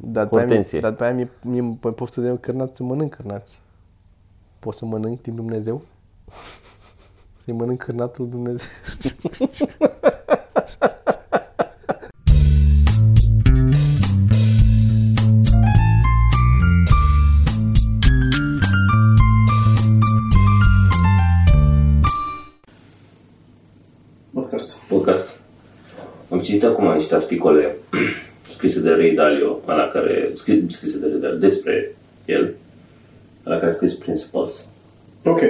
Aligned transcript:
Dar 0.00 0.28
pe 0.28 0.34
aia, 0.36 0.44
mi- 0.44 0.50
Hortensie. 0.50 0.80
dar 0.80 0.92
pe 0.92 1.04
aia 1.04 1.14
mi-e, 1.14 1.28
mi-e 1.42 1.76
pe 1.80 1.88
poftă 1.88 2.20
de 2.20 2.36
cărnați 2.40 2.76
să 2.76 2.82
mănânc 2.82 3.14
cărnați. 3.14 3.60
Pot 4.58 4.74
să 4.74 4.84
mănânc 4.84 5.22
din 5.22 5.34
Dumnezeu? 5.34 5.82
Să-i 7.44 7.54
mănânc 7.54 7.78
cărnatul 7.82 8.28
Dumnezeu? 8.28 8.66
Podcast. 24.32 24.76
podcast. 24.88 25.40
Am 26.30 26.40
citit 26.40 26.62
acum 26.64 26.92
niște 26.92 27.14
articole 27.14 27.76
scrise 28.68 28.80
de 28.80 28.94
Ray 28.94 29.14
Dalio, 29.14 29.60
la 29.66 29.88
care, 29.92 30.32
scri- 30.32 30.68
scrise 30.68 30.98
de 30.98 31.06
Ray 31.06 31.18
Dalio 31.20 31.38
despre 31.38 31.96
el, 32.24 32.54
la 33.42 33.56
care 33.56 33.70
a 33.70 33.72
scris 33.72 33.94
Principles. 33.94 34.66
Ok. 35.24 35.40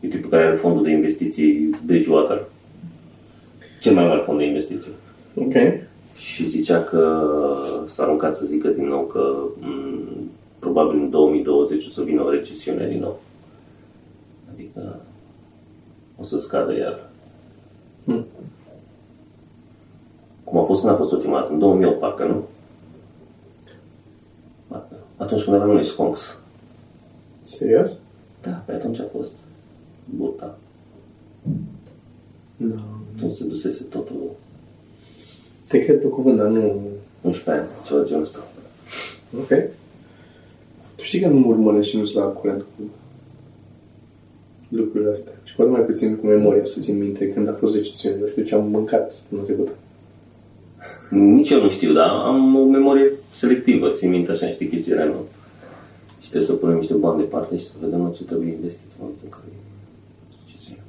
E 0.00 0.08
tipul 0.08 0.30
care 0.30 0.44
are 0.44 0.56
fondul 0.56 0.82
de 0.82 0.90
investiții 0.90 1.70
Bridgewater. 1.86 2.44
Cel 3.80 3.94
mai 3.94 4.06
mare 4.06 4.22
fond 4.24 4.38
de 4.38 4.44
investiții. 4.44 4.90
Ok. 5.34 5.52
Și 6.16 6.48
zicea 6.48 6.82
că 6.82 7.26
s-a 7.88 8.02
aruncat 8.02 8.36
să 8.36 8.46
zică 8.46 8.68
din 8.68 8.86
nou 8.86 9.02
că 9.02 9.34
m, 9.60 10.30
probabil 10.58 10.98
în 10.98 11.10
2020 11.10 11.86
o 11.86 11.88
să 11.88 12.02
vină 12.02 12.22
o 12.22 12.30
recesiune 12.30 12.88
din 12.88 13.00
nou. 13.00 13.20
Adică 14.54 15.00
o 16.20 16.24
să 16.24 16.38
scadă 16.38 16.76
iar. 16.76 17.10
Hmm. 18.04 18.24
Cum 20.44 20.58
a 20.58 20.62
fost 20.62 20.80
când 20.80 20.92
a 20.92 20.96
fost 20.96 21.12
ultima 21.12 21.38
dată? 21.38 21.52
În 21.52 21.58
2008, 21.58 21.98
parcă, 21.98 22.24
nu? 22.24 22.44
Parcă. 24.74 24.96
Atunci 25.16 25.42
când 25.42 25.56
aveam 25.56 25.70
noi 25.70 25.84
Skonks. 25.84 26.38
Serios? 27.42 27.90
Da, 28.42 28.50
pe 28.50 28.72
atunci 28.72 29.00
a 29.00 29.04
fost 29.12 29.32
burta. 30.04 30.58
Nu. 32.56 32.80
Atunci 33.16 33.36
se 33.36 33.44
dusese 33.44 33.82
totul 33.82 34.16
Te 35.68 35.84
cred 35.84 36.00
pe 36.00 36.06
cuvânt, 36.06 36.36
dar 36.36 36.46
nu... 36.46 36.80
11 37.20 37.64
ani, 37.64 37.72
ceva 37.86 38.00
de 38.00 38.06
genul 38.06 38.22
ăsta. 38.22 38.46
Ok. 39.38 39.48
Tu 40.96 41.02
știi 41.02 41.20
că 41.20 41.28
nu 41.28 41.48
urmăresc 41.48 41.88
și 41.88 41.96
nu 41.96 42.04
sunt 42.04 42.24
la 42.24 42.30
curent 42.30 42.60
cu 42.60 42.82
lucrurile 44.68 45.10
astea. 45.10 45.32
Și 45.44 45.54
poate 45.54 45.70
mai 45.70 45.80
puțin 45.80 46.16
cu 46.16 46.26
memoria 46.26 46.64
să 46.64 46.80
țin 46.80 46.98
minte 46.98 47.32
când 47.32 47.48
a 47.48 47.52
fost 47.52 47.74
recesiune. 47.74 48.16
Nu 48.20 48.26
știu 48.26 48.42
ce 48.42 48.54
am 48.54 48.68
mâncat 48.68 49.12
săptămâna 49.12 49.46
trecută. 49.46 49.72
Nici 51.10 51.50
eu 51.50 51.62
nu 51.62 51.70
știu, 51.70 51.92
dar 51.92 52.08
am 52.08 52.56
o 52.56 52.64
memorie 52.64 53.12
selectivă, 53.30 53.90
țin 53.90 54.10
minte 54.10 54.30
așa 54.30 54.46
niște 54.46 54.68
chestii 54.68 54.92
random. 54.92 55.22
Și 56.20 56.28
trebuie 56.28 56.50
să 56.50 56.56
punem 56.56 56.76
niște 56.76 56.94
bani 56.94 57.16
deoparte 57.16 57.56
și 57.56 57.64
să 57.64 57.72
vedem 57.80 58.02
la 58.02 58.10
ce 58.10 58.24
trebuie 58.24 58.48
investit 58.52 58.86
în 58.86 58.96
momentul 58.98 59.22
în 59.24 59.30
care 59.30 59.44
e 59.48 59.56
recesiune. 60.44 60.82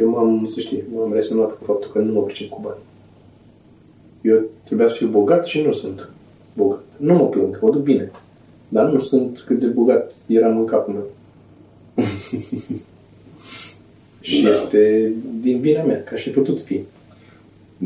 Eu 0.00 0.08
m-am, 0.08 0.46
să 0.46 0.60
știi, 0.60 0.82
m-am 0.94 1.12
resemnat 1.12 1.58
cu 1.58 1.64
faptul 1.64 1.90
că 1.90 1.98
nu 1.98 2.12
mă 2.12 2.22
pricep 2.22 2.48
cu 2.48 2.60
bani. 2.62 2.78
Eu 4.22 4.42
trebuia 4.64 4.88
să 4.88 4.94
fiu 4.94 5.08
bogat 5.08 5.44
și 5.44 5.60
nu 5.60 5.72
sunt 5.72 6.08
bogat. 6.52 6.82
Nu 6.96 7.14
mă 7.14 7.26
plâng, 7.26 7.58
mă 7.62 7.70
duc 7.70 7.82
bine. 7.82 8.10
Dar 8.68 8.90
nu 8.90 8.98
sunt 8.98 9.42
cât 9.46 9.58
de 9.58 9.66
bogat 9.66 10.14
eram 10.26 10.58
în 10.58 10.64
capul 10.64 10.94
meu. 10.94 11.06
și 14.20 14.42
Da. 14.42 14.50
este 14.50 15.12
din 15.40 15.60
vina 15.60 15.82
mea, 15.82 16.02
că 16.04 16.14
aș 16.14 16.22
fi 16.22 16.30
putut 16.30 16.60
fi. 16.60 16.80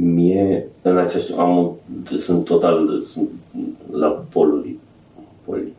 Mie, 0.01 0.67
în 0.83 0.97
acest 0.99 1.33
am, 1.37 1.59
o- 1.59 1.75
sunt 2.17 2.45
total, 2.45 3.01
sunt 3.03 3.29
la 3.91 4.25
polului, 4.33 4.79
poli, 5.45 5.73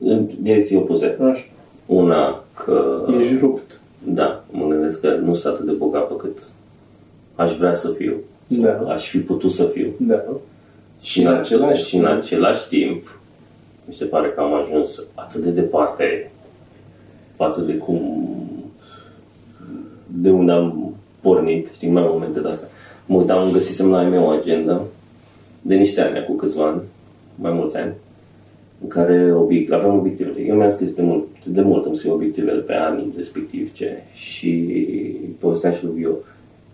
în 0.00 0.28
direcții 0.40 0.76
opuse. 0.76 1.16
Așa. 1.20 1.44
Una 1.86 2.44
că, 2.64 3.06
Ești 3.20 3.36
rupt. 3.38 3.80
da, 4.04 4.44
mă 4.50 4.66
gândesc 4.66 5.00
că 5.00 5.14
nu 5.14 5.34
sunt 5.34 5.54
atât 5.54 5.66
de 5.66 5.72
bogat 5.72 6.06
pe 6.08 6.14
cât 6.16 6.38
aș 7.34 7.56
vrea 7.56 7.74
să 7.74 7.88
fiu. 7.96 8.14
Da. 8.46 8.70
Aș 8.86 9.08
fi 9.08 9.18
putut 9.18 9.50
să 9.52 9.64
fiu. 9.64 9.88
Da. 9.98 10.22
Și 11.00 11.20
în, 11.20 11.26
în 11.26 11.34
același, 11.34 11.62
același 11.62 11.84
și 11.88 11.96
în 11.96 12.02
timp- 12.04 12.16
același 12.16 12.68
timp, 12.68 13.20
mi 13.84 13.94
se 13.94 14.04
pare 14.04 14.28
că 14.28 14.40
am 14.40 14.54
ajuns 14.54 15.04
atât 15.14 15.40
de 15.42 15.50
departe 15.50 16.30
față 17.36 17.60
de 17.60 17.76
cum 17.76 18.28
de 20.06 20.30
unde 20.30 20.52
am 20.52 20.94
pornit, 21.20 21.68
știi, 21.74 21.88
mai 21.88 22.02
momente 22.06 22.40
de 22.40 22.48
astea. 22.48 22.68
Mă 23.08 23.16
uitam, 23.16 23.42
îmi 23.42 23.52
găsisem 23.52 23.90
la 23.90 24.02
mea 24.02 24.22
o 24.22 24.28
agenda 24.28 24.82
de 25.62 25.74
niște 25.74 26.00
ani, 26.00 26.24
cu 26.24 26.32
câțiva 26.32 26.66
ani, 26.66 26.80
mai 27.34 27.52
mulți 27.52 27.76
ani, 27.76 27.94
în 28.82 28.88
care 28.88 29.32
obiect, 29.34 29.72
aveam 29.72 29.98
obiectivele. 29.98 30.40
Eu 30.40 30.56
mi-am 30.56 30.70
scris 30.70 30.94
de 30.94 31.02
mult, 31.02 31.26
de 31.44 31.60
mult 31.60 31.84
îmi 31.84 31.96
scriu 31.96 32.12
obiectivele 32.12 32.60
pe 32.60 32.72
anii 32.72 33.12
respectiv 33.16 33.72
ce 33.72 34.02
și 34.12 34.72
povesteam 35.38 35.72
și 35.72 35.84
lui 35.84 35.94
Vio 35.94 36.10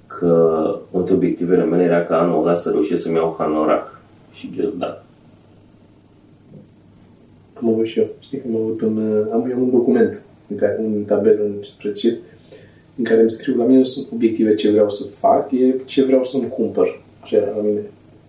că 0.07 0.79
multe 0.91 1.13
obiectivele 1.13 1.65
mele 1.65 1.83
era 1.83 2.03
ca 2.03 2.19
anul 2.19 2.43
ăla 2.43 2.55
să 2.55 2.71
reușesc 2.71 3.03
să-mi 3.03 3.15
iau 3.15 3.35
hanorac 3.39 4.01
și 4.33 4.51
ghiozdan. 4.57 5.03
Am 7.55 7.69
avut 7.69 7.87
și 7.87 7.99
eu. 7.99 8.07
Știi 8.21 8.39
că 8.39 8.45
am 8.49 8.57
avut 8.57 8.81
un, 8.81 8.97
uh, 8.97 9.27
am 9.33 9.51
eu 9.51 9.63
un 9.63 9.71
document, 9.71 10.23
în 10.49 10.57
care, 10.57 10.81
un 10.85 11.05
tabel, 11.05 11.41
un 11.41 11.53
spreadsheet, 11.63 12.19
în 12.99 13.05
care 13.05 13.21
îmi 13.21 13.31
scriu 13.31 13.57
la 13.57 13.65
mine 13.65 13.79
nu 13.79 13.85
sunt 13.85 14.07
obiective 14.13 14.55
ce 14.55 14.71
vreau 14.71 14.89
să 14.89 15.03
fac, 15.19 15.51
e 15.53 15.75
ce 15.85 16.05
vreau 16.05 16.25
să-mi 16.25 16.49
cumpăr. 16.49 17.01
Ce 17.25 17.37
era 17.37 17.47
la 17.57 17.63
mine. 17.63 17.81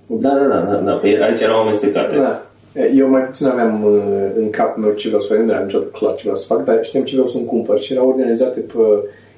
Da, 0.07 0.29
da, 0.29 0.45
da, 0.47 0.59
da, 0.71 0.75
da. 0.85 0.93
Păi 0.93 1.17
aici 1.19 1.41
erau 1.41 1.59
amestecate. 1.61 2.15
Da. 2.15 2.41
Eu 2.95 3.09
mai 3.09 3.21
puțin 3.21 3.45
aveam 3.47 3.83
uh, 3.83 4.01
în 4.37 4.49
capul 4.49 4.83
meu 4.83 4.91
ce 4.93 5.07
vreau 5.07 5.21
să 5.21 5.33
fac, 5.33 5.43
nu 5.43 5.51
era 5.51 5.63
niciodată 5.63 5.89
clar 5.91 6.13
ce 6.15 6.21
vreau 6.21 6.35
să 6.35 6.45
fac, 6.45 6.63
dar 6.63 6.83
știam 6.85 7.03
ce 7.03 7.11
vreau 7.11 7.27
să-mi 7.27 7.45
cumpăr 7.45 7.79
și 7.79 7.93
erau 7.93 8.07
organizate 8.07 8.59
pe, 8.59 8.79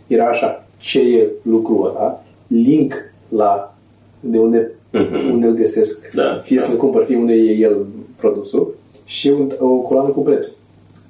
era 0.07 0.25
așa, 0.25 0.65
ce 0.77 0.99
e 0.99 1.27
lucrul 1.41 1.85
ăla, 1.85 2.23
link 2.47 2.93
la 3.29 3.75
de 4.19 4.37
unde, 4.37 4.71
Mhm. 4.91 5.31
unde 5.31 5.47
îl 5.47 5.53
găsesc, 5.53 6.11
Da, 6.13 6.39
fie 6.43 6.57
da. 6.57 6.63
să-l 6.63 6.77
cumpăr, 6.77 7.03
fie 7.05 7.17
unde 7.17 7.33
e 7.33 7.51
el 7.57 7.85
produsul 8.15 8.75
și 9.05 9.27
un, 9.29 9.51
o 9.59 9.67
coloană 9.77 10.09
cu 10.09 10.19
preț, 10.19 10.47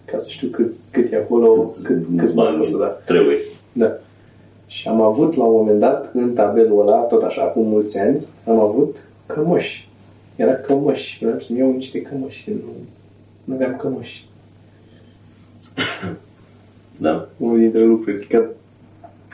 ca 0.06 0.17
să 0.17 0.29
știu 0.29 0.47
cât, 0.47 0.73
cât 0.91 1.11
e 1.11 1.16
acolo, 1.16 1.72
cât, 1.83 2.03
cât 2.17 2.33
bani 2.33 2.57
costă, 2.57 2.77
da. 2.77 2.85
trebuie. 3.13 3.38
Da. 3.73 3.97
Și 4.67 4.88
am 4.88 5.01
avut 5.01 5.35
la 5.35 5.44
un 5.44 5.55
moment 5.55 5.79
dat, 5.79 6.09
în 6.13 6.33
tabelul 6.33 6.81
ăla, 6.81 6.97
tot 6.97 7.23
așa, 7.23 7.41
acum 7.41 7.67
mulți 7.67 8.00
ani, 8.00 8.25
am 8.45 8.59
avut 8.59 8.97
cămăși. 9.25 9.89
Era 10.35 10.53
cămăși. 10.53 11.23
Vreau 11.25 11.39
să-mi 11.39 11.59
iau 11.59 11.72
niște 11.72 12.01
cămăși. 12.01 12.41
și 12.41 12.50
Nu, 12.50 12.72
nu 13.44 13.53
aveam 13.53 13.75
cămăși. 13.75 14.25
Da. 17.00 17.27
Unul 17.38 17.59
dintre 17.59 17.83
lucruri. 17.83 18.27
Că, 18.27 18.45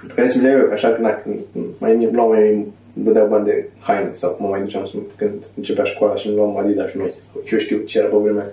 pe 0.08 0.14
care 0.14 0.30
să-mi 0.30 0.44
le 0.44 0.50
iau 0.50 0.60
eu, 0.60 0.72
așa 0.72 0.90
că 0.90 1.02
na, 1.02 1.14
când 1.14 1.40
mai 1.78 1.96
mi 1.96 2.12
luam 2.12 2.30
mai 2.30 2.68
îmi 2.96 3.06
dădeau 3.06 3.28
bani 3.28 3.46
de 3.46 3.70
haine 3.80 4.10
sau 4.14 4.32
cum 4.34 4.46
mă 4.46 4.52
mai 4.52 4.62
duceam 4.62 4.86
să, 4.86 4.96
când 5.16 5.46
începea 5.56 5.84
școala 5.84 6.16
și 6.16 6.28
îmi 6.28 6.36
luam 6.36 6.58
Adidas 6.58 6.94
noi. 6.94 7.14
Sau 7.32 7.42
Eu 7.52 7.58
știu 7.58 7.78
ce 7.78 8.00
era 8.00 8.08
pe 8.08 8.16
vremea 8.16 8.42
aia. 8.42 8.52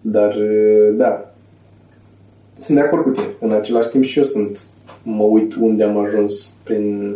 Dar, 0.00 0.36
da, 0.92 1.32
sunt 2.56 2.76
de 2.76 2.82
acord 2.82 3.02
cu 3.02 3.10
tine. 3.10 3.26
În 3.40 3.52
același 3.52 3.88
timp 3.88 4.04
și 4.04 4.18
eu 4.18 4.24
sunt, 4.24 4.60
mă 5.16 5.22
uit 5.22 5.54
unde 5.60 5.84
am 5.84 5.98
ajuns 5.98 6.50
prin 6.62 7.14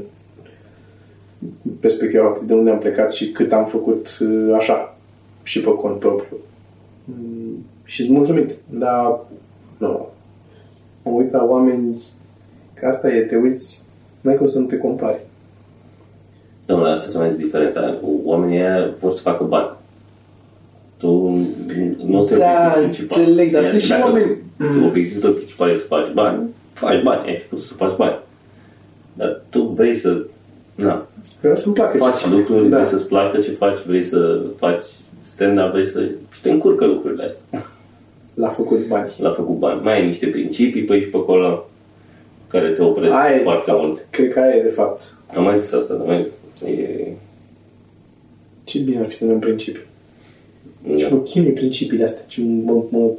perspectiva 1.81 2.33
de 2.47 2.55
unde 2.55 2.71
am 2.71 2.79
plecat 2.79 3.13
și 3.13 3.31
cât 3.31 3.53
am 3.53 3.67
făcut 3.67 4.19
uh, 4.21 4.55
așa 4.57 4.97
și 5.43 5.61
pe 5.61 5.71
cont 5.75 5.99
propriu. 5.99 6.37
Mm, 7.05 7.65
Și 7.85 8.03
sunt 8.05 8.17
mulțumit, 8.17 8.51
dar 8.71 9.21
nu. 9.79 10.09
Mă 11.05 11.11
uit 11.11 11.33
la 11.33 11.45
oameni 11.45 12.03
că 12.75 12.87
asta 12.87 13.09
e, 13.13 13.21
te 13.21 13.37
uiți, 13.37 13.83
n-ai 14.21 14.37
cum 14.37 14.47
să 14.47 14.59
nu 14.59 14.67
te 14.67 14.77
compari. 14.79 15.19
Domnule, 16.67 16.91
asta 16.91 17.11
se 17.11 17.19
mai 17.19 17.31
zice 17.31 17.43
diferența. 17.43 17.95
Oamenii 18.25 18.59
ăia 18.59 18.95
vor 19.01 19.13
să 19.13 19.21
facă 19.21 19.45
bani. 19.45 19.71
Tu 20.97 21.11
nu 22.05 22.19
este 22.19 22.37
Da, 22.37 22.75
obiectivul 22.77 22.83
principal. 22.83 23.19
înțeleg, 23.21 23.53
dar 23.53 23.63
sunt 23.63 23.81
și 23.81 23.89
Dacă 23.89 24.05
oameni- 24.05 24.37
Obiectivul 24.89 25.21
tău 25.23 25.33
principal 25.33 25.71
e 25.71 25.75
să 25.77 25.85
faci 25.87 26.13
bani, 26.13 26.49
faci 26.87 27.03
bani, 27.03 27.29
ai 27.29 27.37
făcut 27.37 27.65
să 27.65 27.75
faci 27.75 27.97
bani. 27.97 28.19
Dar 29.15 29.43
tu 29.49 29.63
vrei 29.63 29.95
să 29.95 30.23
na, 30.75 31.07
Vreau 31.41 31.57
să-mi 31.57 31.75
placă 31.75 31.93
ce 31.97 32.03
faci 32.03 32.15
fac. 32.15 32.31
lucruri, 32.33 32.69
da. 32.69 32.77
vrei 32.77 32.89
să-ți 32.89 33.07
placă 33.07 33.39
ce 33.39 33.51
faci, 33.51 33.79
vrei 33.87 34.03
să 34.03 34.41
faci 34.57 34.85
stand-up, 35.21 35.71
vrei 35.71 35.87
să... 35.87 36.09
Și 36.33 36.41
te 36.43 36.51
încurcă 36.51 36.85
lucrurile 36.87 37.25
astea. 37.25 37.63
L-a 38.35 38.49
făcut 38.49 38.87
bani. 38.87 39.13
L-a 39.19 39.31
făcut 39.33 39.57
bani. 39.59 39.81
Mai 39.83 39.95
ai 40.01 40.07
niște 40.07 40.27
principii 40.27 40.85
pe 40.85 40.93
aici 40.93 41.11
pe 41.11 41.17
acolo 41.17 41.69
care 42.49 42.71
te 42.71 42.83
opresc 42.83 43.15
Aia 43.17 43.35
e, 43.37 43.43
foarte 43.43 43.63
de 43.65 43.71
fapt. 43.71 43.83
mult. 43.85 44.07
Cred 44.11 44.33
că 44.33 44.41
aia 44.41 44.55
e, 44.55 44.63
de 44.63 44.69
fapt. 44.69 45.15
Am 45.37 45.43
mai 45.43 45.59
zis 45.59 45.73
asta, 45.73 45.95
am 45.95 46.07
mai 46.07 46.23
zis. 46.23 46.69
E... 46.69 47.13
Ce 48.65 48.79
bine 48.79 48.99
ar 49.01 49.09
fi 49.09 49.17
să 49.17 49.25
avem 49.25 49.39
principii. 49.39 49.83
Și 50.97 51.03
Da. 51.03 51.09
mă 51.15 51.21
chinui 51.21 51.53
principiile 51.53 52.05
astea. 52.05 52.23
Ce 52.27 52.43
mă, 52.65 52.83
mă... 52.89 53.11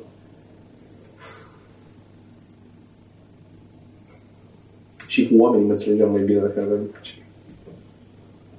Și 5.13 5.27
cu 5.27 5.33
oamenii 5.43 5.65
mă 5.65 5.71
înțelegeam 5.71 6.11
mai 6.11 6.21
bine 6.23 6.39
dacă 6.39 6.61
aveam 6.61 6.79
principii. 6.91 7.23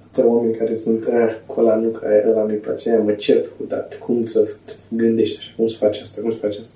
atâția 0.03 0.33
oameni 0.33 0.55
care 0.55 0.79
sunt 0.79 1.05
ah, 1.07 1.35
cu 1.47 1.61
ăla 1.61 1.77
nu, 1.77 1.89
că 1.89 2.07
ăla 2.31 2.45
nu-i 2.45 2.57
place, 2.57 2.91
aia 2.91 2.99
mă 2.99 3.13
cert 3.13 3.47
cu 3.47 3.65
dat, 3.69 3.99
cum 3.99 4.25
să 4.25 4.49
gândești 4.89 5.39
așa, 5.39 5.53
cum 5.57 5.69
să 5.69 5.77
faci 5.77 6.01
asta, 6.01 6.21
cum 6.21 6.31
să 6.31 6.37
faci 6.37 6.57
asta. 6.57 6.75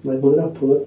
Mai 0.00 0.16
băga 0.16 0.42
păr, 0.42 0.78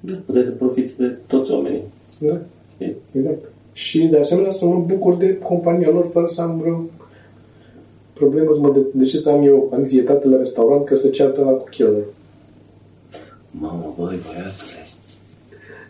Da, 0.00 0.12
puteți 0.26 0.46
să 0.46 0.52
profiți 0.52 0.96
de 0.96 1.16
toți 1.26 1.50
oamenii. 1.50 1.82
da, 2.18 2.38
Știi? 2.74 2.96
exact. 3.12 3.44
Și 3.72 4.06
de 4.06 4.18
asemenea 4.18 4.50
să 4.50 4.64
mă 4.66 4.84
bucur 4.86 5.16
de 5.16 5.38
compania 5.38 5.90
lor 5.90 6.08
fără 6.12 6.26
să 6.26 6.40
am 6.40 6.58
vreo 6.58 6.84
problemă, 8.12 8.50
să 8.54 8.60
mă 8.60 8.72
de, 8.72 8.80
de 8.92 9.04
ce 9.04 9.18
să 9.18 9.30
am 9.30 9.44
eu 9.46 9.70
anxietate 9.74 10.28
la 10.28 10.36
restaurant 10.36 10.84
că 10.84 10.94
se 10.94 11.10
ceartă 11.10 11.44
la 11.44 11.50
cu 11.50 11.68
chelner. 11.68 12.02
Mamă, 13.50 13.94
băi, 13.98 14.18
băiatule, 14.26 14.73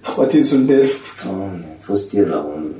Am 0.04 0.20
atins 0.20 0.52
un 0.52 0.64
nerv. 0.64 0.90
Doamne, 1.24 1.64
am 1.70 1.78
fost 1.80 2.12
ieri 2.12 2.28
la, 2.28 2.38
un, 2.38 2.70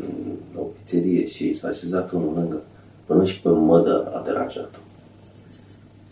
la 0.54 0.60
o 0.60 0.64
pizzerie 0.64 1.26
și 1.26 1.52
s-a 1.52 1.68
așezat 1.68 2.12
unul 2.12 2.32
lângă. 2.34 2.62
Până 3.06 3.24
și 3.24 3.40
pe 3.40 3.48
mădă 3.48 4.12
a 4.14 4.22
deranjat-o. 4.24 4.78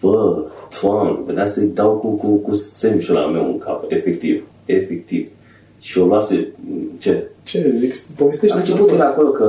Bă, 0.00 0.44
Doamne, 0.80 1.18
venea 1.26 1.46
să-i 1.46 1.66
dau 1.66 1.96
cu, 1.96 2.08
cu, 2.08 2.36
cu 2.36 2.54
sandwich-ul 2.54 3.14
la 3.14 3.26
meu 3.26 3.46
în 3.46 3.58
cap, 3.58 3.84
efectiv, 3.88 4.44
efectiv. 4.64 5.28
Și 5.82 5.98
o 5.98 6.04
luase, 6.04 6.48
ce? 6.98 7.24
Ce? 7.42 7.80
Ex- 7.82 8.06
Povestește 8.16 8.56
A 8.56 8.58
început 8.58 8.90
el 8.90 9.00
acolo 9.00 9.30
că 9.30 9.48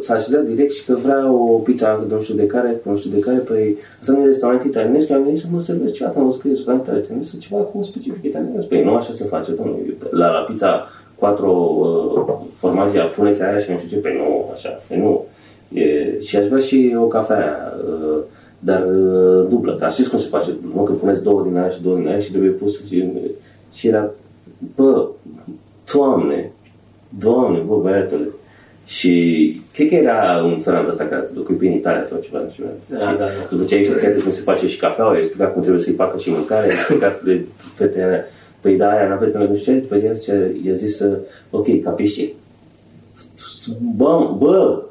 s-a 0.00 0.14
așezat 0.14 0.44
direct 0.44 0.72
și 0.72 0.84
că 0.84 0.96
vrea 1.02 1.32
o 1.32 1.58
pizza 1.58 2.04
de 2.08 2.14
nu 2.14 2.20
știu 2.20 2.34
de 2.34 2.46
care, 2.46 2.80
nu 2.82 2.96
știu 2.96 3.10
de 3.10 3.18
care, 3.18 3.36
păi 3.36 3.76
asta 4.00 4.12
nu 4.12 4.22
e 4.22 4.24
restaurant 4.24 4.64
italianesc, 4.64 5.08
eu 5.08 5.16
am 5.16 5.22
venit 5.22 5.38
să 5.38 5.46
mă 5.50 5.60
servesc 5.60 5.94
ceva, 5.94 6.12
am 6.16 6.24
văzut 6.24 6.40
că 6.40 6.48
e 6.48 6.50
restaurant 6.50 6.86
italianesc, 6.86 7.30
să 7.30 7.36
ceva 7.40 7.60
cu 7.60 7.82
specific 7.82 8.24
italianesc. 8.24 8.66
Păi 8.66 8.84
nu 8.84 8.94
așa 8.94 9.12
se 9.12 9.24
face, 9.24 9.52
domnule, 9.52 9.96
la, 10.10 10.30
la 10.30 10.38
pizza 10.38 10.88
quattro 11.14 11.76
uh, 11.78 12.34
formaggio, 12.56 13.00
puneți 13.16 13.42
aia 13.42 13.58
și 13.58 13.70
nu 13.70 13.76
știu 13.76 13.88
ce, 13.88 13.96
păi 13.96 14.16
nu, 14.16 14.50
așa, 14.52 14.80
păi 14.88 14.98
nu. 14.98 15.24
E, 15.80 16.20
și 16.20 16.36
aș 16.36 16.46
vrea 16.46 16.60
și 16.60 16.96
o 16.98 17.06
cafea, 17.06 17.78
uh, 17.88 18.18
dar 18.58 18.86
uh, 18.86 19.46
dublă, 19.48 19.76
dar 19.80 19.92
știți 19.92 20.10
cum 20.10 20.18
se 20.18 20.28
face, 20.28 20.56
nu 20.74 20.82
că 20.82 20.92
puneți 20.92 21.22
două 21.22 21.42
din 21.42 21.56
aia 21.56 21.70
și 21.70 21.82
două 21.82 21.96
din 21.96 22.08
aia 22.08 22.20
și 22.20 22.30
trebuie 22.30 22.50
pus 22.50 22.86
și, 22.86 23.04
și 23.72 23.86
era, 23.86 24.10
bă, 24.76 25.08
Doamne, 25.92 26.52
Doamne, 27.08 27.58
bă, 27.58 27.76
băiatule. 27.76 28.28
Și 28.84 29.60
cred 29.72 29.88
că 29.88 29.94
era 29.94 30.42
un 30.44 30.58
țăran 30.58 30.88
ăsta 30.88 31.04
care 31.04 31.30
duc 31.34 31.56
prin 31.56 31.72
Italia 31.72 32.04
sau 32.04 32.18
ceva. 32.18 32.38
Nu 32.38 32.50
știu. 32.50 32.64
Da, 32.86 32.98
și 32.98 33.04
da, 33.04 33.16
da. 33.16 33.24
după 33.50 33.64
ce 33.64 33.74
a 33.74 33.78
explicat 33.78 34.22
cum 34.22 34.30
se 34.30 34.40
face 34.40 34.68
și 34.68 34.78
cafeaua, 34.78 35.12
a 35.12 35.18
explicat 35.18 35.52
cum 35.52 35.62
trebuie 35.62 35.82
să-i 35.82 35.92
facă 35.92 36.18
și 36.18 36.30
mâncare, 36.30 36.66
a 36.66 36.72
explicat 36.72 37.22
de 37.22 37.44
fetele 37.74 38.02
alea. 38.02 38.24
Păi 38.60 38.76
da, 38.76 38.90
aia 38.90 39.08
n-a 39.08 39.16
că 39.16 39.38
nu 39.38 39.56
știu 39.56 39.72
ce, 39.72 39.78
după 39.78 39.94
aceea 39.94 40.12
zice, 40.12 40.56
i-a 40.64 40.74
zis, 40.74 40.98
uh, 40.98 41.18
ok, 41.50 41.80
capisci? 41.82 42.32
Bă, 43.96 44.34
bă, 44.38 44.82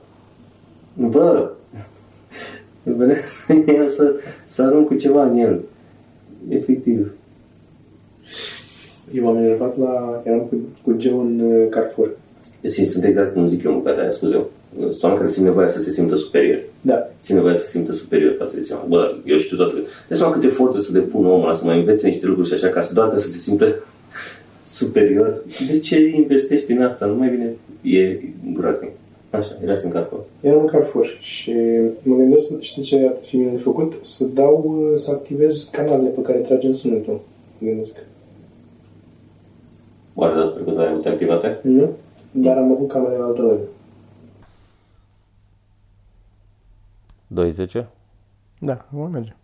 bă, 0.94 1.52
venea 2.84 3.18
eu 3.80 3.88
să, 3.88 4.14
să 4.46 4.62
arunc 4.62 4.88
cu 4.88 4.94
ceva 4.94 5.26
în 5.26 5.38
el. 5.38 5.62
Efectiv. 6.50 7.12
Eu 9.16 9.24
m-am 9.24 9.38
enervat 9.38 9.78
la... 9.78 10.22
Eram 10.26 10.40
cu, 10.40 10.56
cu 10.84 10.98
Geo 10.98 11.18
în 11.18 11.40
uh, 11.40 11.70
Carrefour. 11.70 12.18
Deci 12.62 12.88
sunt 12.88 13.04
exact 13.04 13.34
cum 13.34 13.48
zic 13.48 13.64
eu 13.64 13.72
în 13.72 13.78
bucata 13.78 14.02
aia, 14.02 14.12
scuze 14.12 14.46
Sunt 14.80 15.04
oameni 15.04 15.20
care 15.20 15.32
simt 15.32 15.46
nevoia 15.46 15.68
să 15.68 15.80
se 15.80 15.92
simtă 15.92 16.16
superior. 16.16 16.60
Da. 16.82 17.10
Simt 17.20 17.38
nevoia 17.38 17.56
să 17.56 17.64
se 17.64 17.70
simtă 17.70 17.92
superior 17.92 18.36
față 18.38 18.56
de 18.56 18.62
ceva. 18.62 18.86
Bă, 18.88 19.16
eu 19.26 19.38
știu 19.38 19.58
toate. 19.58 19.74
Deci 20.08 20.18
seama 20.18 20.34
câte 20.34 20.48
forțe 20.48 20.80
să 20.80 20.92
depun 20.92 21.26
omul 21.26 21.44
ăla, 21.44 21.56
să 21.56 21.66
mai 21.66 21.80
învețe 21.80 22.08
niște 22.08 22.26
lucruri 22.26 22.48
și 22.48 22.54
așa, 22.54 22.68
ca 22.68 22.82
să 22.82 22.94
doar 22.94 23.10
ca 23.10 23.18
să 23.18 23.32
se 23.32 23.38
simtă 23.38 23.84
superior. 24.80 25.44
De 25.72 25.80
ce 25.80 26.00
investești 26.16 26.72
în 26.72 26.82
asta? 26.82 27.06
Nu 27.06 27.16
mai 27.16 27.30
bine 27.30 27.54
e 27.98 28.20
groaznic. 28.54 28.92
Așa, 29.30 29.58
erați 29.64 29.86
în 29.86 29.92
Carrefour. 29.92 30.24
Eram 30.42 30.60
în 30.60 30.66
Carrefour 30.66 31.18
și 31.20 31.54
mă 32.04 32.16
gândesc, 32.16 32.60
știi 32.60 32.82
ce 32.82 33.06
ar 33.08 33.16
fi 33.26 33.38
bine 33.38 33.52
de 33.52 33.58
făcut? 33.58 33.94
Să 34.02 34.26
dau, 34.26 34.76
uh, 34.80 34.98
să 34.98 35.12
activez 35.12 35.70
canalele 35.72 36.10
pe 36.10 36.22
care 36.22 36.38
tragem 36.38 36.72
sunetul. 36.72 37.22
Mă 37.58 37.68
gândesc. 37.68 37.98
Oare 40.16 40.34
data 40.36 40.50
trecută 40.50 40.80
ai 40.80 40.88
avut 40.92 41.06
activitate? 41.06 41.60
Nu? 41.64 41.90
Dar 42.32 42.58
am 42.58 42.72
avut 42.72 42.88
camera 42.90 43.16
în 43.16 43.22
altă 43.24 43.42
lângă. 43.42 43.64
20? 47.28 47.86
Da, 48.60 48.86
vom 48.90 49.12
merge. 49.12 49.36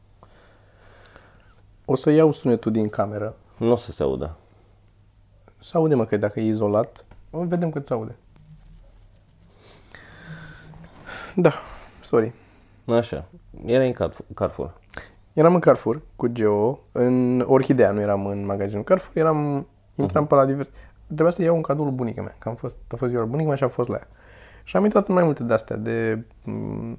O 1.85 1.95
să 1.95 2.09
iau 2.11 2.31
sunetul 2.31 2.71
din 2.71 2.89
cameră. 2.89 3.35
Nu 3.57 3.71
o 3.71 3.75
să 3.75 3.91
se 3.91 4.03
audă. 4.03 4.37
Să 5.59 5.77
aude, 5.77 5.95
mă, 5.95 6.05
că 6.05 6.17
dacă 6.17 6.39
e 6.39 6.45
izolat, 6.45 7.05
o 7.31 7.43
vedem 7.43 7.69
cât 7.71 7.85
se 7.85 7.93
aude. 7.93 8.15
Da, 11.35 11.53
sorry. 12.01 12.33
Așa. 12.85 13.25
Era 13.65 13.83
în 13.83 13.91
Carrefour- 13.91 14.25
Carrefour. 14.33 14.73
Eram 15.33 15.53
în 15.53 15.59
Carrefour 15.59 16.01
cu 16.15 16.27
Geo, 16.27 16.79
în 16.91 17.39
Orhidea, 17.47 17.91
nu 17.91 17.99
eram 17.99 18.25
în 18.25 18.45
magazinul 18.45 18.83
Carrefour, 18.83 19.17
eram, 19.17 19.67
intram 20.01 20.27
pe 20.27 20.35
la 20.35 20.45
divers. 20.45 20.69
Trebuia 21.05 21.31
să 21.31 21.41
iau 21.43 21.55
un 21.55 21.61
cadou 21.61 21.83
lui 21.85 21.93
bunica 21.93 22.21
mea, 22.21 22.35
că 22.39 22.49
am 22.49 22.55
fost, 22.55 22.77
a 22.91 22.95
fost 22.95 23.09
ziua 23.09 23.21
lui 23.21 23.29
bunica 23.31 23.47
mea 23.47 23.57
și 23.57 23.63
am 23.63 23.69
fost 23.69 23.89
la 23.89 23.95
ea. 23.95 24.07
Și 24.63 24.75
am 24.77 24.83
intrat 24.83 25.07
în 25.07 25.13
mai 25.13 25.23
multe 25.23 25.43
de-astea, 25.43 25.75
de 25.75 26.23
m, 26.43 26.97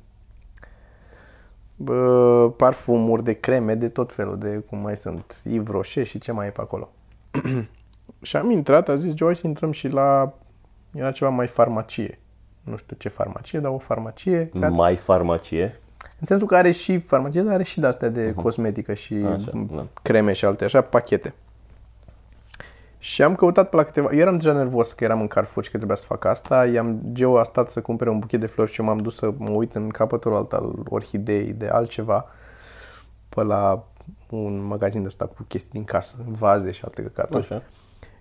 bă, 1.77 2.51
parfumuri, 2.57 3.25
de 3.25 3.33
creme, 3.33 3.75
de 3.75 3.89
tot 3.89 4.13
felul, 4.13 4.39
de 4.39 4.49
cum 4.69 4.79
mai 4.79 4.97
sunt, 4.97 5.41
Yves 5.45 5.67
Rocher 5.73 6.07
și 6.07 6.19
ce 6.19 6.33
mai 6.33 6.47
e 6.47 6.51
pe 6.51 6.61
acolo. 6.61 6.89
și 8.23 8.37
am 8.37 8.51
intrat, 8.51 8.89
a 8.89 8.95
zis 8.95 9.13
Geo, 9.15 9.27
hai 9.27 9.37
să 9.37 9.47
intrăm 9.47 9.73
și 9.73 9.89
la, 9.89 10.33
era 10.95 11.11
ceva 11.11 11.31
mai 11.31 11.47
farmacie. 11.47 12.19
Nu 12.63 12.77
știu 12.77 12.97
ce 12.99 13.09
farmacie, 13.09 13.59
dar 13.61 13.71
o 13.71 13.79
farmacie. 13.79 14.47
care- 14.49 14.69
Mai 14.69 14.97
farmacie. 14.97 15.81
în 16.21 16.27
sensul 16.27 16.47
că 16.49 16.57
are 16.57 16.71
și 16.71 16.99
farmacie, 16.99 17.43
dar 17.43 17.53
are 17.55 17.63
și 17.63 17.81
de-astea 17.81 18.09
de 18.09 18.33
cosmetică 18.35 18.95
și 18.95 19.15
Așa, 19.15 19.51
m, 19.55 19.69
da. 19.75 19.87
creme 20.03 20.33
și 20.33 20.45
alte, 20.45 20.65
așa, 20.65 20.81
pachete. 20.81 21.35
Și 23.03 23.23
am 23.23 23.35
căutat 23.35 23.69
pe 23.69 23.77
la 23.77 23.83
câteva... 23.83 24.09
Eu 24.13 24.19
eram 24.19 24.37
deja 24.37 24.53
nervos 24.53 24.93
că 24.93 25.05
eram 25.05 25.21
în 25.21 25.27
Carrefour 25.27 25.65
și 25.65 25.71
că 25.71 25.77
trebuia 25.77 25.97
să 25.97 26.05
fac 26.05 26.25
asta. 26.25 26.67
I-am, 26.67 27.01
Geo 27.13 27.39
a 27.39 27.43
stat 27.43 27.71
să 27.71 27.81
cumpere 27.81 28.11
un 28.11 28.19
buchet 28.19 28.41
de 28.41 28.47
flori 28.47 28.73
și 28.73 28.81
eu 28.81 28.87
m-am 28.87 28.99
dus 28.99 29.17
să 29.17 29.33
mă 29.37 29.51
uit 29.51 29.75
în 29.75 29.89
capătul 29.89 30.35
alt 30.35 30.53
al 30.53 30.73
orhidei 30.89 31.53
de 31.53 31.69
altceva 31.69 32.27
pe 33.29 33.43
la 33.43 33.85
un 34.31 34.65
magazin 34.65 35.01
de 35.01 35.07
ăsta 35.07 35.25
cu 35.25 35.43
chestii 35.49 35.73
din 35.73 35.85
casă, 35.85 36.17
vaze 36.27 36.71
și 36.71 36.85
alte 36.85 37.03
căcaturi. 37.03 37.43
Așa. 37.43 37.63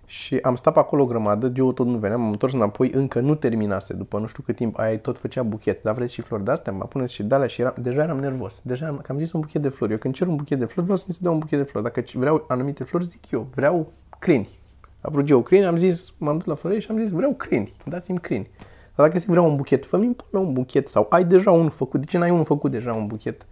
Și 0.06 0.38
am 0.42 0.56
stat 0.56 0.72
pe 0.72 0.78
acolo 0.78 1.02
o 1.02 1.06
grămadă, 1.06 1.48
Geo 1.48 1.72
tot 1.72 1.86
nu 1.86 1.98
venea, 1.98 2.16
m-am 2.16 2.30
întors 2.30 2.52
înapoi, 2.52 2.90
încă 2.90 3.20
nu 3.20 3.34
terminase, 3.34 3.94
după 3.94 4.18
nu 4.18 4.26
știu 4.26 4.42
cât 4.42 4.56
timp, 4.56 4.78
aia 4.78 4.98
tot 4.98 5.18
făcea 5.18 5.42
buchet, 5.42 5.82
dar 5.82 5.94
vreți 5.94 6.12
și 6.12 6.20
flori 6.20 6.44
de-astea, 6.44 6.72
mă 6.72 6.84
puneți 6.84 7.14
și 7.14 7.22
de 7.22 7.46
și 7.46 7.60
eram, 7.60 7.74
deja 7.78 8.02
eram 8.02 8.18
nervos, 8.18 8.60
deja 8.62 8.86
am, 8.86 8.96
că 8.96 9.12
am 9.12 9.18
zis 9.18 9.32
un 9.32 9.40
buchet 9.40 9.62
de 9.62 9.68
flori, 9.68 9.92
eu 9.92 9.98
când 9.98 10.14
cer 10.14 10.26
un 10.26 10.36
buchet 10.36 10.58
de 10.58 10.64
flori 10.64 10.82
vreau 10.82 10.96
să 10.96 11.04
mi 11.08 11.14
se 11.14 11.20
dea 11.22 11.30
un 11.30 11.38
buchet 11.38 11.58
de 11.58 11.64
flori, 11.64 11.86
dacă 11.86 12.02
vreau 12.14 12.44
anumite 12.48 12.84
flori 12.84 13.04
zic 13.04 13.30
eu, 13.30 13.46
vreau 13.54 13.92
crini. 14.18 14.60
A 15.02 15.10
vrut 15.10 15.24
Geo 15.24 15.42
crini, 15.42 15.64
am 15.64 15.76
zis, 15.76 16.14
m-am 16.18 16.36
dus 16.36 16.46
la 16.46 16.54
florie 16.54 16.78
și 16.78 16.90
am 16.90 16.98
zis 16.98 17.10
vreau 17.10 17.34
crini, 17.34 17.72
dați-mi 17.84 18.18
crini. 18.18 18.50
Dar 18.94 19.06
dacă 19.06 19.18
zic 19.18 19.28
vreau 19.28 19.48
un 19.48 19.56
buchet, 19.56 19.86
fă-mi 19.86 20.04
impune 20.04 20.44
un 20.44 20.52
buchet 20.52 20.88
sau 20.88 21.06
ai 21.10 21.24
deja 21.24 21.50
unul 21.50 21.70
făcut, 21.70 22.00
de 22.00 22.06
ce 22.06 22.18
n-ai 22.18 22.30
unul 22.30 22.44
făcut 22.44 22.70
deja 22.70 22.92
un 22.92 23.06
buchet? 23.06 23.46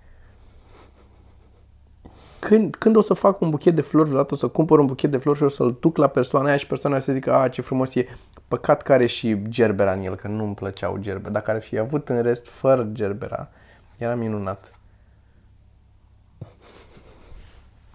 când, 2.41 2.75
când 2.75 2.97
o 2.97 3.01
să 3.01 3.15
fac 3.15 3.41
un 3.41 3.51
buchet 3.51 3.75
de 3.75 3.81
flori, 3.81 4.09
vreodată 4.09 4.35
o 4.35 4.37
să 4.37 4.49
cumpăr 4.49 4.79
un 4.79 4.87
buchet 4.87 5.11
de 5.11 5.17
flori 5.17 5.39
și 5.39 5.45
o 5.45 5.49
să-l 5.49 5.77
duc 5.81 5.97
la 5.97 6.07
persoana 6.07 6.49
aia 6.49 6.57
și 6.57 6.67
persoana 6.67 6.97
aia 6.97 7.05
să 7.05 7.13
zică, 7.13 7.35
a, 7.35 7.49
ce 7.49 7.63
frumos 7.63 7.95
e. 7.95 8.07
Păcat 8.49 8.83
că 8.83 8.93
are 8.93 9.07
și 9.07 9.43
gerbera 9.49 9.93
în 9.93 10.03
el, 10.03 10.15
că 10.15 10.29
nu-mi 10.29 10.55
plăceau 10.55 10.97
gerbera. 10.97 11.33
Dacă 11.33 11.51
ar 11.51 11.61
fi 11.61 11.79
avut 11.79 12.09
în 12.09 12.23
rest 12.23 12.47
fără 12.47 12.89
gerbera, 12.93 13.49
era 13.97 14.15
minunat. 14.15 14.75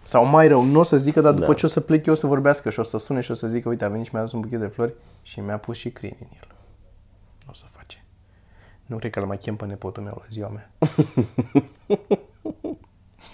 Sau 0.07 0.25
mai 0.25 0.47
rău, 0.47 0.63
nu 0.63 0.79
o 0.79 0.83
să 0.83 0.97
zică, 0.97 1.21
dar 1.21 1.33
după 1.33 1.45
Da. 1.45 1.53
ce 1.53 1.65
o 1.65 1.69
să 1.69 1.79
plec 1.79 2.05
eu 2.05 2.13
o 2.13 2.15
să 2.15 2.27
vorbească 2.27 2.69
și 2.69 2.79
o 2.79 2.83
să 2.83 2.97
sune 2.97 3.21
și 3.21 3.31
o 3.31 3.33
să 3.33 3.47
zică, 3.47 3.69
uite, 3.69 3.85
a 3.85 3.89
venit 3.89 4.05
și 4.05 4.11
mi-a 4.13 4.21
adus 4.21 4.33
un 4.33 4.39
buchet 4.41 4.59
de 4.59 4.67
flori 4.67 4.93
și 5.21 5.39
mi-a 5.39 5.57
pus 5.57 5.77
și 5.77 5.89
crini 5.89 6.17
în 6.19 6.27
el. 6.41 6.47
O 7.49 7.53
să 7.53 7.63
face. 7.69 8.03
Nu 8.85 8.97
cred 8.97 9.11
că 9.11 9.19
îl 9.19 9.25
mai 9.25 9.37
chem 9.37 9.55
pe 9.55 9.65
nepotul 9.65 10.03
meu 10.03 10.13
la 10.19 10.25
ziua 10.29 10.47
mea. 10.47 10.69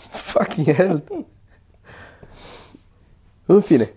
Fucking 0.09 0.75
hell. 0.75 1.03
În 3.45 3.61
fine, 3.61 3.89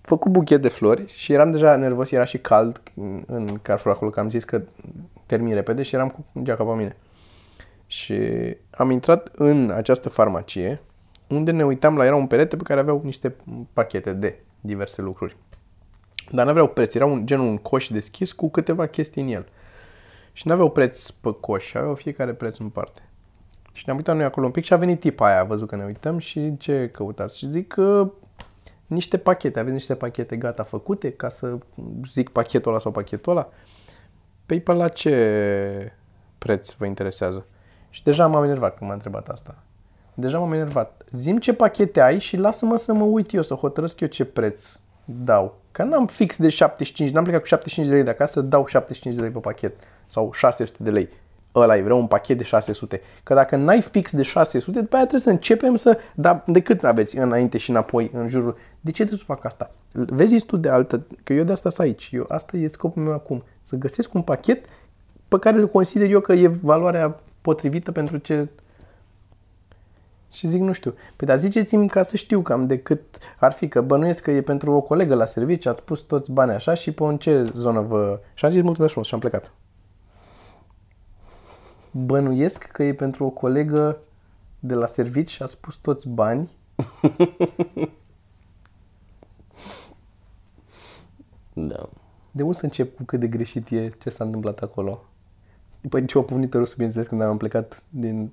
făcut 0.00 0.30
buchet 0.32 0.62
de 0.62 0.68
flori 0.68 1.12
și 1.16 1.32
eram 1.32 1.50
deja 1.50 1.76
nervos, 1.76 2.10
era 2.10 2.24
și 2.24 2.38
cald 2.38 2.82
în- 2.94 3.24
în 3.26 3.58
Carrefour 3.62 3.94
acolo, 3.94 4.10
că 4.10 4.20
am 4.20 4.30
zis 4.30 4.44
că 4.44 4.62
termin 5.26 5.54
repede 5.54 5.82
și 5.82 5.94
eram 5.94 6.08
cu 6.08 6.24
geaca 6.42 6.64
pe 6.64 6.70
mine. 6.72 6.96
Și 7.86 8.16
am 8.70 8.90
intrat 8.90 9.30
în 9.34 9.70
această 9.70 10.08
farmacie, 10.08 10.80
unde 11.28 11.50
ne 11.50 11.64
uitam 11.64 11.96
la, 11.96 12.04
era 12.04 12.16
un 12.16 12.26
perete 12.26 12.56
pe 12.56 12.62
care 12.62 12.80
aveau 12.80 13.00
niște 13.04 13.36
pachete 13.72 14.12
de 14.12 14.38
diverse 14.60 15.02
lucruri. 15.02 15.36
Dar 16.30 16.44
nu 16.44 16.50
aveau 16.50 16.68
preț, 16.68 16.94
era 16.94 17.06
un, 17.06 17.26
genul 17.26 17.46
un 17.46 17.56
coș 17.56 17.88
deschis 17.88 18.32
cu 18.32 18.50
câteva 18.50 18.86
chestii 18.86 19.22
în 19.22 19.28
el. 19.28 19.48
Și 20.32 20.46
nu 20.46 20.52
aveau 20.52 20.70
preț 20.70 21.10
pe 21.10 21.34
coș, 21.40 21.74
aveau 21.74 21.94
fiecare 21.94 22.32
preț 22.32 22.58
în 22.58 22.68
parte. 22.68 23.02
Și 23.72 23.82
ne-am 23.86 23.96
uitat 23.96 24.16
noi 24.16 24.24
acolo 24.24 24.46
un 24.46 24.52
pic 24.52 24.64
și 24.64 24.72
a 24.72 24.76
venit 24.76 25.00
tipa 25.00 25.26
aia, 25.26 25.40
a 25.40 25.44
văzut 25.44 25.68
că 25.68 25.76
ne 25.76 25.84
uităm 25.84 26.18
și 26.18 26.56
ce 26.58 26.90
căutați? 26.92 27.38
Și 27.38 27.50
zic 27.50 27.68
că 27.68 28.10
niște 28.86 29.18
pachete, 29.18 29.58
aveți 29.58 29.74
niște 29.74 29.94
pachete 29.94 30.36
gata 30.36 30.62
făcute 30.62 31.12
ca 31.12 31.28
să 31.28 31.58
zic 32.12 32.28
pachetul 32.28 32.70
ăla 32.70 32.80
sau 32.80 32.92
pachetul 32.92 33.32
ăla. 33.32 33.48
PayPal 34.46 34.76
la 34.76 34.88
ce 34.88 35.92
preț 36.38 36.72
vă 36.72 36.86
interesează? 36.86 37.46
Și 37.90 38.02
deja 38.02 38.26
m-am 38.26 38.44
enervat 38.44 38.76
când 38.76 38.88
m-a 38.88 38.96
întrebat 38.96 39.28
asta. 39.28 39.62
Deja 40.14 40.38
m-am 40.38 40.52
enervat. 40.52 41.04
Zim 41.12 41.38
ce 41.38 41.54
pachete 41.54 42.00
ai 42.00 42.18
și 42.18 42.36
lasă-mă 42.36 42.76
să 42.76 42.92
mă 42.92 43.04
uit 43.04 43.32
eu, 43.32 43.42
să 43.42 43.54
hotărăsc 43.54 44.00
eu 44.00 44.08
ce 44.08 44.24
preț 44.24 44.80
dau. 45.04 45.58
Că 45.72 45.82
n-am 45.82 46.06
fix 46.06 46.36
de 46.36 46.48
75, 46.48 47.10
n-am 47.10 47.22
plecat 47.22 47.40
cu 47.40 47.46
75 47.46 47.86
de 47.88 47.94
lei 47.94 48.04
de 48.04 48.10
acasă, 48.10 48.40
dau 48.40 48.66
75 48.66 49.14
de 49.14 49.22
lei 49.22 49.30
pe 49.30 49.38
pachet. 49.38 49.74
Sau 50.06 50.32
600 50.32 50.82
de 50.82 50.90
lei. 50.90 51.08
Ăla 51.54 51.76
e, 51.76 51.82
vreau 51.82 51.98
un 51.98 52.06
pachet 52.06 52.38
de 52.38 52.44
600. 52.44 53.00
Că 53.22 53.34
dacă 53.34 53.56
n-ai 53.56 53.80
fix 53.80 54.12
de 54.12 54.22
600, 54.22 54.80
după 54.80 54.94
aia 54.94 55.04
trebuie 55.06 55.24
să 55.24 55.30
începem 55.30 55.76
să... 55.76 55.98
Dar 56.14 56.42
de 56.46 56.60
cât 56.60 56.84
aveți 56.84 57.18
înainte 57.18 57.58
și 57.58 57.70
înapoi 57.70 58.10
în 58.14 58.28
jurul... 58.28 58.56
De 58.80 58.90
ce 58.90 58.96
trebuie 58.96 59.18
să 59.18 59.24
fac 59.24 59.44
asta? 59.44 59.70
Vezi 59.92 60.44
tu 60.46 60.56
de 60.56 60.68
altă... 60.68 61.06
Că 61.24 61.32
eu 61.32 61.44
de 61.44 61.52
asta 61.52 61.70
sunt 61.70 61.86
aici. 61.86 62.10
Eu, 62.12 62.24
asta 62.28 62.56
e 62.56 62.66
scopul 62.66 63.02
meu 63.02 63.12
acum. 63.12 63.42
Să 63.60 63.76
găsesc 63.76 64.14
un 64.14 64.22
pachet 64.22 64.64
pe 65.28 65.38
care 65.38 65.56
îl 65.56 65.68
consider 65.68 66.10
eu 66.10 66.20
că 66.20 66.32
e 66.32 66.46
valoarea 66.46 67.20
potrivită 67.40 67.92
pentru 67.92 68.16
ce 68.16 68.48
și 70.34 70.46
zic, 70.46 70.60
nu 70.60 70.72
știu. 70.72 70.94
Păi 71.16 71.26
dar 71.26 71.38
ziceți-mi 71.38 71.88
ca 71.88 72.02
să 72.02 72.16
știu 72.16 72.42
cam 72.42 72.66
de 72.66 72.78
cât 72.78 73.00
ar 73.38 73.52
fi, 73.52 73.68
că 73.68 73.80
bănuiesc 73.80 74.22
că 74.22 74.30
e 74.30 74.42
pentru 74.42 74.72
o 74.72 74.80
colegă 74.80 75.14
la 75.14 75.24
serviciu, 75.24 75.68
ați 75.68 75.82
pus 75.82 76.00
toți 76.00 76.32
banii 76.32 76.54
așa 76.54 76.74
și 76.74 76.92
pe 76.92 77.04
în 77.04 77.18
ce 77.18 77.44
zonă 77.52 77.80
vă... 77.80 78.20
Și 78.34 78.44
am 78.44 78.50
zis 78.50 78.62
mulțumesc 78.62 78.90
frumos 78.90 79.08
și 79.08 79.14
am 79.14 79.20
plecat. 79.20 79.52
Bănuiesc 81.92 82.64
că 82.64 82.82
e 82.82 82.94
pentru 82.94 83.24
o 83.24 83.30
colegă 83.30 83.98
de 84.58 84.74
la 84.74 84.86
serviciu 84.86 85.34
și 85.34 85.42
a 85.42 85.46
spus 85.46 85.76
toți 85.76 86.08
bani. 86.08 86.50
Da. 91.52 91.88
De 92.30 92.42
unde 92.42 92.56
să 92.56 92.64
încep 92.64 92.96
cu 92.96 93.02
cât 93.02 93.20
de 93.20 93.26
greșit 93.26 93.70
e 93.70 93.92
ce 93.98 94.10
s-a 94.10 94.24
întâmplat 94.24 94.58
acolo? 94.58 95.04
După 95.80 96.00
ce 96.00 96.16
au 96.16 96.24
punit 96.24 96.52
râsul, 96.52 96.74
bineînțeles, 96.74 97.06
când 97.06 97.22
am 97.22 97.36
plecat 97.36 97.82
din 97.88 98.32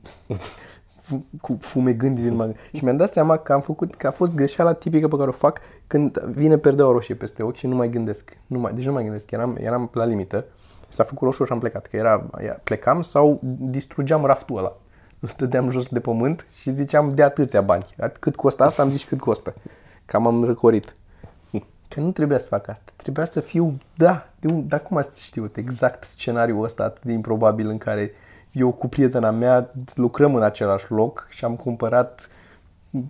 cu 1.42 1.58
fumegând 1.60 2.20
din 2.20 2.36
magazin. 2.36 2.58
Și 2.74 2.84
mi-am 2.84 2.98
dat 2.98 3.12
seama 3.12 3.38
că 3.38 3.54
am 3.54 3.62
făcut, 3.62 3.96
că 3.96 4.08
a 4.08 4.12
fost 4.12 4.36
greșeala 4.36 4.74
tipică 4.74 5.08
pe 5.08 5.16
care 5.16 5.30
o 5.30 5.32
fac 5.32 5.62
când 5.88 6.18
vine 6.20 6.58
perdeaua 6.58 6.92
roșie 6.92 7.16
peste 7.16 7.44
ochi 7.44 7.56
și 7.56 7.68
nu 7.68 7.76
mai 7.76 7.90
gândesc. 7.90 8.38
Nu 8.48 8.60
mai, 8.60 8.74
deci 8.74 8.86
nu 8.86 8.92
mai 8.92 9.04
gândesc, 9.04 9.32
eram, 9.32 9.58
eram 9.60 9.90
la 9.94 10.06
limită. 10.06 10.46
S-a 10.90 11.04
făcut 11.04 11.28
roșu 11.28 11.46
și 11.46 11.52
am 11.52 11.60
plecat, 11.60 11.88
că 11.88 11.98
era, 11.98 12.30
plecam 12.64 13.02
sau 13.02 13.40
distrugeam 13.60 14.26
raftul 14.26 14.58
ăla. 14.58 14.78
Îl 15.20 15.30
dădeam 15.38 15.70
jos 15.70 15.88
de 15.88 16.00
pământ 16.00 16.46
și 16.60 16.72
ziceam 16.72 17.16
de 17.16 17.24
atâția 17.24 17.62
bani. 17.62 17.86
Cât 18.20 18.36
costă 18.36 18.64
asta? 18.64 18.82
Am 18.82 18.90
zis 18.90 19.04
cât 19.04 19.20
costă. 19.20 19.54
Cam 20.06 20.28
am 20.28 20.44
răcorit. 20.44 20.96
Că 21.88 22.00
nu 22.00 22.12
trebuia 22.12 22.40
să 22.40 22.48
fac 22.48 22.68
asta. 22.68 22.92
Trebuia 22.96 23.26
să 23.26 23.40
fiu, 23.40 23.78
da, 23.96 24.28
de 24.40 24.54
un, 24.54 24.68
dar 24.68 24.82
cum 24.82 24.98
ați 24.98 25.24
știut 25.24 25.58
exact 25.58 26.04
scenariul 26.04 26.64
ăsta 26.64 26.84
atât 26.84 27.04
de 27.04 27.12
improbabil 27.12 27.68
în 27.68 27.78
care 27.78 28.12
eu 28.52 28.72
cu 28.72 28.88
prietena 28.88 29.32
mea 29.32 29.72
lucrăm 29.96 30.36
în 30.36 30.44
același 30.44 30.92
loc 30.92 31.28
și 31.30 31.46
am 31.46 31.56
cumpărat 31.56 32.30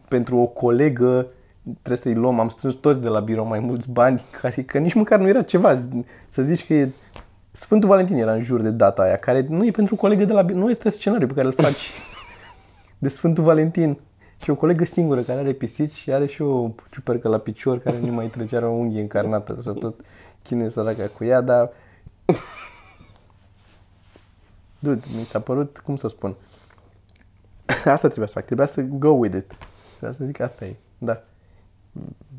pentru 0.07 0.37
o 0.37 0.45
colegă, 0.45 1.27
trebuie 1.63 1.97
să-i 1.97 2.13
luăm, 2.13 2.39
am 2.39 2.49
strâns 2.49 2.73
toți 2.73 3.01
de 3.01 3.07
la 3.07 3.19
birou 3.19 3.45
mai 3.45 3.59
mulți 3.59 3.91
bani, 3.91 4.21
care, 4.41 4.61
că 4.71 4.77
nici 4.77 4.93
măcar 4.93 5.19
nu 5.19 5.27
era 5.27 5.41
ceva, 5.41 5.73
să 6.27 6.41
zici 6.41 6.65
că 6.65 6.73
e 6.73 6.89
Sfântul 7.51 7.89
Valentin 7.89 8.17
era 8.17 8.33
în 8.33 8.41
jur 8.41 8.61
de 8.61 8.69
data 8.69 9.01
aia, 9.01 9.15
care 9.15 9.45
nu 9.49 9.65
e 9.65 9.71
pentru 9.71 9.95
colegă 9.95 10.25
de 10.25 10.33
la 10.33 10.41
birou, 10.41 10.61
nu 10.61 10.69
este 10.69 10.89
scenariu 10.89 11.27
pe 11.27 11.33
care 11.33 11.47
îl 11.47 11.53
faci 11.53 11.89
de 12.97 13.07
Sfântul 13.07 13.43
Valentin. 13.43 13.99
Și 14.43 14.49
o 14.49 14.55
colegă 14.55 14.85
singură 14.85 15.21
care 15.21 15.39
are 15.39 15.51
pisici 15.51 15.93
și 15.93 16.11
are 16.11 16.25
și 16.25 16.41
o 16.41 16.69
ciupercă 16.91 17.27
la 17.27 17.37
picior 17.37 17.79
care 17.79 17.95
nu 18.05 18.11
mai 18.11 18.25
trecea 18.25 18.67
o 18.67 18.71
unghie 18.71 19.01
încarnată 19.01 19.59
să 19.63 19.71
tot 19.71 19.99
chine 20.43 20.67
săraca 20.67 21.07
cu 21.17 21.23
ea, 21.23 21.41
dar 21.41 21.69
dude, 24.81 25.01
mi 25.17 25.23
s-a 25.23 25.39
părut, 25.39 25.81
cum 25.85 25.95
să 25.95 26.07
spun, 26.07 26.35
asta 27.85 28.07
trebuia 28.07 28.27
să 28.27 28.33
fac, 28.33 28.45
trebuia 28.45 28.65
să 28.65 28.81
go 28.81 29.09
with 29.09 29.35
it. 29.35 29.53
Trebuia 29.89 30.11
să 30.11 30.25
zic 30.25 30.39
asta 30.39 30.65
e, 30.65 30.73
da. 30.97 31.21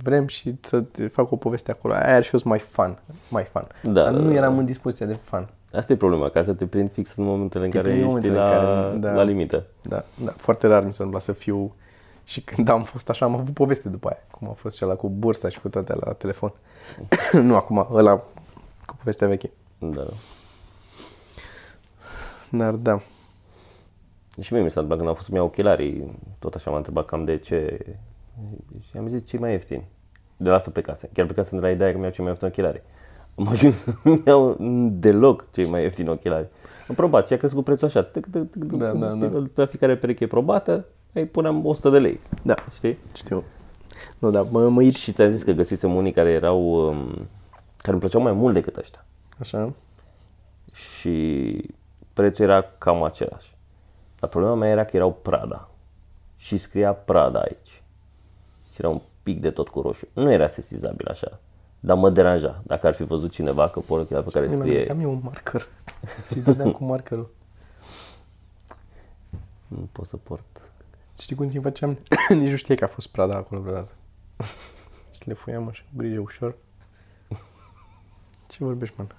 Vrem 0.02 0.26
și 0.26 0.54
să 0.60 0.84
fac 1.12 1.30
o 1.32 1.36
poveste 1.36 1.70
acolo. 1.70 1.94
Aia 1.94 2.14
ar 2.16 2.22
fi 2.22 2.30
fost 2.30 2.44
mai 2.44 2.58
fun, 2.58 2.98
mai 3.30 3.44
fun. 3.44 3.66
Da, 3.82 3.90
Dar 3.90 4.04
da, 4.12 4.18
nu 4.18 4.28
da, 4.28 4.34
eram 4.34 4.52
da. 4.54 4.58
în 4.60 4.64
dispoziția 4.66 5.06
de 5.06 5.12
fun. 5.22 5.48
Asta 5.72 5.92
e 5.92 5.96
problema, 5.96 6.28
ca 6.28 6.42
să 6.42 6.52
te 6.54 6.66
prind 6.66 6.92
fix 6.92 7.14
în 7.16 7.24
momentele 7.24 7.64
în 7.64 7.70
Te 7.70 7.76
care 7.76 7.88
prind 7.90 8.02
în 8.10 8.16
ești 8.16 8.28
momentele 8.28 8.48
la, 8.48 8.78
în 8.78 8.84
care- 8.84 8.98
da. 8.98 9.12
la 9.12 9.22
limită. 9.22 9.64
Da, 9.82 10.04
da, 10.24 10.30
foarte 10.36 10.66
rar 10.66 10.84
mi 10.84 10.92
s-a 10.92 11.04
întâmplat 11.04 11.22
să 11.22 11.32
fiu 11.32 11.74
și 12.24 12.40
când 12.40 12.68
am 12.68 12.82
fost 12.82 13.10
așa, 13.10 13.24
am 13.24 13.34
avut 13.34 13.54
poveste 13.54 13.88
după 13.88 14.08
aia, 14.08 14.18
cum 14.30 14.48
a 14.48 14.52
fost 14.52 14.76
cel 14.76 14.96
cu 14.96 15.08
bursa 15.08 15.48
și 15.48 15.60
cu 15.60 15.68
toate 15.68 15.94
la 16.00 16.12
telefon. 16.12 16.52
nu 17.48 17.54
acum, 17.56 17.86
ăla 17.92 18.16
cu 18.86 18.96
povestea 18.96 19.28
veche. 19.28 19.50
Da. 19.78 20.02
Dar 22.52 22.74
da, 22.74 23.00
Și 24.40 24.52
mie 24.52 24.62
mi 24.62 24.70
s-a 24.70 24.80
întâmplat 24.80 24.96
când 24.98 25.08
am 25.08 25.14
fost 25.14 25.24
să-mi 25.26 25.38
iau 25.38 25.46
ochelarii, 25.46 26.18
tot 26.38 26.54
așa 26.54 26.70
m-a 26.70 26.76
întrebat 26.76 27.04
cam 27.04 27.24
de 27.24 27.36
ce. 27.38 27.78
Și 28.90 28.96
am 28.96 29.08
zis 29.08 29.26
ce 29.26 29.38
mai 29.38 29.50
ieftini. 29.52 29.84
De 30.36 30.48
la 30.48 30.54
asta 30.54 30.70
plecase. 30.70 31.10
Chiar 31.12 31.24
plecasem 31.26 31.58
de 31.58 31.64
la 31.66 31.70
ideea 31.72 31.92
că 31.92 31.98
mi-au 31.98 32.10
cei 32.10 32.24
mai 32.24 32.28
ieftini 32.32 32.50
ochelari. 32.50 32.82
Am 33.38 33.48
ajuns 33.48 33.76
să 33.76 33.92
nu 34.04 34.22
iau 34.26 34.56
deloc 34.90 35.44
cei 35.52 35.68
mai 35.68 35.82
ieftini 35.82 36.08
ochelari. 36.08 36.46
Am 36.88 36.94
probat 36.94 37.26
și 37.26 37.32
a 37.32 37.36
crescut 37.36 37.64
prețul 37.64 37.86
așa. 37.86 38.02
Tic, 38.02 38.26
tic, 38.26 38.50
tic, 38.50 38.62
tic, 38.64 38.72
Da, 38.72 38.90
tic, 38.90 39.00
da, 39.00 39.08
știi, 39.08 39.20
da. 39.28 39.44
Pe 39.54 39.64
fiecare 39.64 39.96
pereche 39.96 40.26
probată, 40.26 40.84
îi 41.12 41.26
puneam 41.26 41.66
100 41.66 41.90
de 41.90 41.98
lei. 41.98 42.20
da, 42.42 42.54
Știi? 42.74 42.98
știu. 43.14 43.44
Nu, 44.18 44.30
da, 44.30 44.42
mă, 44.42 44.68
mă 44.68 44.82
ir 44.82 44.92
Și 44.92 45.12
ți-am 45.12 45.30
zis 45.30 45.42
că 45.42 45.52
găsisem 45.52 45.94
unii 45.94 46.12
care 46.12 46.30
erau, 46.30 46.88
um, 46.88 47.06
care 47.76 47.90
îmi 47.90 47.98
plăceau 48.00 48.20
mai 48.22 48.32
mult 48.32 48.54
decât 48.54 48.76
ăștia. 48.76 49.04
așa. 49.38 49.72
și 50.72 51.56
prețul 52.12 52.44
era 52.44 52.62
cam 52.78 53.02
același. 53.02 53.54
Dar 54.20 54.30
problema 54.30 54.54
mea 54.54 54.68
era 54.68 54.84
că 54.84 54.96
erau 54.96 55.12
Prada 55.12 55.68
și 56.36 56.56
scria 56.56 56.92
Prada 56.92 57.40
aici. 57.40 57.82
Și 58.72 58.76
era 58.78 58.88
un 58.88 59.00
pic 59.22 59.40
de 59.40 59.50
tot 59.50 59.68
cu 59.68 59.80
roșu. 59.80 60.06
Nu 60.12 60.32
era 60.32 60.48
sesizabil 60.48 61.08
așa, 61.08 61.40
dar 61.80 61.96
mă 61.96 62.10
deranja. 62.10 62.62
Dacă 62.66 62.86
ar 62.86 62.94
fi 62.94 63.02
văzut 63.02 63.30
cineva 63.30 63.68
că 63.68 63.80
porul 63.80 64.04
pe 64.04 64.24
care 64.32 64.48
Scrie... 64.48 64.48
scrie, 64.48 64.90
Am 64.90 65.00
eu 65.00 65.10
un 65.10 65.20
marker. 65.22 65.66
Și 66.32 66.38
dădeam 66.38 66.72
cu 66.72 66.84
markerul. 66.84 67.30
nu 69.68 69.88
pot 69.92 70.06
să 70.06 70.16
port. 70.16 70.72
Știi 71.18 71.36
cum 71.36 71.48
timp 71.48 71.62
făceam? 71.62 71.98
Nici 72.28 72.50
nu 72.50 72.56
știai 72.56 72.76
că 72.76 72.84
a 72.84 72.88
fost 72.88 73.08
Prada 73.08 73.36
acolo 73.36 73.60
vreodată. 73.60 73.92
și 75.20 75.28
le 75.28 75.34
fuiam 75.34 75.68
așa, 75.68 75.82
cu 75.90 75.96
grijă 75.96 76.20
ușor. 76.20 76.56
Ce 78.48 78.64
vorbești, 78.64 78.94
man? 78.98 79.14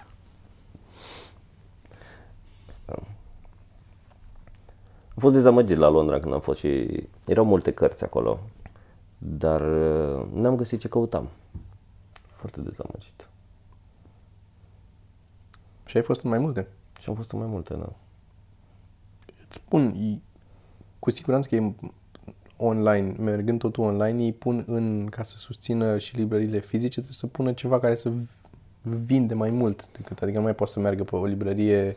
Am 5.14 5.20
fost 5.20 5.34
dezamăgit 5.34 5.76
la 5.76 5.88
Londra 5.88 6.20
când 6.20 6.34
am 6.34 6.40
fost 6.40 6.58
și 6.58 6.86
erau 7.26 7.44
multe 7.44 7.72
cărți 7.72 8.04
acolo, 8.04 8.40
dar 9.18 9.60
uh, 9.60 10.26
n-am 10.32 10.56
găsit 10.56 10.80
ce 10.80 10.88
căutam. 10.88 11.28
Foarte 12.36 12.60
dezamăgit. 12.60 13.28
Și 15.84 15.96
ai 15.96 16.02
fost 16.02 16.22
în 16.22 16.30
mai 16.30 16.38
multe. 16.38 16.68
Și 17.00 17.08
am 17.08 17.14
fost 17.14 17.32
în 17.32 17.38
mai 17.38 17.48
multe, 17.48 17.74
da. 17.74 17.92
Îți 19.46 19.56
spun, 19.56 19.86
e- 19.86 20.20
cu 20.98 21.10
siguranță 21.10 21.48
că 21.48 21.54
e 21.54 21.74
online, 22.56 23.14
mergând 23.18 23.58
totul 23.58 23.84
online, 23.84 24.22
ei 24.22 24.32
pun 24.32 24.64
în, 24.66 25.06
ca 25.10 25.22
să 25.22 25.34
susțină 25.38 25.98
și 25.98 26.16
librăriile 26.16 26.60
fizice, 26.60 26.92
trebuie 26.92 27.14
să 27.14 27.26
pună 27.26 27.52
ceva 27.52 27.80
care 27.80 27.94
să 27.94 28.12
vinde 28.82 29.34
mai 29.34 29.50
mult 29.50 29.88
decât, 29.92 30.22
adică 30.22 30.38
nu 30.38 30.44
mai 30.44 30.54
poți 30.54 30.72
să 30.72 30.80
meargă 30.80 31.04
pe 31.04 31.16
o 31.16 31.24
librărie 31.24 31.96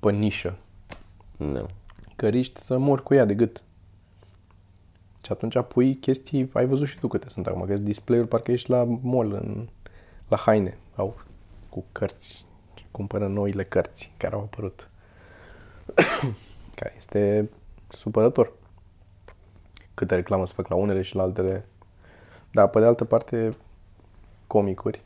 pe 0.00 0.12
nișă. 0.12 0.56
Nu. 1.36 1.68
Că 2.16 2.28
riști 2.28 2.60
să 2.60 2.78
mor 2.78 3.02
cu 3.02 3.14
ea 3.14 3.24
de 3.24 3.34
gât. 3.34 3.62
Și 5.26 5.32
atunci 5.32 5.58
pui 5.68 5.94
chestii, 5.94 6.50
ai 6.52 6.66
văzut 6.66 6.86
și 6.88 6.98
tu 6.98 7.08
câte 7.08 7.28
sunt 7.28 7.46
acum, 7.46 7.64
că 7.64 7.72
display-uri 7.72 8.28
parcă 8.28 8.52
ești 8.52 8.70
la 8.70 8.84
mall, 9.00 9.32
în, 9.32 9.68
la 10.28 10.36
haine, 10.36 10.76
au 10.94 11.20
cu 11.68 11.84
cărți, 11.92 12.44
cumpără 12.90 13.26
noile 13.26 13.64
cărți 13.64 14.12
care 14.16 14.34
au 14.34 14.40
apărut. 14.40 14.88
care 16.78 16.92
este 16.96 17.50
supărător. 17.88 18.52
Câte 19.94 20.14
reclamă 20.14 20.46
se 20.46 20.52
fac 20.56 20.68
la 20.68 20.74
unele 20.74 21.02
și 21.02 21.14
la 21.14 21.22
altele. 21.22 21.66
Dar, 22.50 22.68
pe 22.68 22.78
de 22.78 22.84
altă 22.84 23.04
parte, 23.04 23.56
comicuri. 24.46 25.02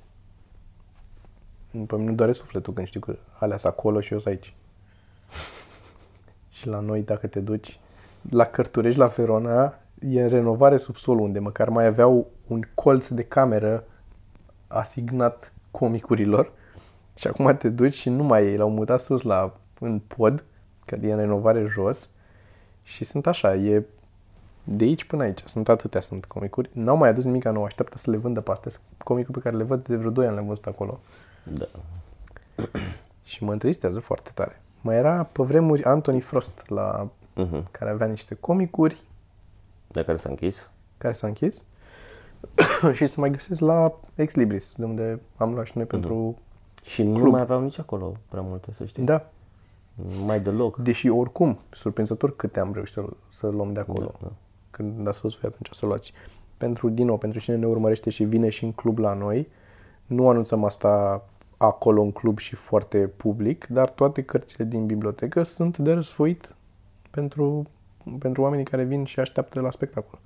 Pe 1.70 1.96
mine 1.96 2.10
nu 2.10 2.14
doare 2.14 2.32
sufletul 2.32 2.72
când 2.72 2.86
știu 2.86 3.00
că 3.00 3.16
alea 3.38 3.56
sunt 3.56 3.72
acolo 3.72 4.00
și 4.00 4.12
eu 4.12 4.18
sunt 4.18 4.34
aici. 4.34 4.54
Și 6.60 6.66
la 6.66 6.80
noi, 6.80 7.02
dacă 7.02 7.26
te 7.26 7.40
duci 7.40 7.78
la 8.30 8.44
Cărturești, 8.44 8.98
la 8.98 9.06
Verona, 9.06 9.78
e 9.98 10.22
în 10.22 10.28
renovare 10.28 10.76
subsolul, 10.76 11.20
unde 11.20 11.38
măcar 11.38 11.68
mai 11.68 11.86
aveau 11.86 12.26
un 12.46 12.62
colț 12.74 13.08
de 13.08 13.22
cameră 13.22 13.84
asignat 14.66 15.52
comicurilor. 15.70 16.52
Și 17.14 17.26
acum 17.26 17.56
te 17.56 17.68
duci 17.68 17.94
și 17.94 18.08
nu 18.08 18.22
mai 18.22 18.52
e, 18.52 18.56
l-au 18.56 18.70
mutat 18.70 19.00
sus 19.00 19.22
la, 19.22 19.56
în 19.78 19.98
pod, 19.98 20.44
că 20.84 20.98
e 21.02 21.12
în 21.12 21.18
renovare 21.18 21.64
jos. 21.64 22.10
Și 22.82 23.04
sunt 23.04 23.26
așa, 23.26 23.54
e 23.54 23.84
de 24.64 24.84
aici 24.84 25.04
până 25.04 25.22
aici. 25.22 25.42
Sunt 25.44 25.68
atâtea, 25.68 26.00
sunt 26.00 26.24
comicuri. 26.24 26.70
N-au 26.72 26.96
mai 26.96 27.08
adus 27.08 27.24
nimic 27.24 27.44
nou, 27.44 27.64
așteaptă 27.64 27.98
să 27.98 28.10
le 28.10 28.16
vândă 28.16 28.40
pe 28.40 28.50
astea. 28.50 28.70
Sunt 28.70 28.84
comicuri 29.04 29.32
pe 29.32 29.42
care 29.42 29.56
le 29.56 29.62
văd 29.62 29.86
de 29.86 29.96
vreo 29.96 30.10
2 30.10 30.26
ani, 30.26 30.34
le-am 30.34 30.46
văzut 30.46 30.66
acolo. 30.66 31.00
Da. 31.42 31.66
Și 33.22 33.44
mă 33.44 33.52
întristează 33.52 34.00
foarte 34.00 34.30
tare. 34.34 34.60
Mai 34.80 34.96
era 34.96 35.22
pe 35.32 35.42
vremuri 35.42 35.84
Anthony 35.84 36.20
Frost, 36.20 36.62
la, 36.68 37.08
Mhm. 37.34 37.66
care 37.70 37.90
avea 37.90 38.06
niște 38.06 38.34
comicuri 38.40 39.02
De 39.86 40.04
care 40.04 40.16
s-a 40.18 40.28
închis? 40.28 40.70
care 40.98 41.12
s-a 41.14 41.26
închis 41.26 41.62
și 42.94 43.06
să 43.06 43.20
mai 43.20 43.30
găsesc 43.30 43.60
la 43.60 43.92
Ex 44.14 44.34
Libris, 44.34 44.74
de 44.76 44.84
unde 44.84 45.20
am 45.36 45.52
luat 45.54 45.66
și 45.66 45.72
noi 45.76 45.86
pentru... 45.86 46.36
Și 46.82 47.02
nu 47.02 47.18
Club. 47.18 47.32
mai 47.32 47.40
aveau 47.40 47.60
nici 47.62 47.78
acolo 47.78 48.12
prea 48.28 48.42
multe, 48.42 48.72
să 48.72 48.84
știi. 48.84 49.02
Da, 49.04 49.26
Mai 50.24 50.40
deloc. 50.40 50.76
deși 50.76 51.08
oricum, 51.08 51.58
surprinzător 51.70 52.36
câte 52.36 52.60
am 52.60 52.72
reușit 52.72 52.94
să, 52.94 53.04
să 53.28 53.46
luăm 53.48 53.72
de 53.72 53.80
acolo. 53.80 54.12
Da, 54.20 54.26
da. 54.26 54.32
Când 54.70 55.08
a 55.08 55.12
spus 55.12 55.34
voi 55.34 55.50
atunci 55.54 55.76
să 55.78 55.86
luați. 55.86 56.12
Pentru, 56.56 56.88
din 56.88 57.06
nou, 57.06 57.16
pentru 57.16 57.38
cine 57.38 57.56
ne 57.56 57.66
urmărește 57.66 58.10
și 58.10 58.24
vine 58.24 58.48
și 58.48 58.64
în 58.64 58.72
club 58.72 58.98
la 58.98 59.14
noi, 59.14 59.48
nu 60.06 60.28
anunțăm 60.28 60.64
asta 60.64 61.22
acolo 61.62 62.02
în 62.02 62.12
club 62.12 62.38
și 62.38 62.54
foarte 62.54 62.98
public, 62.98 63.66
dar 63.66 63.88
toate 63.88 64.22
cărțile 64.22 64.64
din 64.64 64.86
bibliotecă 64.86 65.42
sunt 65.42 65.78
de 65.78 65.92
răsfoit 65.92 66.54
pentru, 67.10 67.66
pentru 68.18 68.42
oamenii 68.42 68.64
care 68.64 68.82
vin 68.82 69.04
și 69.04 69.20
așteaptă 69.20 69.60
la 69.60 69.70
spectacol. 69.70 70.18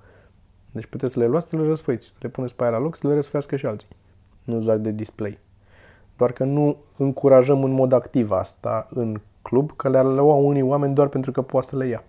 Deci 0.71 0.85
puteți 0.85 1.13
să 1.13 1.19
le 1.19 1.25
luați, 1.25 1.49
să 1.49 1.55
le 1.55 1.67
răsfoiți, 1.67 2.05
să 2.05 2.17
le 2.19 2.29
puneți 2.29 2.55
pe 2.55 2.63
aia 2.63 2.71
la 2.71 2.77
loc, 2.77 2.95
să 2.95 3.07
le 3.07 3.13
răsfoiască 3.13 3.55
și 3.55 3.65
alții. 3.65 3.87
Nu 4.43 4.59
doar 4.59 4.77
de 4.77 4.91
display. 4.91 5.39
Doar 6.17 6.31
că 6.31 6.43
nu 6.43 6.77
încurajăm 6.97 7.63
în 7.63 7.71
mod 7.71 7.91
activ 7.91 8.31
asta 8.31 8.87
în 8.93 9.21
club, 9.41 9.75
că 9.75 9.89
le 9.89 10.01
lua 10.01 10.35
unii 10.35 10.61
oameni 10.61 10.93
doar 10.93 11.07
pentru 11.07 11.31
că 11.31 11.41
poate 11.41 11.67
să 11.67 11.77
le 11.77 11.87
ia. 11.87 12.03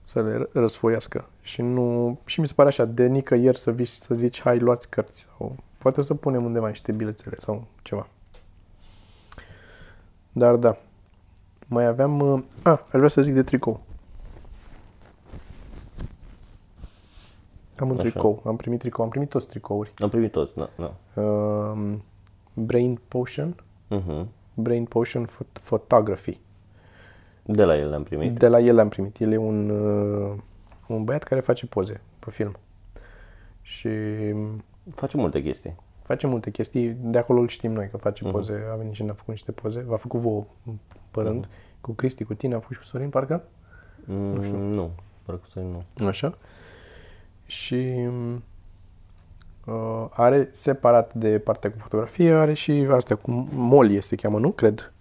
Să 0.00 0.22
le 0.22 0.44
ră- 0.44 0.52
răsfoiască. 0.52 1.28
Și 1.40 1.62
nu 1.62 2.18
și 2.24 2.40
mi 2.40 2.46
se 2.46 2.52
pare 2.56 2.68
așa, 2.68 2.84
de 2.84 3.06
nicăieri 3.06 3.58
să 3.58 3.72
vii 3.72 3.84
și 3.84 3.98
să 3.98 4.14
zici, 4.14 4.40
hai, 4.40 4.58
luați 4.58 4.90
cărți. 4.90 5.28
Sau 5.38 5.56
poate 5.78 6.02
să 6.02 6.14
punem 6.14 6.44
undeva 6.44 6.68
niște 6.68 6.92
bilețele 6.92 7.36
sau 7.38 7.64
ceva. 7.82 8.06
Dar 10.32 10.54
da. 10.56 10.76
Mai 11.66 11.84
aveam... 11.86 12.20
uh, 12.20 12.42
A, 12.62 12.70
aș 12.70 12.88
vrea 12.92 13.08
să 13.08 13.22
zic 13.22 13.34
de 13.34 13.42
tricou. 13.42 13.80
Am 17.78 17.88
un 17.90 17.94
Așa. 17.98 18.02
tricou, 18.08 18.42
am 18.46 18.56
primit 18.56 18.78
tricou, 18.78 19.04
am 19.04 19.10
primit 19.10 19.28
toți 19.28 19.48
tricouri. 19.48 19.92
Am 19.98 20.08
primit 20.08 20.32
toți, 20.32 20.54
da. 20.54 20.70
da. 20.76 21.20
Um, 21.22 22.02
Brain 22.54 23.00
Potion, 23.08 23.54
Uh-huh. 23.90 24.24
Brain 24.54 24.84
Potion 24.84 25.26
Phot- 25.26 25.62
Photography. 25.62 26.40
De 27.42 27.64
la 27.64 27.76
el 27.76 27.88
le-am 27.88 28.02
primit. 28.02 28.38
De 28.38 28.48
la 28.48 28.60
el 28.60 28.78
am 28.78 28.88
primit. 28.88 29.20
El 29.20 29.32
e 29.32 29.36
un, 29.36 29.68
uh, 29.70 30.32
un 30.86 31.04
băiat 31.04 31.22
care 31.22 31.40
face 31.40 31.66
poze 31.66 32.00
pe 32.18 32.30
film. 32.30 32.56
Și 33.62 33.88
Face 34.94 35.16
multe 35.16 35.42
chestii. 35.42 35.74
face 36.02 36.26
multe 36.26 36.50
chestii. 36.50 36.96
De 37.00 37.18
acolo 37.18 37.40
îl 37.40 37.48
știm 37.48 37.72
noi 37.72 37.88
că 37.90 37.96
face 37.96 38.24
poze. 38.24 38.60
A 38.72 38.74
venit 38.76 38.94
și 38.94 39.02
ne-a 39.02 39.14
făcut 39.14 39.32
niște 39.32 39.52
poze. 39.52 39.80
V-a 39.80 39.96
făcut 39.96 40.20
vouă 40.20 40.44
pe 41.10 41.20
rând. 41.20 41.48
Cu 41.80 41.92
Cristi, 41.92 42.24
cu 42.24 42.34
tine, 42.34 42.54
a 42.54 42.58
făcut 42.58 42.74
și 42.76 42.82
cu 42.82 42.88
Sorin, 42.88 43.08
parcă? 43.08 43.44
Mm, 44.04 44.34
nu 44.34 44.42
știu. 44.42 44.56
Nu, 44.56 44.90
parcă 45.22 45.42
să 45.52 45.60
nu. 45.60 46.06
Așa. 46.06 46.38
Și 47.46 48.08
uh, 49.66 50.06
are 50.10 50.48
separat 50.52 51.14
de 51.14 51.38
partea 51.38 51.70
cu 51.70 51.76
fotografie, 51.78 52.32
are 52.32 52.52
și 52.52 52.86
asta 52.90 53.14
cu 53.14 53.48
molie 53.52 54.00
se 54.00 54.16
cheamă, 54.16 54.38
nu? 54.38 54.50
Cred. 54.50 54.92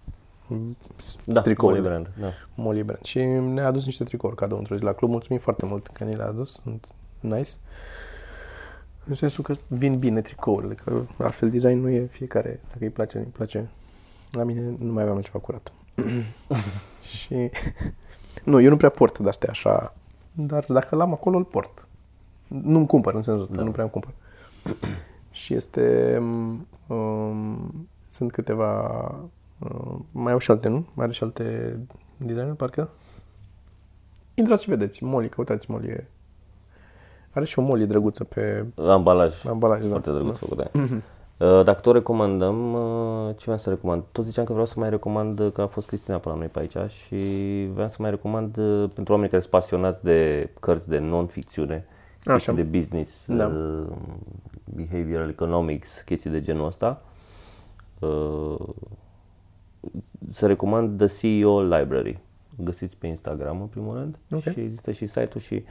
Da, 1.24 1.41
Tricourile. 1.41 1.82
Molly 1.82 2.01
Brand, 2.01 2.15
da. 2.20 2.34
Molly 2.56 2.84
Brand. 2.84 3.03
Și 3.03 3.20
ne-a 3.24 3.65
adus 3.65 3.86
niște 3.86 4.03
tricouri 4.03 4.36
cadou 4.36 4.58
într-o 4.58 4.75
zi 4.75 4.84
la 4.84 4.94
club. 4.94 5.10
Mulțumim 5.10 5.41
foarte 5.41 5.65
mult 5.65 5.88
că 5.88 6.03
ni 6.03 6.15
le-a 6.15 6.27
adus. 6.27 6.53
Sunt 6.53 6.88
nice. 7.20 7.51
În 9.07 9.15
sensul 9.15 9.43
că 9.43 9.53
vin 9.67 9.99
bine 9.99 10.21
tricourile, 10.21 10.73
că 10.73 11.01
altfel 11.17 11.49
design 11.49 11.79
nu 11.79 11.89
e 11.89 12.05
fiecare, 12.05 12.59
dacă 12.67 12.83
îi 12.83 12.89
place, 12.89 13.17
îi 13.17 13.23
place. 13.23 13.69
La 14.31 14.43
mine 14.43 14.75
nu 14.79 14.91
mai 14.91 15.03
aveam 15.03 15.21
ceva 15.21 15.39
curat. 15.39 15.71
și 17.17 17.49
nu, 18.43 18.61
eu 18.61 18.69
nu 18.69 18.77
prea 18.77 18.89
port 18.89 19.19
de-astea 19.19 19.49
așa, 19.49 19.93
dar 20.33 20.65
dacă 20.67 20.95
l-am 20.95 21.12
acolo, 21.13 21.38
îl 21.38 21.43
port. 21.43 21.88
Nu-mi 22.47 22.88
cumpăr, 22.88 23.13
în 23.13 23.21
sensul 23.21 23.41
ăsta, 23.41 23.55
Da. 23.55 23.63
nu 23.63 23.71
prea 23.71 23.84
îmi 23.84 23.91
cumpăr. 23.91 24.13
și 25.32 25.53
este... 25.53 26.17
Um, 26.88 27.88
sunt 28.08 28.32
câteva... 28.32 28.91
Uh, 29.60 29.95
mai 30.12 30.32
au 30.32 30.38
și 30.38 30.51
alte, 30.51 30.67
nu? 30.67 30.86
Mai 30.93 31.05
are 31.05 31.13
și 31.13 31.23
alte 31.23 31.77
designuri, 32.17 32.55
parcă? 32.55 32.89
Intrați 34.34 34.63
și 34.63 34.69
vedeți. 34.69 35.03
Molly, 35.03 35.29
căutați 35.29 35.71
Molly. 35.71 35.88
E- 35.88 36.08
Are 37.38 37.45
și 37.45 37.60
o 37.60 37.62
Molly 37.62 37.86
drăguță 37.86 38.23
pe 38.23 38.65
Ambalaj. 38.76 39.45
ambalaj. 39.45 39.82
Da. 39.82 39.88
Foarte 39.88 40.12
drăguț 40.12 40.38
făcut, 40.38 40.58
da. 40.58 40.69
Uh, 41.45 41.63
Dacă 41.63 41.80
tot 41.80 41.93
recomandăm, 41.93 42.73
uh, 42.73 43.30
ce 43.36 43.41
vreau 43.43 43.58
să 43.58 43.69
recomand? 43.69 44.04
Tot 44.12 44.26
ziceam 44.26 44.45
că 44.45 44.52
vreau 44.52 44.67
să 44.67 44.73
mai 44.78 44.89
recomand 44.89 45.39
uh, 45.39 45.52
că 45.52 45.62
a 45.62 45.67
fost 45.67 45.88
Cristina 45.88 46.17
pe 46.17 46.30
la 46.30 46.36
noi 46.36 46.47
pe 46.47 46.60
aici 46.60 46.91
și 46.91 47.15
vreau 47.73 47.88
să 47.89 47.95
mai 48.00 48.10
recomand 48.10 48.58
uh, 48.58 48.89
pentru 48.93 49.13
oamenii 49.13 49.30
care 49.30 49.41
sunt 49.41 49.54
pasionați 49.54 50.04
de 50.04 50.50
cărți 50.60 50.89
de 50.89 51.00
non-ficțiune, 51.00 51.86
chestii 52.23 52.54
de 52.54 52.63
business, 52.63 53.23
Da. 53.28 53.45
uh, 53.45 53.86
behavioral 54.76 55.30
economics, 55.30 56.02
chestii 56.02 56.30
de 56.30 56.41
genul 56.41 56.65
ăsta. 56.65 57.02
Uh, 58.00 58.56
Să 60.30 60.47
recomand 60.47 60.97
The 61.06 61.08
CEO 61.39 61.62
Library. 61.62 62.19
Găsiți 62.63 62.95
pe 62.97 63.08
Instagram 63.08 63.62
în 63.62 63.67
primul 63.67 63.93
rând 63.95 64.17
Ok. 64.32 64.41
și 64.54 64.60
există 64.60 64.91
și 64.91 65.06
site-ul 65.06 65.39
și 65.43 65.63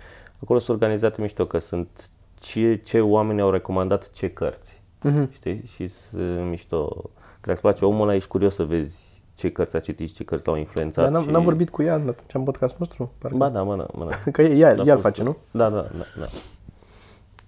acolo 0.43 0.59
sunt 0.59 0.83
organizate 0.83 1.21
mișto 1.21 1.47
că 1.47 1.59
sunt 1.59 2.11
ce, 2.41 2.77
ce 2.77 3.01
oameni 3.01 3.41
au 3.41 3.51
recomandat 3.51 4.11
ce 4.11 4.31
cărți. 4.31 4.81
Mhm. 5.03 5.33
Știi? 5.33 5.63
Și 5.75 5.89
sunt 5.89 6.49
mișto. 6.49 6.87
Că 7.15 7.53
dacă 7.53 7.53
îți 7.53 7.61
place 7.61 7.85
omul 7.85 8.03
ăla, 8.03 8.15
ești 8.15 8.29
curios 8.29 8.55
să 8.55 8.65
vezi 8.65 9.23
ce 9.35 9.53
cărți 9.53 9.77
a 9.77 9.81
citit 9.81 10.09
și 10.09 10.15
ce 10.15 10.25
cărți 10.25 10.47
l-au 10.47 10.57
influențat. 10.57 11.05
Dar 11.05 11.13
n-am, 11.13 11.23
și... 11.25 11.31
n-am 11.31 11.43
vorbit 11.43 11.71
cu 11.71 11.83
ea 11.83 11.95
atunci 11.95 12.35
în 12.35 12.43
podcastul 12.43 12.79
nostru. 12.81 13.13
Parcă. 13.19 13.37
Ba 13.37 13.49
da, 13.49 13.63
mă 13.63 13.77
da, 13.77 13.87
mă 13.93 14.05
da. 14.05 14.31
Că 14.31 14.43
ea, 14.43 14.75
Da, 14.75 14.83
ea 14.83 14.95
îl 14.95 15.01
fost- 15.01 15.03
face, 15.03 15.23
nu? 15.23 15.37
Da, 15.51 15.69
da, 15.71 15.81
da, 15.81 16.05
da. 16.21 16.27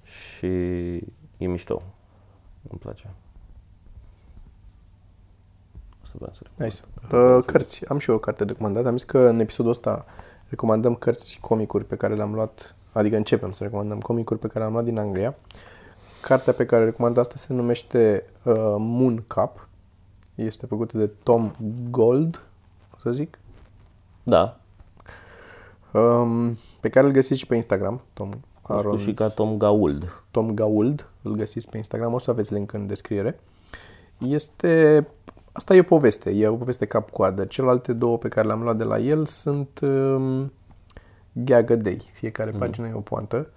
Și 0.04 0.46
e 1.36 1.46
mișto. 1.46 1.82
Îmi 2.70 2.78
place. 2.80 3.10
Asta 6.02 6.14
vreau 6.18 6.32
să 6.34 6.40
recomand. 6.42 6.72
Nice. 6.72 6.82
Uh, 7.36 7.44
cărți. 7.46 7.88
Am 7.88 7.98
și 7.98 8.10
eu 8.10 8.16
o 8.16 8.18
carte 8.18 8.44
recomandat. 8.44 8.86
Am 8.86 8.96
zis 8.96 9.06
că 9.06 9.18
în 9.18 9.40
episodul 9.40 9.70
ăsta 9.70 10.04
recomandăm 10.48 10.94
cărți 10.94 11.30
și 11.30 11.40
comicuri 11.40 11.84
pe 11.84 11.96
care 11.96 12.14
le-am 12.14 12.34
luat, 12.34 12.74
adică 12.92 13.16
începem 13.16 13.50
să 13.50 13.62
recomandăm 13.64 14.00
comicuri 14.00 14.38
pe 14.38 14.46
care 14.46 14.58
le-am 14.58 14.72
luat 14.72 14.84
din 14.84 14.98
Anglia. 14.98 15.34
Cartea 16.22 16.52
pe 16.52 16.66
care 16.66 16.84
recomand 16.84 17.16
asta 17.16 17.34
se 17.36 17.52
numește 17.52 18.24
uh, 18.44 18.54
Moon 18.78 19.24
Cup. 19.26 19.68
Este 20.34 20.66
făcută 20.66 20.98
de 20.98 21.10
Tom 21.22 21.50
Gold, 21.90 22.42
să 23.02 23.10
zic. 23.10 23.38
Da, 24.22 24.58
Um, 25.92 26.56
pe 26.80 26.88
care 26.88 27.06
îl 27.06 27.12
găsiți 27.12 27.38
și 27.38 27.46
pe 27.46 27.54
Instagram, 27.54 28.00
Tom 28.12 28.30
Aron... 28.62 28.80
Aron, 28.80 28.98
și 28.98 29.14
ca 29.14 29.28
Tom 29.28 29.56
Gauld. 29.56 30.22
Tom 30.30 30.54
Gauld, 30.54 31.08
îl 31.22 31.34
găsiți 31.34 31.68
pe 31.68 31.76
Instagram, 31.76 32.12
o 32.12 32.18
să 32.18 32.30
aveți 32.30 32.52
link 32.52 32.72
în 32.72 32.86
descriere. 32.86 33.40
Este, 34.18 35.06
asta 35.52 35.74
e 35.74 35.80
o 35.80 35.82
poveste, 35.82 36.30
e 36.30 36.48
o 36.48 36.56
poveste 36.56 36.86
cap-coadă. 36.86 37.44
Celelalte 37.44 37.92
două 37.92 38.18
pe 38.18 38.28
care 38.28 38.46
le-am 38.46 38.62
luat 38.62 38.76
de 38.76 38.84
la 38.84 38.98
el 38.98 39.26
sunt 39.26 39.80
um, 39.80 40.52
gag 41.32 41.70
a 41.70 41.76
day, 41.76 42.10
fiecare 42.12 42.50
mm. 42.50 42.58
pagină 42.58 42.88
e 42.88 42.92
o 42.92 43.00
poantă 43.00 43.50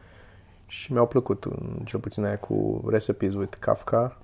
și 0.66 0.92
mi-au 0.92 1.08
plăcut, 1.08 1.46
um, 1.46 1.82
cel 1.84 2.00
puțin 2.00 2.24
aia 2.24 2.38
cu 2.38 2.84
Recipes 2.88 3.34
with 3.34 3.58
Kafka, 3.60 4.18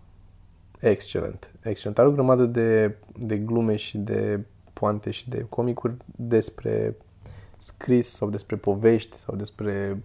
excelent, 0.79 1.51
excelent. 1.61 1.99
Are 1.99 2.07
o 2.07 2.11
grămadă 2.11 2.45
de, 2.45 2.95
de 3.19 3.37
glume 3.37 3.75
și 3.75 3.97
de 3.97 4.39
poante 4.73 5.11
și 5.11 5.29
de 5.29 5.45
comicuri 5.49 5.93
despre 6.05 6.95
scris 7.57 8.07
sau 8.07 8.29
despre 8.29 8.55
povești 8.55 9.17
sau 9.17 9.35
despre 9.35 10.01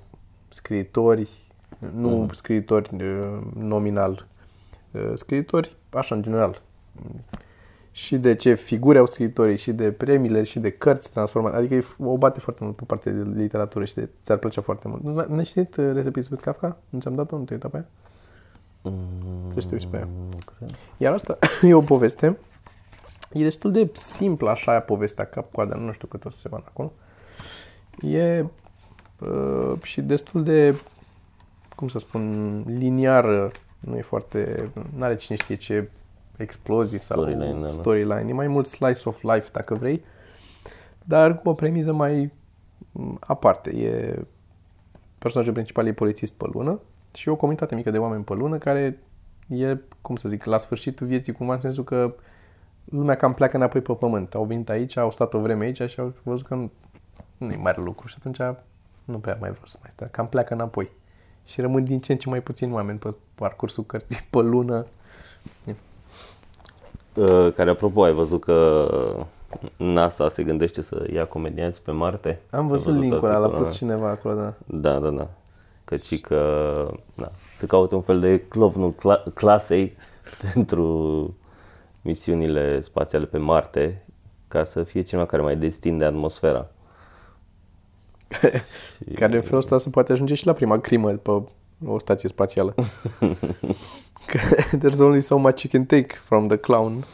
scriitori, 0.49 1.31
nu 1.95 2.29
scriitori 2.33 2.91
uh, 2.95 3.39
nominal, 3.55 4.27
uh, 4.91 5.13
scriitori 5.15 5.77
așa 5.91 6.15
în 6.15 6.23
general. 6.23 6.63
Și 7.95 8.17
de 8.17 8.35
ce 8.35 8.55
figuri 8.55 8.99
au 8.99 9.07
scriitorii, 9.07 9.57
și 9.57 9.73
de 9.73 9.93
premiile, 9.93 10.43
și 10.43 10.59
de 10.59 10.71
cărți 10.71 11.13
transformate. 11.13 11.57
Adică 11.57 11.75
e 11.75 11.81
f- 11.81 12.05
o 12.05 12.17
bate 12.17 12.41
foarte 12.41 12.65
mult 12.65 12.77
pe 12.77 12.85
partea 12.87 13.13
de 13.13 13.41
literatură 13.41 13.85
și 13.85 13.95
de, 13.95 14.09
ți-ar 14.23 14.39
plăcea 14.39 14.61
foarte 14.61 14.89
mult. 14.89 15.03
Nu 15.29 15.35
ne 15.35 15.43
știți 15.43 15.81
uh, 15.81 15.95
Recipes 15.95 16.29
with 16.29 16.43
Kafka? 16.43 16.77
Nu 16.89 17.01
ți-am 17.01 17.15
dat-o? 17.15 17.37
Nu 17.37 17.45
te-ai 17.45 17.61
uitat 17.63 17.71
pe 17.71 17.77
ea? 17.77 17.87
Trebuie 19.41 19.63
să 19.63 19.69
te 19.69 19.75
uiți 19.75 19.89
pe 19.89 19.97
ea. 19.97 20.09
Nu 20.31 20.39
cred. 20.57 20.75
Iar 20.97 21.13
asta 21.13 21.39
e 21.69 21.75
o 21.75 21.81
poveste. 21.81 22.39
E 23.33 23.43
destul 23.43 23.73
de 23.73 23.91
simplă 23.93 24.51
așa 24.51 24.81
povestea 24.81 25.25
cap-coadă, 25.25 25.75
nu 25.75 25.93
știu 25.93 26.09
cât 26.09 26.25
o 26.25 26.31
să 26.31 26.39
se 26.39 26.49
vadă 26.49 26.65
acolo. 26.69 26.93
E 28.01 28.45
uh, 29.21 29.83
și 29.83 30.01
destul 30.01 30.43
de, 30.43 30.75
cum 31.77 31.89
să 31.89 31.99
spun, 31.99 32.65
liniară. 32.67 33.51
Nu 33.81 33.97
e 33.97 34.03
foarte, 34.03 34.71
nu 34.97 35.05
are 35.05 35.17
cine 35.17 35.37
știe 35.37 35.55
ce 35.55 35.89
explozii 36.37 36.99
sau 36.99 37.21
Storyline, 37.21 37.61
da, 37.61 37.67
da. 37.67 37.73
storyline. 37.73 38.25
E 38.29 38.33
mai 38.33 38.49
mult 38.49 38.67
slice 38.67 39.09
of 39.09 39.23
life, 39.23 39.49
dacă 39.53 39.75
vrei, 39.75 40.05
dar 41.05 41.39
cu 41.39 41.49
o 41.49 41.55
premiză 41.55 41.93
mai 41.93 42.31
m, 42.93 43.17
aparte. 43.21 43.71
E 43.71 44.23
personajul 45.19 45.53
principal 45.53 45.87
e 45.87 45.93
polițist 45.93 46.37
pe 46.37 46.45
lună 46.53 46.81
și 47.15 47.29
e 47.29 47.33
o 47.33 47.37
comunitate 47.37 47.75
mică 47.75 47.91
de 47.91 47.99
oameni 47.99 48.25
pe 48.25 48.35
lună 48.35 48.59
care 48.59 48.99
e, 49.49 49.77
cum 50.01 50.17
să 50.17 50.29
zic, 50.29 50.45
la 50.45 50.59
sfârșitul 50.59 51.07
vieții 51.07 51.33
cumva 51.33 51.55
în 51.55 51.61
sensul 51.61 51.85
că 51.85 52.15
lumea 52.85 53.17
cam 53.17 53.35
pleacă 53.35 53.57
înapoi 53.57 53.81
pe 53.81 53.93
pământ. 53.93 54.35
Au 54.35 54.45
venit 54.45 54.69
aici, 54.69 54.97
au 54.97 55.11
stat 55.11 55.35
o 55.35 55.41
vreme 55.41 55.65
aici 55.65 55.91
și 55.91 56.01
au 56.01 56.13
văzut 56.23 56.47
că 56.47 56.55
nu, 56.55 56.71
nu 57.39 57.53
e 57.53 57.57
mare 57.57 57.83
lucru 57.83 58.07
și 58.07 58.15
atunci 58.19 58.57
nu 59.05 59.19
prea 59.19 59.37
mai 59.41 59.51
vreau 59.51 59.67
să 59.67 59.77
mai 59.81 59.91
stea. 59.93 60.09
Cam 60.09 60.29
pleacă 60.29 60.55
înapoi. 60.55 60.91
Și 61.45 61.61
rămân 61.61 61.85
din 61.85 62.01
ce 62.01 62.13
în 62.13 62.19
ce 62.19 62.29
mai 62.29 62.41
puțini 62.41 62.73
oameni 62.73 62.99
pe 62.99 63.17
parcursul 63.35 63.85
cărții, 63.85 64.17
pe 64.31 64.39
lună. 64.39 64.87
Uh, 67.15 67.53
care, 67.55 67.71
apropo, 67.71 68.03
ai 68.03 68.13
văzut 68.13 68.41
că 68.41 68.87
NASA 69.77 70.29
se 70.29 70.43
gândește 70.43 70.83
să 70.83 71.07
ia 71.13 71.27
comedianți 71.27 71.83
pe 71.83 71.91
Marte? 71.91 72.41
Am 72.51 72.67
văzut, 72.67 72.99
linkul 72.99 73.29
ăla, 73.29 73.39
l-a 73.39 73.49
pus 73.49 73.73
cineva 73.73 74.09
acolo, 74.09 74.35
da. 74.35 74.55
Da, 74.67 74.99
da, 74.99 75.11
da. 75.11 75.29
Căci 75.85 76.21
că 76.21 76.41
da, 77.15 77.31
se 77.55 77.67
caută 77.67 77.95
un 77.95 78.01
fel 78.01 78.21
de 78.21 78.39
clovnul 78.49 78.95
cla- 78.95 79.33
clasei 79.35 79.97
pentru 80.53 81.35
misiunile 82.03 82.81
spațiale 82.81 83.25
pe 83.25 83.39
Marte 83.39 84.07
ca 84.49 84.65
să 84.65 84.83
fie 84.83 85.03
cineva 85.03 85.27
care 85.27 85.43
mai 85.43 85.57
destinde 85.57 86.05
atmosfera. 86.05 86.71
Care 89.15 89.37
în 89.37 89.43
felul 89.43 89.59
ăsta 89.59 89.79
se 89.79 89.91
poate 89.91 90.13
ajunge 90.13 90.35
și 90.35 90.47
la 90.47 90.53
prima 90.53 90.79
crimă 90.79 91.11
pe 91.11 91.31
o 91.87 91.99
stație 91.99 92.29
spațială. 92.29 92.75
Că 94.27 94.39
There's 94.79 94.99
only 95.01 95.21
so 95.21 95.37
much 95.37 95.63
you 95.63 95.71
can 95.71 95.85
take 95.85 96.15
from 96.25 96.49
the 96.49 96.57
clown. 96.57 97.03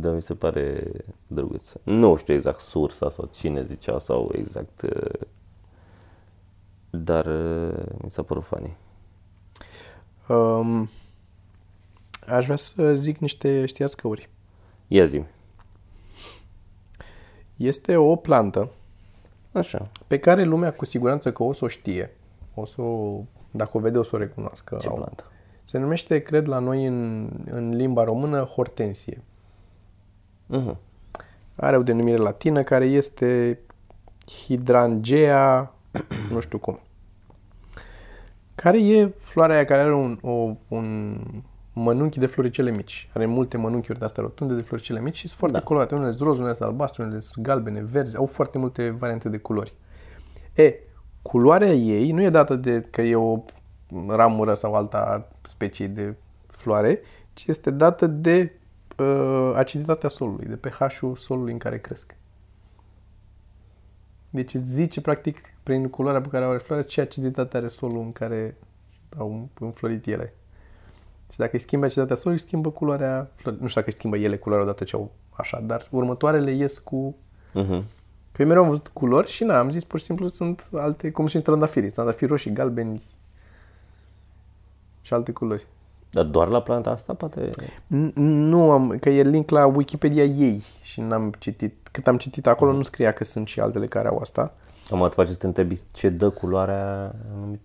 Da, 0.00 0.10
mi 0.10 0.22
se 0.22 0.34
pare 0.34 0.90
drăguț. 1.26 1.72
Nu 1.82 2.16
știu 2.16 2.34
exact 2.34 2.60
sursa 2.60 3.10
sau 3.10 3.30
cine 3.34 3.62
zicea 3.62 3.98
sau 3.98 4.30
exact... 4.34 4.82
uh, 4.82 5.26
Dar 6.90 7.26
uh, 7.26 7.84
mi 8.02 8.10
s-a 8.10 8.22
părut 8.22 8.44
funny. 8.44 8.76
Um, 10.28 10.90
aș 12.26 12.44
vrea 12.44 12.56
să 12.56 12.94
zic 12.94 13.18
niște 13.18 13.66
știați-căuri. 13.66 14.28
Ia 14.86 15.04
zi 15.04 15.22
Este 17.56 17.96
o 17.96 18.16
plantă 18.16 18.70
Așa. 19.52 19.90
pe 20.06 20.18
care 20.18 20.44
lumea 20.44 20.72
cu 20.72 20.84
siguranță 20.84 21.32
că 21.32 21.42
o 21.42 21.52
să 21.52 21.64
o 21.64 21.68
știe. 21.68 22.10
O 22.54 22.64
să 22.64 22.80
o, 22.82 23.22
dacă 23.58 23.76
o 23.76 23.80
vede, 23.80 23.98
o 23.98 24.02
să 24.02 24.16
o 24.16 24.18
recunoască. 24.18 24.76
Ce 24.80 24.88
Au- 24.88 24.94
plantă? 24.94 25.24
Se 25.64 25.78
numește, 25.78 26.18
cred, 26.18 26.46
la 26.46 26.58
noi 26.58 26.86
în, 26.86 27.30
în 27.50 27.76
limba 27.76 28.04
română, 28.04 28.42
hortensie. 28.42 29.22
Uh-huh. 30.56 30.76
Are 31.54 31.76
o 31.76 31.82
denumire 31.82 32.16
latină 32.16 32.62
care 32.62 32.84
este 32.84 33.58
Hydrangea, 34.26 35.74
nu 36.32 36.40
știu 36.40 36.58
cum. 36.58 36.78
Care 38.54 38.82
e 38.82 39.08
floarea 39.18 39.56
aia 39.56 39.64
care 39.64 39.80
are 39.80 39.94
un, 39.94 40.18
o, 40.22 40.56
un 40.68 41.16
mănunchi 41.72 42.18
de 42.18 42.26
floricele 42.26 42.70
mici. 42.70 43.10
Are 43.14 43.26
multe 43.26 43.56
mănunchiuri 43.56 43.98
de 43.98 44.04
astea 44.04 44.22
rotunde 44.22 44.54
de 44.54 44.62
floricele 44.62 45.00
mici 45.00 45.16
și 45.16 45.26
sunt 45.26 45.38
foarte 45.38 45.58
da. 45.58 45.62
colorate. 45.62 45.94
Unele 45.94 46.10
sunt 46.10 46.22
roz, 46.22 46.38
unele 46.38 46.54
sunt 46.54 46.68
albastre, 46.68 47.02
unele 47.02 47.20
sunt 47.20 47.44
galbene, 47.44 47.82
verzi. 47.82 48.16
Au 48.16 48.26
foarte 48.26 48.58
multe 48.58 48.90
variante 48.90 49.28
de 49.28 49.36
culori. 49.36 49.74
E, 50.54 50.74
culoarea 51.22 51.72
ei 51.72 52.12
nu 52.12 52.22
e 52.22 52.30
dată 52.30 52.54
de 52.54 52.80
că 52.90 53.02
e 53.02 53.16
o 53.16 53.38
ramură 54.08 54.54
sau 54.54 54.74
alta 54.74 55.28
specie 55.42 55.86
de 55.86 56.14
floare, 56.46 57.00
ci 57.34 57.46
este 57.46 57.70
dată 57.70 58.06
de 58.06 58.52
uh, 58.98 59.52
aciditatea 59.54 60.08
solului, 60.08 60.46
de 60.46 60.56
pH-ul 60.56 61.16
solului 61.16 61.52
în 61.52 61.58
care 61.58 61.78
cresc. 61.78 62.16
Deci 64.30 64.54
îți 64.54 64.70
zice, 64.70 65.00
practic, 65.00 65.38
prin 65.62 65.88
culoarea 65.88 66.20
pe 66.20 66.28
care 66.28 66.44
o 66.44 66.48
are 66.48 66.58
floarea, 66.58 66.86
ce 66.86 67.00
aciditate 67.00 67.56
are 67.56 67.68
solul 67.68 68.00
în 68.00 68.12
care 68.12 68.56
au 69.16 69.48
înflorit 69.60 70.06
ele. 70.06 70.34
Și 71.30 71.38
dacă 71.38 71.50
îi 71.52 71.58
schimbi 71.60 71.84
aciditatea 71.84 72.16
solului, 72.16 72.42
îi 72.42 72.48
schimbă 72.48 72.70
culoarea 72.70 73.30
florii. 73.34 73.60
Nu 73.60 73.66
știu 73.66 73.80
dacă 73.80 73.92
îi 73.92 73.98
schimbă 73.98 74.16
ele 74.16 74.36
culoarea 74.36 74.66
odată 74.66 74.84
ce 74.84 74.96
au 74.96 75.10
așa, 75.30 75.60
dar 75.60 75.86
următoarele 75.90 76.50
ies 76.50 76.78
cu... 76.78 77.16
Uh-huh. 77.50 77.82
Că 78.32 78.42
eu 78.42 78.48
mereu 78.48 78.62
am 78.62 78.68
văzut 78.68 78.88
culori 78.88 79.30
și 79.30 79.44
n-am 79.44 79.70
zis, 79.70 79.84
pur 79.84 79.98
și 79.98 80.04
simplu 80.04 80.28
sunt 80.28 80.66
alte, 80.74 81.10
cum 81.10 81.26
și 81.26 81.36
în 81.36 81.42
trandafirii. 81.42 81.90
Trandafiri 81.90 82.30
roșii, 82.30 82.52
galbeni 82.52 83.02
și 85.02 85.12
alte 85.14 85.32
culori. 85.32 85.66
Dar 86.10 86.24
doar 86.24 86.48
la 86.48 86.62
planta 86.62 86.90
asta, 86.90 87.14
poate... 87.14 87.50
N- 87.86 88.12
Nu 88.14 88.70
am, 88.70 88.96
că 89.00 89.08
e 89.08 89.22
link 89.22 89.50
la 89.50 89.66
Wikipedia 89.66 90.24
ei 90.24 90.64
și 90.82 91.00
n-am 91.00 91.32
citit. 91.38 91.88
Cât 91.90 92.06
am 92.06 92.16
citit 92.16 92.46
acolo 92.46 92.72
nu 92.72 92.82
scria 92.82 93.12
că 93.12 93.24
sunt 93.24 93.46
și 93.46 93.60
altele 93.60 93.86
care 93.86 94.08
au 94.08 94.18
asta. 94.18 94.54
Am 94.90 95.08
te 95.08 95.14
face 95.14 95.32
să 95.32 95.38
te 95.38 95.46
întrebi 95.46 95.78
ce 95.92 96.08
dă 96.08 96.30
culoarea 96.30 97.14
anumit- 97.36 97.60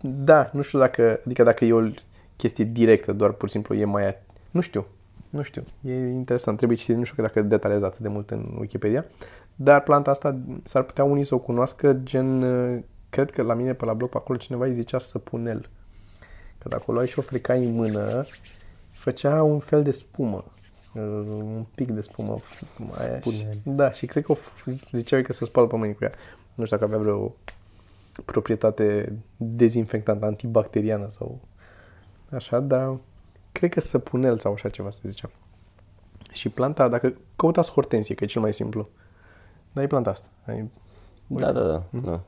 Da, 0.00 0.50
nu 0.52 0.62
știu 0.62 0.78
dacă, 0.78 1.20
adică 1.24 1.42
dacă 1.42 1.64
e 1.64 1.72
o 1.72 1.88
chestie 2.36 2.64
directă, 2.64 3.12
doar 3.12 3.30
pur 3.30 3.48
și 3.48 3.54
simplu 3.54 3.74
e 3.74 3.84
mai, 3.84 4.16
nu 4.50 4.60
știu, 4.60 4.86
nu 5.34 5.42
știu, 5.42 5.62
e 5.80 5.92
interesant, 5.94 6.56
trebuie 6.56 6.78
citit, 6.78 6.96
nu 6.96 7.02
știu 7.04 7.16
că 7.16 7.22
dacă 7.22 7.42
detaliază 7.42 7.84
atât 7.84 7.98
de 7.98 8.08
mult 8.08 8.30
în 8.30 8.56
Wikipedia, 8.58 9.04
dar 9.54 9.82
planta 9.82 10.10
asta 10.10 10.38
s-ar 10.64 10.82
putea 10.82 11.04
unii 11.04 11.24
să 11.24 11.34
o 11.34 11.38
cunoască, 11.38 11.92
gen, 11.92 12.42
uh, 12.42 12.82
cred 13.10 13.30
că 13.30 13.42
la 13.42 13.54
mine 13.54 13.74
pe 13.74 13.84
la 13.84 13.94
blog 13.94 14.08
pe 14.08 14.16
acolo 14.16 14.38
cineva 14.38 14.64
îi 14.64 14.74
zicea 14.74 14.98
săpunel, 14.98 15.68
că 16.58 16.68
dacă 16.68 16.82
o 16.86 16.92
luai 16.92 17.06
și 17.06 17.18
o 17.18 17.22
frecai 17.22 17.64
în 17.64 17.74
mână, 17.74 18.24
făcea 18.90 19.42
un 19.42 19.58
fel 19.58 19.82
de 19.82 19.90
spumă, 19.90 20.44
uh, 20.94 21.02
un 21.26 21.64
pic 21.74 21.90
de 21.90 22.00
spumă. 22.00 22.38
Aia. 23.00 23.18
Spune. 23.20 23.50
Da, 23.62 23.92
și 23.92 24.06
cred 24.06 24.24
că 24.24 24.32
o 24.32 24.36
f- 24.36 24.72
ziceau 24.90 25.18
ei 25.18 25.24
că 25.24 25.32
se 25.32 25.44
spală 25.44 25.66
pe 25.66 25.76
mâini 25.76 25.94
cu 25.94 26.04
ea. 26.04 26.12
Nu 26.54 26.64
știu 26.64 26.76
dacă 26.76 26.92
avea 26.92 27.04
vreo 27.04 27.34
proprietate 28.24 29.12
dezinfectantă, 29.36 30.24
antibacteriană 30.24 31.06
sau 31.10 31.40
așa, 32.30 32.60
dar 32.60 32.96
cred 33.54 33.70
că 33.70 33.80
săpunel 33.80 34.38
sau 34.38 34.52
așa 34.52 34.68
ceva 34.68 34.90
să 34.90 35.00
zicea. 35.04 35.30
Și 36.32 36.48
planta, 36.48 36.88
dacă 36.88 37.14
căutați 37.36 37.70
hortensie, 37.70 38.14
că 38.14 38.24
e 38.24 38.26
cel 38.26 38.40
mai 38.40 38.52
simplu, 38.52 38.88
dar 39.72 39.84
e 39.84 39.86
planta 39.86 40.10
asta. 40.10 40.26
Ai, 40.46 40.70
Da, 41.26 41.52
da, 41.52 41.66
da. 41.66 41.82
Mhm. 41.90 42.04
da. 42.04 42.20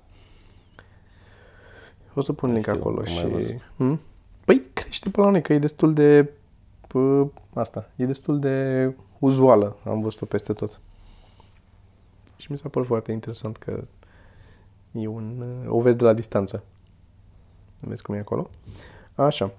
o 2.14 2.20
să 2.20 2.32
pun 2.32 2.52
link 2.52 2.64
știu, 2.64 2.78
acolo 2.78 2.98
am 2.98 3.04
mai 3.04 3.14
și... 3.14 3.26
văzut. 3.26 3.60
Hmm? 3.76 4.00
Păi 4.44 4.62
crește 4.72 5.10
pe 5.10 5.20
la 5.20 5.30
noi, 5.30 5.42
că 5.42 5.52
e 5.52 5.58
destul 5.58 5.94
de... 5.94 6.30
Pă, 6.88 7.26
asta, 7.54 7.90
e 7.96 8.06
destul 8.06 8.38
de 8.38 8.94
uzuală, 9.18 9.76
am 9.84 10.00
văzut-o 10.00 10.24
peste 10.24 10.52
tot. 10.52 10.80
Și 12.36 12.52
mi 12.52 12.58
s-a 12.58 12.68
părut 12.68 12.86
foarte 12.86 13.12
interesant 13.12 13.56
că 13.56 13.84
e 14.92 15.06
un, 15.06 15.44
o 15.68 15.80
vezi 15.80 15.96
de 15.96 16.04
la 16.04 16.12
distanță. 16.12 16.64
Vezi 17.80 18.02
cum 18.02 18.14
e 18.14 18.18
acolo? 18.18 18.50
Așa. 19.14 19.52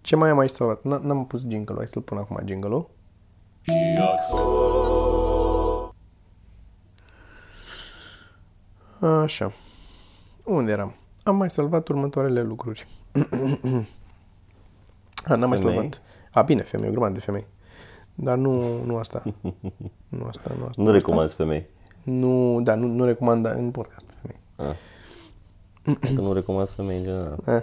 Ce 0.00 0.16
mai 0.16 0.30
am 0.30 0.38
aici 0.38 0.50
salvat? 0.50 0.78
N- 0.80 1.02
N-am 1.02 1.26
pus 1.26 1.40
jingle-ul, 1.48 1.76
hai 1.78 1.88
să-l 1.88 2.02
pun 2.02 2.18
acum 2.18 2.40
jingle-ul. 2.44 2.88
Așa. 9.00 9.52
Unde 10.44 10.70
eram? 10.72 10.94
Am 11.22 11.36
mai 11.36 11.50
salvat 11.50 11.88
următoarele 11.88 12.42
lucruri. 12.42 12.86
A, 15.24 15.34
n-am 15.34 15.48
mai 15.48 15.58
Femei? 15.58 15.74
salvat. 15.74 16.00
A, 16.32 16.42
bine, 16.42 16.62
femei, 16.62 16.88
o 16.88 16.90
grămadă 16.90 17.12
de 17.12 17.20
femei. 17.20 17.46
Dar 18.14 18.36
nu, 18.36 18.82
nu 18.84 18.96
asta. 18.96 19.22
Nu 20.08 20.24
asta, 20.26 20.50
nu 20.58 20.66
asta. 20.66 20.82
Nu 20.82 20.90
recomanzi 20.90 21.34
femei. 21.34 21.66
Nu, 22.02 22.60
da, 22.62 22.74
nu, 22.74 22.86
nu 22.86 23.04
recomand 23.04 23.42
da, 23.42 23.50
în 23.50 23.70
podcast 23.70 24.16
femei. 24.22 24.40
Ah. 24.56 24.76
Că 26.14 26.20
nu 26.20 26.32
recomanzi 26.32 26.72
femei 26.72 26.96
în 26.96 27.02
general. 27.02 27.38
Eh. 27.46 27.62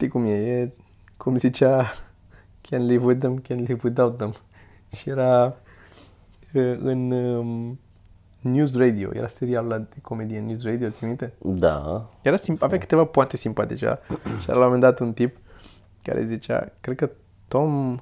Știi 0.00 0.12
cum 0.12 0.24
e? 0.24 0.30
E 0.60 0.70
cum 1.16 1.36
zicea 1.36 1.90
Can 2.70 2.86
live 2.86 3.04
with 3.04 3.20
them, 3.20 3.38
can 3.38 3.56
live 3.56 3.80
without 3.84 4.16
them. 4.16 4.34
Și 4.92 5.08
era 5.08 5.56
eh, 6.52 6.76
în 6.78 7.10
um, 7.10 7.78
News 8.40 8.76
Radio, 8.76 9.10
era 9.14 9.26
serialul 9.26 9.70
ăla 9.70 9.80
de 9.80 9.96
comedie 10.02 10.40
News 10.40 10.64
Radio, 10.64 10.88
ți 10.88 11.04
minte? 11.04 11.32
Da. 11.38 12.08
Era 12.22 12.36
simp- 12.36 12.58
avea 12.58 12.78
câteva 12.78 13.04
poate 13.04 13.36
simpatice 13.36 13.98
și 14.40 14.50
era 14.50 14.58
la 14.58 14.58
un 14.58 14.62
moment 14.72 14.80
dat 14.80 14.98
un 14.98 15.12
tip 15.12 15.36
care 16.02 16.24
zicea, 16.24 16.72
cred 16.80 16.96
că 16.96 17.10
Tom, 17.48 17.98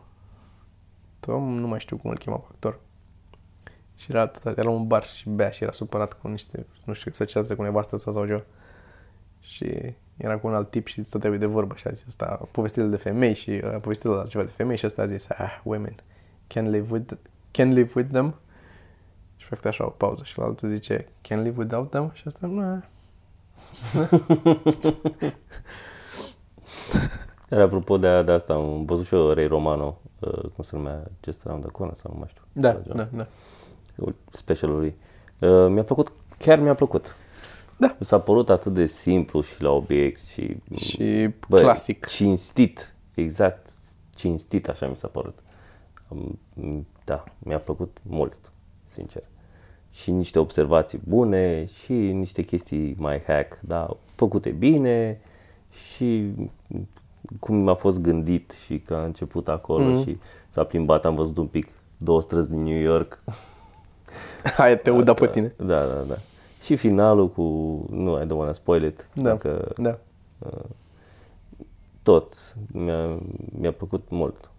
Tom, 1.21 1.55
nu 1.59 1.67
mai 1.67 1.81
știu 1.81 1.97
cum 1.97 2.11
îl 2.11 2.19
chema 2.19 2.37
pe 2.37 2.47
actor. 2.51 2.81
Și 3.97 4.11
era, 4.11 4.21
atâta- 4.27 4.51
era 4.51 4.63
la 4.63 4.71
un 4.71 4.87
bar 4.87 5.05
și 5.05 5.29
bea 5.29 5.51
și 5.51 5.63
era 5.63 5.73
supărat 5.73 6.13
cu 6.13 6.29
niște, 6.29 6.67
nu 6.85 6.93
știu, 6.93 7.11
să 7.13 7.25
ceasă 7.25 7.55
cu 7.57 7.63
nevastă 7.63 7.97
sa 7.97 8.13
sau 8.13 8.27
ceva. 8.27 8.43
Și 9.41 9.95
era 10.18 10.38
cu 10.38 10.46
un 10.46 10.54
alt 10.54 10.70
tip 10.70 10.87
și 10.87 11.02
stăteau 11.02 11.35
de 11.35 11.46
vorbă 11.46 11.74
și 11.76 11.87
a 11.87 11.90
zis 11.90 12.04
asta, 12.07 12.48
povestile 12.50 12.85
de 12.85 12.96
femei 12.96 13.35
și 13.35 13.50
a 13.50 13.78
povestit 13.78 14.11
la 14.11 14.26
ceva 14.26 14.44
de 14.44 14.50
femei 14.50 14.76
și 14.76 14.87
ăsta 14.87 15.02
a 15.02 15.07
zis, 15.07 15.31
ah, 15.31 15.61
women, 15.62 15.94
can 16.46 16.70
live 16.70 16.87
with, 16.90 17.12
can 17.50 17.72
live 17.72 17.92
with 17.94 18.11
them. 18.11 18.35
Și 19.37 19.44
a 19.44 19.48
făcut 19.48 19.64
așa 19.64 19.87
o 19.87 19.88
pauză 19.88 20.22
și 20.24 20.38
la 20.38 20.44
altul 20.44 20.70
zice, 20.70 21.07
can 21.20 21.42
live 21.42 21.59
without 21.59 21.90
them? 21.90 22.11
Și 22.14 22.22
asta, 22.26 22.46
nu, 22.46 22.62
Era 27.48 27.62
apropo 27.62 27.98
de, 27.98 28.22
de 28.22 28.33
asta, 28.33 28.54
am 28.54 28.85
văzut 28.85 29.07
și 29.07 29.14
eu 29.14 29.31
Ray 29.31 29.46
Romano, 29.46 29.98
uh, 30.20 30.42
cum 30.54 30.64
se 30.64 30.76
numea, 30.76 31.02
Just 31.24 31.40
Around 31.44 31.62
the 31.62 31.72
Corner 31.72 31.96
sau 31.96 32.11
nu 32.12 32.18
mai 32.18 32.28
știu. 32.31 32.42
Da, 32.52 32.72
Ceva 32.72 32.94
da, 32.94 33.09
da. 33.12 33.26
specialul 34.31 34.78
lui. 34.78 34.96
Uh, 35.38 35.66
mi-a 35.68 35.83
plăcut, 35.83 36.12
chiar 36.38 36.59
mi-a 36.59 36.74
plăcut. 36.74 37.16
Da. 37.79 37.97
Mi 37.99 38.07
s-a 38.07 38.21
părut 38.21 38.51
atât 38.51 38.75
de 38.75 38.87
simplu 38.87 39.41
și 39.41 39.62
la 39.62 39.71
obiect 39.71 40.25
și, 40.25 40.57
Și 40.75 41.29
bă, 41.49 41.61
clasic. 41.61 42.07
cinstit, 42.07 42.95
exact, 43.14 43.69
cinstit, 44.14 44.69
așa 44.69 44.87
mi 44.87 44.97
s-a 44.97 45.09
părut. 45.09 45.38
Am- 46.11 46.38
Da, 47.05 47.25
mi-a 47.38 47.59
plăcut 47.59 47.97
mult, 48.03 48.38
sincer. 48.85 49.23
Și 49.91 50.11
niște 50.11 50.38
observații 50.38 51.01
bune 51.09 51.64
și 51.64 51.93
niște 51.93 52.43
chestii 52.43 52.95
mai 52.99 53.23
hack, 53.27 53.59
da, 53.61 53.97
făcute 54.14 54.51
bine 54.51 55.21
și 55.71 56.33
cum 57.41 57.57
mi-a 57.57 57.75
fost 57.75 58.01
gândit 58.01 58.55
și 58.64 58.79
că 58.79 58.95
a 58.95 59.05
început 59.05 59.49
acolo 59.49 60.01
mm-hmm. 60.01 60.05
și 60.05 60.19
s-a 60.49 60.64
plimbat, 60.64 61.05
am 61.05 61.14
văzut 61.14 61.37
un 61.37 61.47
pic 61.47 61.69
două 61.97 62.23
străzi 62.23 62.51
din 62.51 62.62
New 62.62 62.79
York. 62.81 63.23
Hai, 64.57 64.79
te 64.81 64.91
uda 64.91 65.14
pe 65.14 65.27
tine. 65.29 65.55
Da, 65.57 65.87
da, 65.87 66.03
da. 66.09 66.19
Și 66.68 66.76
finalul 66.76 67.28
cu, 67.31 67.42
nu, 67.90 68.20
I 68.20 68.24
don't 68.24 68.37
wanna 68.37 68.52
spoil 68.52 68.85
it, 68.85 69.09
Da, 69.14 69.22
dacă 69.22 69.72
da. 69.76 69.98
tot 72.02 72.33
mi-a, 72.72 73.18
mi-a 73.59 73.72
plăcut 73.72 74.09
mult. 74.09 74.50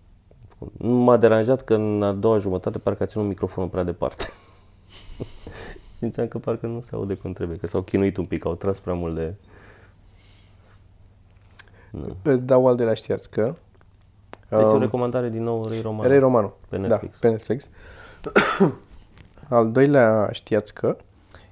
Nu 0.77 0.93
m-a 0.93 1.17
deranjat 1.17 1.61
că 1.61 1.73
în 1.73 2.03
a 2.03 2.11
doua 2.11 2.37
jumătate 2.37 2.77
parcă 2.79 3.03
a 3.03 3.05
ținut 3.05 3.27
microfonul 3.27 3.69
prea 3.69 3.83
departe. 3.83 4.25
Simțeam 5.99 6.27
că 6.27 6.37
parcă 6.37 6.65
nu 6.67 6.81
se 6.81 6.95
aude 6.95 7.13
cum 7.13 7.33
trebuie, 7.33 7.57
că 7.57 7.67
s-au 7.67 7.81
chinuit 7.81 8.17
un 8.17 8.25
pic, 8.25 8.45
au 8.45 8.55
tras 8.55 8.79
prea 8.79 8.93
mult 8.93 9.15
de... 9.15 9.33
Îți 12.21 12.45
dau 12.45 12.67
al 12.67 12.75
de 12.75 12.83
la 12.83 12.93
știați 12.93 13.31
că 13.31 13.55
Deci 14.49 14.59
o 14.59 14.71
Um, 14.73 14.79
recomandare 14.79 15.29
din 15.29 15.43
nou, 15.43 15.65
Ray 15.65 15.81
Romano. 15.81 16.09
Ray 16.09 16.19
Romano. 16.19 16.53
Pe 16.69 16.77
Netflix. 16.77 17.13
Da, 17.13 17.17
pe 17.19 17.29
Netflix. 17.29 17.67
Al 19.49 19.71
doilea 19.71 20.29
știați 20.31 20.73
că 20.73 20.97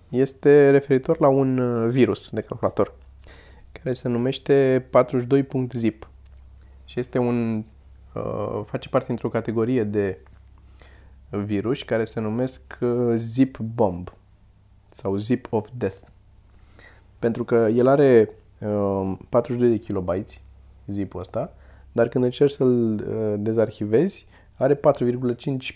este 0.09 0.69
referitor 0.69 1.19
la 1.19 1.27
un 1.27 1.57
uh, 1.57 1.89
virus 1.89 2.29
de 2.29 2.41
calculator 2.41 2.93
care 3.71 3.93
se 3.93 4.07
numește 4.07 4.85
42.zip 4.89 6.09
și 6.85 6.99
este 6.99 7.17
un 7.17 7.63
uh, 8.13 8.61
face 8.65 8.89
parte 8.89 9.07
dintr-o 9.07 9.29
categorie 9.29 9.83
de 9.83 10.17
virus 11.29 11.83
care 11.83 12.05
se 12.05 12.19
numesc 12.19 12.77
uh, 12.81 13.13
zip 13.15 13.57
bomb 13.57 14.13
sau 14.89 15.15
zip 15.15 15.47
of 15.49 15.69
death. 15.77 15.97
Pentru 17.19 17.43
că 17.43 17.55
el 17.55 17.87
are 17.87 18.29
uh, 18.59 19.17
42 19.29 19.69
de 19.69 19.77
kilobytes 19.77 20.41
zipul 20.87 21.19
ăsta, 21.19 21.53
dar 21.91 22.07
când 22.07 22.23
încerci 22.23 22.51
să-l 22.51 22.93
uh, 22.93 23.33
dezarhivezi, 23.37 24.27
are 24.55 24.75
4,5 24.75 24.79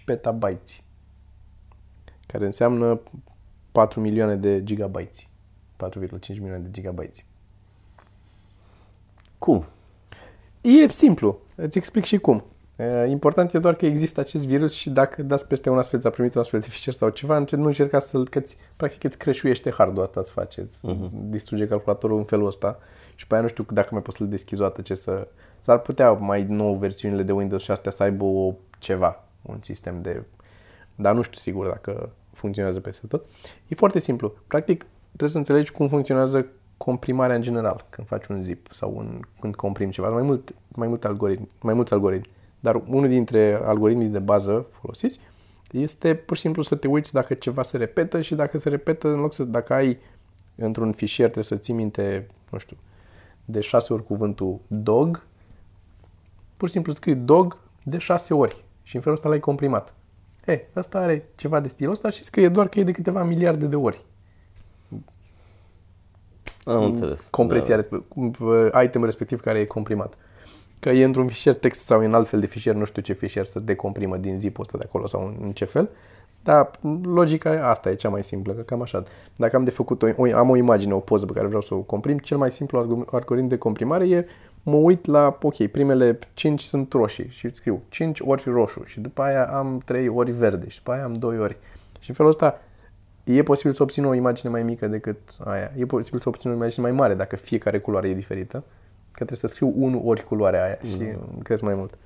petabytes, 0.05 0.81
care 2.27 2.45
înseamnă 2.45 2.99
4 3.71 3.99
milioane 3.99 4.36
de 4.36 4.63
gigabytes. 4.63 5.19
4,5 5.19 6.27
milioane 6.27 6.63
de 6.63 6.71
gigabytes. 6.71 7.17
Cum? 9.38 9.65
E 10.62 10.88
simplu, 10.88 11.39
îți 11.55 11.77
explic 11.77 12.03
și 12.03 12.17
cum. 12.17 12.43
E, 12.75 13.05
Important 13.05 13.53
e 13.53 13.60
doar 13.60 13.75
că 13.75 13.86
există 13.86 14.19
acest 14.19 14.45
virus 14.45 14.73
și 14.73 14.89
dacă 14.89 15.23
dați 15.23 15.47
peste 15.47 15.69
un 15.69 15.77
astfel, 15.77 16.01
a 16.03 16.10
primit 16.10 16.34
un 16.34 16.41
astfel 16.41 16.60
de 16.60 16.67
fișier 16.67 16.95
sau 16.95 17.10
ceva, 17.10 17.38
înce- 17.38 17.55
nu 17.55 17.65
încerca 17.65 17.99
să-l, 17.99 18.27
că 18.27 18.41
practic 18.75 19.03
îți 19.03 19.17
creșuiește 19.17 19.71
hardul 19.71 20.03
asta 20.03 20.21
să 20.21 20.31
face, 20.31 20.62
îți 20.62 20.88
distruge 21.12 21.67
calculatorul 21.67 22.17
în 22.17 22.23
felul 22.23 22.47
ăsta 22.47 22.79
și 23.15 23.27
pe 23.27 23.34
aia 23.34 23.43
nu 23.43 23.49
știu 23.49 23.65
dacă 23.69 23.89
mai 23.91 24.01
poți 24.01 24.17
să-l 24.17 24.27
deschizi 24.27 24.62
o 24.62 24.63
dată 24.63 24.81
ce 24.81 24.93
să... 24.93 25.27
S-ar 25.60 25.79
putea 25.79 26.12
mai 26.12 26.43
nou 26.43 26.75
versiunile 26.75 27.23
de 27.23 27.31
Windows 27.31 27.62
și 27.62 27.71
astea 27.71 27.91
să 27.91 28.03
aibă 28.03 28.23
o, 28.23 28.53
ceva, 28.79 29.23
un 29.41 29.60
sistem 29.62 30.01
de... 30.01 30.23
Dar 30.95 31.15
nu 31.15 31.21
știu 31.21 31.39
sigur 31.39 31.67
dacă 31.67 32.12
funcționează 32.33 32.79
peste 32.79 33.07
tot. 33.07 33.25
E 33.67 33.75
foarte 33.75 33.99
simplu. 33.99 34.33
Practic 34.47 34.85
trebuie 35.07 35.29
să 35.29 35.37
înțelegi 35.37 35.71
cum 35.71 35.87
funcționează 35.87 36.45
comprimarea 36.77 37.35
în 37.35 37.41
general, 37.41 37.85
când 37.89 38.07
faci 38.07 38.25
un 38.25 38.41
zip 38.41 38.67
sau 38.71 38.93
un, 38.95 39.19
când 39.39 39.55
comprimi 39.55 39.91
ceva. 39.91 40.09
Mai, 40.09 40.21
mult, 40.21 40.53
mai, 40.67 40.87
mult 40.87 41.05
algoritmi, 41.05 41.47
mai 41.61 41.73
mulți 41.73 41.93
algoritmi. 41.93 42.29
Dar 42.59 42.75
unul 42.75 43.07
dintre 43.07 43.61
algoritmii 43.63 44.07
de 44.07 44.19
bază 44.19 44.65
folosiți 44.69 45.19
este 45.71 46.15
pur 46.15 46.35
și 46.35 46.41
simplu 46.41 46.61
să 46.61 46.75
te 46.75 46.87
uiți 46.87 47.13
dacă 47.13 47.33
ceva 47.33 47.63
se 47.63 47.77
repetă 47.77 48.21
și 48.21 48.35
dacă 48.35 48.57
se 48.57 48.69
repetă, 48.69 49.07
în 49.07 49.19
loc 49.19 49.33
să, 49.33 49.43
dacă 49.43 49.73
ai 49.73 49.97
într-un 50.55 50.91
fișier, 50.91 51.29
trebuie 51.29 51.59
să 51.59 51.63
ții 51.63 51.73
minte, 51.73 52.27
nu 52.49 52.57
știu, 52.57 52.77
de 53.45 53.61
șase 53.61 53.93
ori 53.93 54.05
cuvântul 54.05 54.59
dog, 54.67 55.23
pur 56.57 56.67
și 56.67 56.73
simplu 56.73 56.91
scrii 56.91 57.15
dog 57.15 57.57
de 57.83 57.97
șase 57.97 58.33
ori 58.33 58.63
și 58.83 58.95
în 58.95 59.01
felul 59.01 59.17
ăsta 59.17 59.29
l-ai 59.29 59.39
comprimat. 59.39 59.93
E, 60.45 60.62
ăsta 60.75 60.99
are 60.99 61.30
ceva 61.36 61.60
de 61.60 61.67
stilul 61.67 61.91
ăsta 61.91 62.10
și 62.10 62.23
scrie 62.23 62.49
doar 62.49 62.67
că 62.67 62.80
e 62.80 62.84
de 62.84 62.91
câteva 62.91 63.23
miliarde 63.23 63.65
de 63.65 63.75
ori. 63.75 64.01
Am 66.63 66.84
înțeles. 66.84 67.27
compresia, 67.30 67.77
Da. 67.77 67.99
da. 68.71 68.84
itemul 68.84 69.06
respectiv 69.06 69.39
care 69.41 69.60
e 69.60 69.65
comprimat. 69.65 70.17
Că 70.80 70.89
e 70.89 71.04
într-un 71.04 71.27
fișier 71.27 71.56
text 71.56 71.86
sau 71.86 71.99
în 71.99 72.13
alt 72.13 72.27
fel 72.27 72.39
de 72.39 72.45
fișier, 72.45 72.75
nu 72.75 72.86
știu 72.86 73.01
ce 73.01 73.13
fișier 73.13 73.45
să 73.45 73.60
decomprimă 73.60 74.17
din 74.17 74.39
zipul 74.39 74.63
ăsta 74.63 74.77
de 74.77 74.84
acolo 74.88 75.08
sau 75.08 75.36
în 75.41 75.51
ce 75.51 75.65
fel. 75.65 75.89
Dar 76.43 76.71
logica 77.04 77.69
asta 77.69 77.89
e 77.89 77.95
cea 77.95 78.10
mai 78.10 78.23
simplă, 78.23 78.54
că 78.54 78.62
cam 78.62 78.82
așa. 78.82 79.04
Dacă 79.36 79.56
am 79.56 79.63
de 79.63 79.69
făcut, 79.69 80.04
o, 80.04 80.08
o, 80.15 80.38
am 80.38 80.49
o 80.49 80.56
imagine, 80.56 80.93
o 80.93 80.99
poză 80.99 81.25
pe 81.25 81.34
care 81.34 81.47
vreau 81.47 81.62
să 81.62 81.73
o 81.73 81.77
comprim, 81.80 82.17
cel 82.17 82.38
mai 82.38 82.51
simplu 82.51 82.77
alg- 82.77 83.13
algoritm 83.13 83.47
de 83.47 83.58
comprimare 83.58 84.10
e 84.10 84.25
mă 84.63 84.76
uit 84.76 85.06
la, 85.06 85.38
ok, 85.41 85.67
primele 85.67 86.19
5 86.34 86.62
sunt 86.62 86.93
roșii 86.93 87.30
și 87.30 87.45
îți 87.45 87.58
scriu 87.58 87.82
5 87.89 88.19
ori 88.19 88.43
roșu 88.45 88.84
și 88.84 89.00
după 89.00 89.21
aia 89.21 89.45
am 89.45 89.82
3 89.86 90.08
ori 90.08 90.32
verde 90.32 90.69
și 90.69 90.78
după 90.78 90.91
aia 90.91 91.04
am 91.04 91.13
2 91.13 91.39
ori. 91.39 91.58
Și 92.00 92.10
în 92.10 92.15
felul 92.15 92.32
ăsta 92.32 92.62
e 93.24 93.43
posibil 93.43 93.74
să 93.74 93.84
obțin 93.84 94.06
o 94.06 94.13
imagine 94.13 94.52
mai 94.52 94.63
mică 94.63 94.88
decât 94.88 95.19
aia. 95.43 95.71
E 95.78 95.86
posibil 95.86 96.19
să 96.19 96.30
obțin 96.30 96.50
o 96.50 96.54
imagine 96.54 96.84
mai 96.84 96.95
mare 96.95 97.13
dacă 97.13 97.36
fiecare 97.36 97.80
culoare 97.80 98.10
e 98.10 98.13
diferită. 98.13 98.58
Că 99.12 99.26
trebuie 99.26 99.38
să 99.38 99.47
scriu 99.47 99.74
1 99.76 100.02
ori 100.06 100.24
culoarea 100.24 100.63
aia 100.63 100.78
și 100.84 101.02
mm. 101.02 101.41
crezi 101.43 101.63
mai 101.63 101.76
mult. 101.76 101.97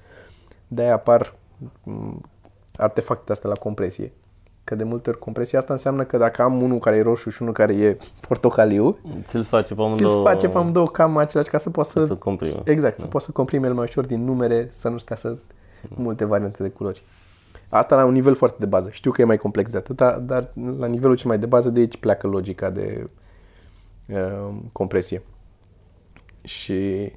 De-aia 0.67 0.93
apar 0.93 1.35
m, 1.83 2.21
artefactele 2.77 3.31
astea 3.31 3.49
la 3.49 3.55
compresie. 3.55 4.11
Că 4.65 4.75
de 4.75 4.83
multe 4.83 5.09
ori 5.09 5.19
compresia 5.19 5.59
asta 5.59 5.73
înseamnă 5.73 6.03
că 6.03 6.17
dacă 6.17 6.41
am 6.41 6.61
unul 6.61 6.79
care 6.79 6.95
e 6.95 7.01
roșu 7.01 7.29
și 7.29 7.41
unul 7.41 7.53
care 7.53 7.73
e 7.73 7.97
portocaliu, 8.27 8.97
Ți-l 9.27 9.43
face 9.43 9.73
pe 9.73 9.73
ți-l 9.73 9.83
amândouă 9.83 10.23
face 10.23 10.47
pe 10.47 10.57
amândouă 10.57 10.87
cam 10.87 11.17
același 11.17 11.49
ca 11.49 11.57
să 11.57 11.69
poți 11.69 11.91
să... 11.91 12.05
să 12.05 12.15
comprimă. 12.15 12.61
Exact, 12.63 12.99
să 12.99 13.05
poți 13.05 13.25
să 13.25 13.31
comprimi 13.31 13.65
el 13.65 13.73
mai 13.73 13.83
ușor 13.83 14.05
din 14.05 14.23
numere, 14.23 14.67
să 14.71 14.89
nu 14.89 14.97
stea 14.97 15.15
să 15.15 15.37
multe 15.95 16.25
variante 16.25 16.63
de 16.63 16.69
culori. 16.69 17.03
Asta 17.69 17.95
la 17.95 18.05
un 18.05 18.11
nivel 18.11 18.35
foarte 18.35 18.57
de 18.59 18.65
bază. 18.65 18.89
Știu 18.91 19.11
că 19.11 19.21
e 19.21 19.25
mai 19.25 19.37
complex 19.37 19.71
de 19.71 19.77
atât, 19.77 19.95
dar 20.25 20.51
la 20.77 20.85
nivelul 20.85 21.15
cel 21.15 21.27
mai 21.27 21.39
de 21.39 21.45
bază 21.45 21.69
de 21.69 21.79
aici 21.79 21.97
pleacă 21.97 22.27
logica 22.27 22.69
de 22.69 23.09
uh, 24.07 24.55
compresie. 24.71 25.23
Și 26.41 27.11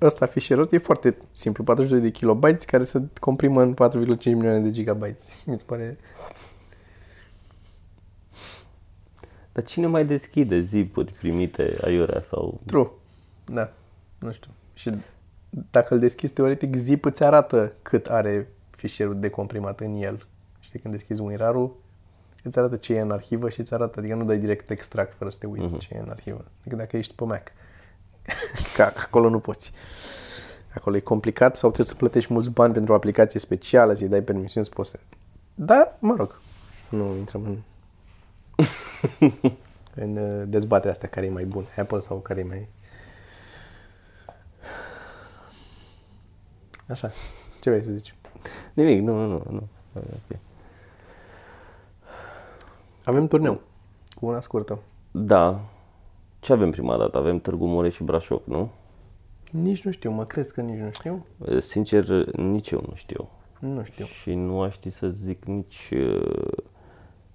ăsta 0.00 0.26
fișierul 0.26 0.64
ăsta 0.64 0.76
e 0.76 0.78
foarte 0.78 1.16
simplu, 1.32 1.64
42 1.64 2.04
de 2.04 2.10
kilobytes 2.10 2.64
care 2.64 2.84
se 2.84 3.02
comprimă 3.20 3.62
în 3.62 3.74
4,5 3.74 4.24
milioane 4.24 4.60
de 4.60 4.70
gigabytes. 4.70 5.28
Mi 5.46 5.58
se 5.58 5.64
pare... 5.66 5.96
Dar 9.52 9.64
cine 9.64 9.86
mai 9.86 10.04
deschide 10.04 10.60
zipuri 10.60 11.12
primite 11.12 11.76
aiurea 11.84 12.20
sau... 12.20 12.60
True. 12.66 12.88
Da. 13.44 13.72
Nu 14.18 14.32
știu. 14.32 14.50
Și 14.74 14.92
dacă 15.70 15.94
îl 15.94 16.00
deschizi 16.00 16.32
teoretic, 16.32 16.76
zip 16.76 17.04
îți 17.04 17.24
arată 17.24 17.72
cât 17.82 18.06
are 18.06 18.48
fișierul 18.70 19.20
decomprimat 19.20 19.80
în 19.80 19.94
el. 20.02 20.26
Știi, 20.60 20.78
când 20.78 20.94
deschizi 20.94 21.20
WinRAR-ul, 21.20 21.76
îți 22.42 22.58
arată 22.58 22.76
ce 22.76 22.94
e 22.94 23.00
în 23.00 23.10
arhivă 23.10 23.48
și 23.48 23.60
îți 23.60 23.74
arată, 23.74 23.98
adică 23.98 24.14
nu 24.14 24.24
dai 24.24 24.38
direct 24.38 24.70
extract 24.70 25.14
fără 25.16 25.30
să 25.30 25.38
te 25.38 25.46
uiți 25.46 25.76
uh-huh. 25.76 25.78
ce 25.78 25.94
e 25.94 25.98
în 25.98 26.08
arhivă. 26.10 26.44
Adică 26.60 26.76
dacă 26.76 26.96
ești 26.96 27.14
pe 27.14 27.24
Mac. 27.24 27.52
Că 28.76 28.82
acolo 28.82 29.28
nu 29.28 29.38
poți. 29.38 29.72
Acolo 30.74 30.96
e 30.96 31.00
complicat 31.00 31.56
sau 31.56 31.68
trebuie 31.68 31.94
să 31.94 32.00
plătești 32.00 32.32
mulți 32.32 32.50
bani 32.50 32.72
pentru 32.72 32.92
o 32.92 32.96
aplicație 32.96 33.40
specială, 33.40 33.94
să-i 33.94 34.08
dai 34.08 34.20
permisiuni 34.20 34.66
să 34.66 34.72
poți 34.74 34.90
să... 34.90 34.98
Da, 35.54 35.96
mă 35.98 36.14
rog, 36.16 36.40
nu 36.88 37.16
intrăm 37.18 37.42
în, 37.44 37.56
în 40.04 40.16
uh, 40.16 40.42
dezbaterea 40.48 40.92
asta 40.92 41.06
care 41.06 41.26
e 41.26 41.30
mai 41.30 41.44
bun, 41.44 41.64
Apple 41.76 42.00
sau 42.00 42.16
care 42.16 42.40
e 42.40 42.44
mai... 42.44 42.68
Așa, 46.88 47.10
ce 47.60 47.70
vrei 47.70 47.82
să 47.82 47.90
zici? 47.90 48.14
Nimic, 48.74 49.00
nu, 49.00 49.14
nu, 49.14 49.26
nu. 49.26 49.42
nu. 49.50 49.68
Ok. 49.94 50.38
Avem 53.04 53.26
turneu 53.26 53.60
cu 54.14 54.26
una 54.26 54.40
scurtă. 54.40 54.78
Da. 55.10 55.60
Ce 56.40 56.52
avem 56.52 56.70
prima 56.70 56.96
dată? 56.96 57.18
Avem 57.18 57.38
Târgu 57.38 57.66
Mureș 57.66 57.94
și 57.94 58.02
Brașov, 58.02 58.42
nu? 58.44 58.70
Nici 59.50 59.82
nu 59.82 59.90
știu, 59.90 60.10
mă 60.10 60.24
crezi 60.24 60.52
că 60.52 60.60
nici 60.60 60.78
nu 60.78 60.90
știu? 60.92 61.26
Sincer, 61.58 62.26
nici 62.36 62.70
eu 62.70 62.84
nu 62.88 62.94
știu. 62.94 63.28
Nu 63.58 63.82
știu. 63.82 64.04
Și 64.04 64.34
nu 64.34 64.60
aș 64.60 64.72
ști 64.74 64.90
să 64.90 65.08
zic 65.08 65.44
nici 65.44 65.90
uh, 65.94 66.52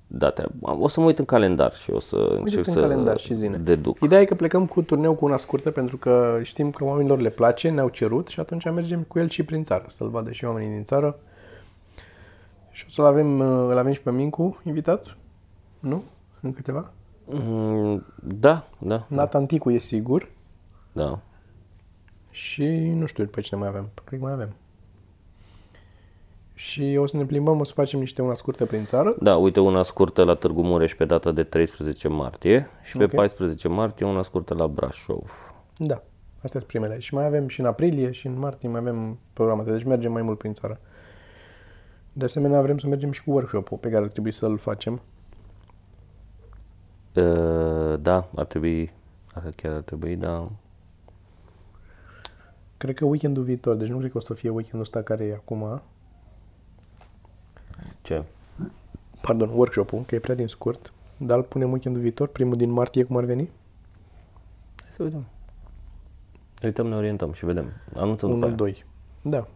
date. 0.07 0.45
O 0.61 0.87
să 0.87 0.99
mă 0.99 1.05
uit 1.05 1.19
în 1.19 1.25
calendar 1.25 1.73
și 1.73 1.91
o 1.91 1.99
să 1.99 2.15
încerc 2.15 2.67
în 2.67 2.73
să 2.73 2.79
calendar 2.79 3.19
și 3.19 3.33
zine. 3.33 3.57
deduc. 3.57 3.99
Ideea 4.01 4.21
e 4.21 4.25
că 4.25 4.35
plecăm 4.35 4.65
cu 4.65 4.81
turneu 4.81 5.15
cu 5.15 5.25
una 5.25 5.37
scurtă 5.37 5.71
pentru 5.71 5.97
că 5.97 6.39
știm 6.43 6.71
că 6.71 6.83
oamenilor 6.83 7.19
le 7.19 7.29
place, 7.29 7.69
ne-au 7.69 7.89
cerut 7.89 8.27
și 8.27 8.39
atunci 8.39 8.63
mergem 8.63 9.01
cu 9.01 9.19
el 9.19 9.29
și 9.29 9.43
prin 9.43 9.63
țară, 9.63 9.85
să-l 9.89 10.09
vadă 10.09 10.31
și 10.31 10.45
oamenii 10.45 10.69
din 10.73 10.83
țară. 10.83 11.19
Și 12.71 12.85
o 12.87 12.91
să-l 12.91 13.05
avem, 13.05 13.39
uh, 13.39 13.67
îl 13.69 13.77
avem 13.77 13.93
și 13.93 14.01
pe 14.01 14.11
Mincu 14.11 14.61
invitat, 14.63 15.17
nu? 15.79 16.03
În 16.41 16.53
câteva? 16.53 16.91
Mm, 17.25 18.05
Da, 18.23 18.65
da, 18.79 19.05
Nathan 19.07 19.45
Ticu 19.45 19.71
e 19.71 19.77
sigur 19.77 20.29
da. 20.91 21.19
și 22.29 22.65
nu 22.95 23.05
știu 23.05 23.25
pe 23.25 23.41
cine 23.41 23.59
mai 23.59 23.67
avem. 23.67 23.89
Cred 24.03 24.19
că 24.19 24.25
mai 24.25 24.33
avem. 24.33 24.49
Și 26.59 26.97
o 26.99 27.05
să 27.05 27.17
ne 27.17 27.25
plimbăm, 27.25 27.59
o 27.59 27.63
să 27.63 27.73
facem 27.73 27.99
niște 27.99 28.21
una 28.21 28.33
scurtă 28.33 28.65
prin 28.65 28.85
țară. 28.85 29.15
Da, 29.19 29.35
uite 29.37 29.59
una 29.59 29.83
scurtă 29.83 30.23
la 30.23 30.35
Târgu 30.35 30.61
Mureș 30.61 30.95
pe 30.95 31.05
data 31.05 31.31
de 31.31 31.43
13 31.43 32.07
martie 32.07 32.67
și 32.83 32.97
pe 32.97 33.03
Ok. 33.03 33.11
14 33.11 33.67
martie 33.67 34.05
una 34.05 34.21
scurtă 34.21 34.53
la 34.53 34.67
Brașov. 34.67 35.53
Da, 35.77 35.93
astea 36.35 36.59
sunt 36.59 36.63
primele. 36.63 36.99
Și 36.99 37.13
mai 37.13 37.25
avem 37.25 37.47
și 37.47 37.59
în 37.59 37.65
aprilie 37.65 38.11
și 38.11 38.27
în 38.27 38.39
martie 38.39 38.69
mai 38.69 38.79
avem 38.79 39.17
programate, 39.33 39.71
deci 39.71 39.83
mergem 39.83 40.11
mai 40.11 40.21
mult 40.21 40.37
prin 40.37 40.53
țară. 40.53 40.79
De 42.13 42.25
asemenea, 42.25 42.61
vrem 42.61 42.77
să 42.77 42.87
mergem 42.87 43.11
și 43.11 43.23
cu 43.23 43.31
workshop-ul 43.31 43.77
pe 43.77 43.89
care 43.89 44.03
ar 44.03 44.09
trebui 44.11 44.31
să-l 44.31 44.57
facem. 44.57 45.01
Uh, 47.15 47.95
Da, 47.99 48.27
ar 48.35 48.45
trebui, 48.45 48.91
ar- 49.33 49.53
chiar 49.55 49.73
ar 49.73 49.81
trebui, 49.81 50.15
da. 50.15 50.49
Cred 52.77 52.95
că 52.95 53.05
weekendul 53.05 53.43
viitor, 53.43 53.75
deci 53.75 53.87
nu 53.87 53.97
cred 53.97 54.11
că 54.11 54.17
o 54.17 54.19
să 54.19 54.33
fie 54.33 54.49
weekendul 54.49 54.81
ăsta 54.81 55.01
care 55.01 55.23
e 55.25 55.33
acum. 55.33 55.81
Ce? 58.01 58.23
Pardon, 59.21 59.49
workshop-ul, 59.49 60.03
că 60.05 60.15
e 60.15 60.19
prea 60.19 60.35
din 60.35 60.47
scurt. 60.47 60.93
Dar 61.17 61.37
îl 61.37 61.43
punem 61.43 61.71
weekendul 61.71 62.01
viitor, 62.01 62.27
primul 62.27 62.55
din 62.55 62.69
martie, 62.69 63.03
cum 63.03 63.17
ar 63.17 63.23
veni? 63.23 63.49
Hai 64.81 64.91
să 64.91 65.03
vedem. 65.03 65.25
Ne 66.61 66.67
uităm, 66.67 66.87
ne 66.87 66.95
orientăm 66.95 67.33
și 67.33 67.45
vedem. 67.45 67.71
Anunțăm 67.95 68.29
după 68.29 68.45
1, 68.45 68.47
aia. 68.47 68.55
2. 68.55 68.85
Da. 69.21 69.47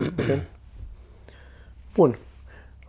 Ok. 0.00 0.40
Bun. 1.94 2.18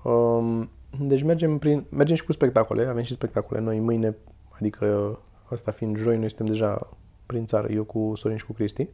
Um, 0.03 0.69
deci 0.99 1.23
mergem, 1.23 1.57
prin, 1.57 1.85
mergem 1.89 2.15
și 2.15 2.23
cu 2.23 2.31
spectacole. 2.31 2.85
Avem 2.85 3.03
și 3.03 3.13
spectacole 3.13 3.59
noi 3.59 3.79
mâine, 3.79 4.15
adică 4.49 5.19
asta 5.49 5.71
fiind 5.71 5.97
joi, 5.97 6.17
noi 6.17 6.29
suntem 6.29 6.45
deja 6.45 6.89
prin 7.25 7.45
țară, 7.45 7.71
eu 7.71 7.83
cu 7.83 8.13
Sorin 8.15 8.38
și 8.38 8.45
cu 8.45 8.53
Cristi. 8.53 8.88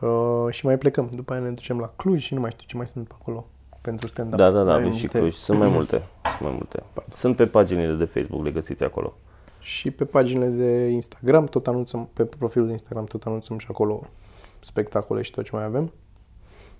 Uh, 0.00 0.46
și 0.50 0.66
mai 0.66 0.78
plecăm. 0.78 1.10
După 1.14 1.32
aia 1.32 1.42
ne 1.42 1.50
ducem 1.50 1.78
la 1.78 1.92
Cluj 1.96 2.22
și 2.22 2.34
nu 2.34 2.40
mai 2.40 2.50
știu 2.50 2.66
ce 2.66 2.76
mai 2.76 2.88
sunt 2.88 3.06
pe 3.06 3.14
acolo 3.20 3.46
pentru 3.82 4.06
stand-up. 4.06 4.38
Da, 4.38 4.50
da, 4.50 4.52
da, 4.52 4.60
Avem 4.60 4.74
avem 4.74 4.90
și 4.90 5.02
niște- 5.02 5.18
Cluj. 5.18 5.32
Sunt 5.32 5.58
mai 5.58 5.68
multe. 5.68 6.02
Sunt 6.22 6.40
mai 6.40 6.52
multe. 6.52 6.82
Sunt 7.12 7.36
pe 7.36 7.46
paginile 7.46 7.94
de 7.94 8.04
Facebook, 8.04 8.44
le 8.44 8.50
găsiți 8.50 8.84
acolo. 8.84 9.14
Și 9.60 9.90
pe 9.90 10.04
paginile 10.04 10.46
de 10.46 10.88
Instagram 10.88 11.44
tot 11.44 11.66
anunțăm, 11.66 12.08
pe 12.12 12.24
profilul 12.24 12.66
de 12.66 12.72
Instagram 12.72 13.04
tot 13.04 13.22
anunțăm 13.22 13.58
și 13.58 13.66
acolo 13.70 14.02
spectacole 14.60 15.22
și 15.22 15.30
tot 15.30 15.44
ce 15.44 15.50
mai 15.52 15.64
avem. 15.64 15.92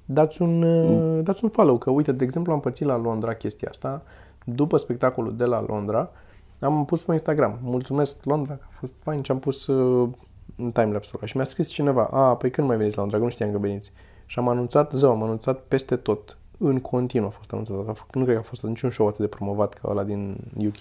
Dați 0.04 0.42
un, 0.42 0.58
mm. 0.58 1.22
dați 1.22 1.44
un 1.44 1.50
follow, 1.50 1.78
că 1.78 1.90
uite, 1.90 2.12
de 2.12 2.24
exemplu 2.24 2.52
am 2.52 2.60
pățit 2.60 2.86
la 2.86 2.96
Londra 2.96 3.34
chestia 3.34 3.68
asta. 3.70 4.02
După 4.44 4.76
spectacolul 4.76 5.36
de 5.36 5.44
la 5.44 5.64
Londra, 5.66 6.10
am 6.58 6.84
pus 6.84 7.02
pe 7.02 7.12
Instagram. 7.12 7.58
Mulțumesc 7.62 8.24
Londra 8.24 8.54
că 8.54 8.64
a 8.66 8.74
fost 8.78 8.94
fain 9.02 9.22
și 9.22 9.30
am 9.30 9.38
pus 9.38 9.66
uh, 9.66 10.08
în 10.56 10.70
timelapse-ul 10.70 11.18
ăla. 11.18 11.26
Și 11.26 11.36
mi-a 11.36 11.44
scris 11.44 11.68
cineva, 11.68 12.04
a, 12.04 12.36
păi 12.36 12.50
când 12.50 12.66
mai 12.66 12.76
veniți 12.76 12.96
la 12.96 13.00
Londra, 13.02 13.18
că 13.18 13.24
nu 13.24 13.30
știam 13.30 13.52
că 13.52 13.58
veniți. 13.58 13.92
Și 14.26 14.38
am 14.38 14.48
anunțat, 14.48 14.92
zău, 14.92 15.10
am 15.10 15.22
anunțat 15.22 15.60
peste 15.60 15.96
tot. 15.96 16.36
În 16.64 16.80
continuu 16.80 17.26
a 17.28 17.30
fost 17.30 17.52
anunțat. 17.52 17.76
A 17.88 17.92
fost- 17.92 18.14
Nu 18.14 18.22
cred 18.22 18.34
că 18.34 18.40
a 18.40 18.44
fost 18.44 18.62
niciun 18.62 18.90
show 18.90 19.06
atât 19.06 19.20
de 19.20 19.26
promovat 19.26 19.74
ca 19.74 19.88
ăla 19.90 20.02
din 20.02 20.36
UK 20.66 20.78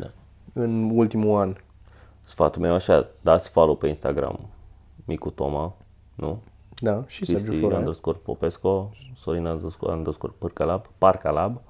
Da. 0.00 0.10
în 0.52 0.90
ultimul 0.94 1.40
an. 1.40 1.56
Sfatul 2.22 2.62
meu 2.62 2.74
așa, 2.74 3.06
dați 3.20 3.50
follow 3.50 3.76
pe 3.76 3.86
Instagram, 3.88 4.38
Micu 5.04 5.30
Toma, 5.30 5.74
nu? 6.14 6.38
Da, 6.78 7.04
și 7.06 7.24
Sergiu 7.24 7.42
Cristi 7.42 7.58
Florea. 7.60 7.78
underscore 7.78 8.18
Popesco, 8.22 8.90
Sorin 9.16 9.44
underscore, 9.44 9.92
underscore 9.92 10.32
Pârcalab, 10.38 10.86
Parcalab 10.98 11.60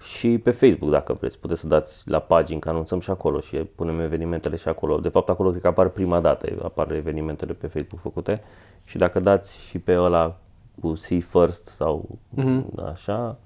și 0.00 0.38
pe 0.38 0.50
Facebook 0.50 0.90
dacă 0.90 1.12
vreți. 1.12 1.38
Puteți 1.38 1.60
să 1.60 1.66
dați 1.66 2.08
la 2.10 2.18
pagini, 2.18 2.60
că 2.60 2.68
anunțăm 2.68 3.00
și 3.00 3.10
acolo 3.10 3.40
și 3.40 3.56
punem 3.56 4.00
evenimentele 4.00 4.56
și 4.56 4.68
acolo. 4.68 4.98
De 5.00 5.08
fapt 5.08 5.28
acolo 5.28 5.48
cred 5.50 5.60
că 5.62 5.68
apar 5.68 5.88
prima 5.88 6.20
dată, 6.20 6.46
apar 6.62 6.92
evenimentele 6.92 7.52
pe 7.52 7.66
Facebook 7.66 8.00
făcute 8.00 8.42
și 8.84 8.98
dacă 8.98 9.20
dați 9.20 9.66
și 9.66 9.78
pe 9.78 9.98
ăla 9.98 10.36
cu 10.80 10.94
See 10.94 11.20
First 11.20 11.66
sau 11.66 12.18
Mhm. 12.28 12.80
așa 12.84 13.38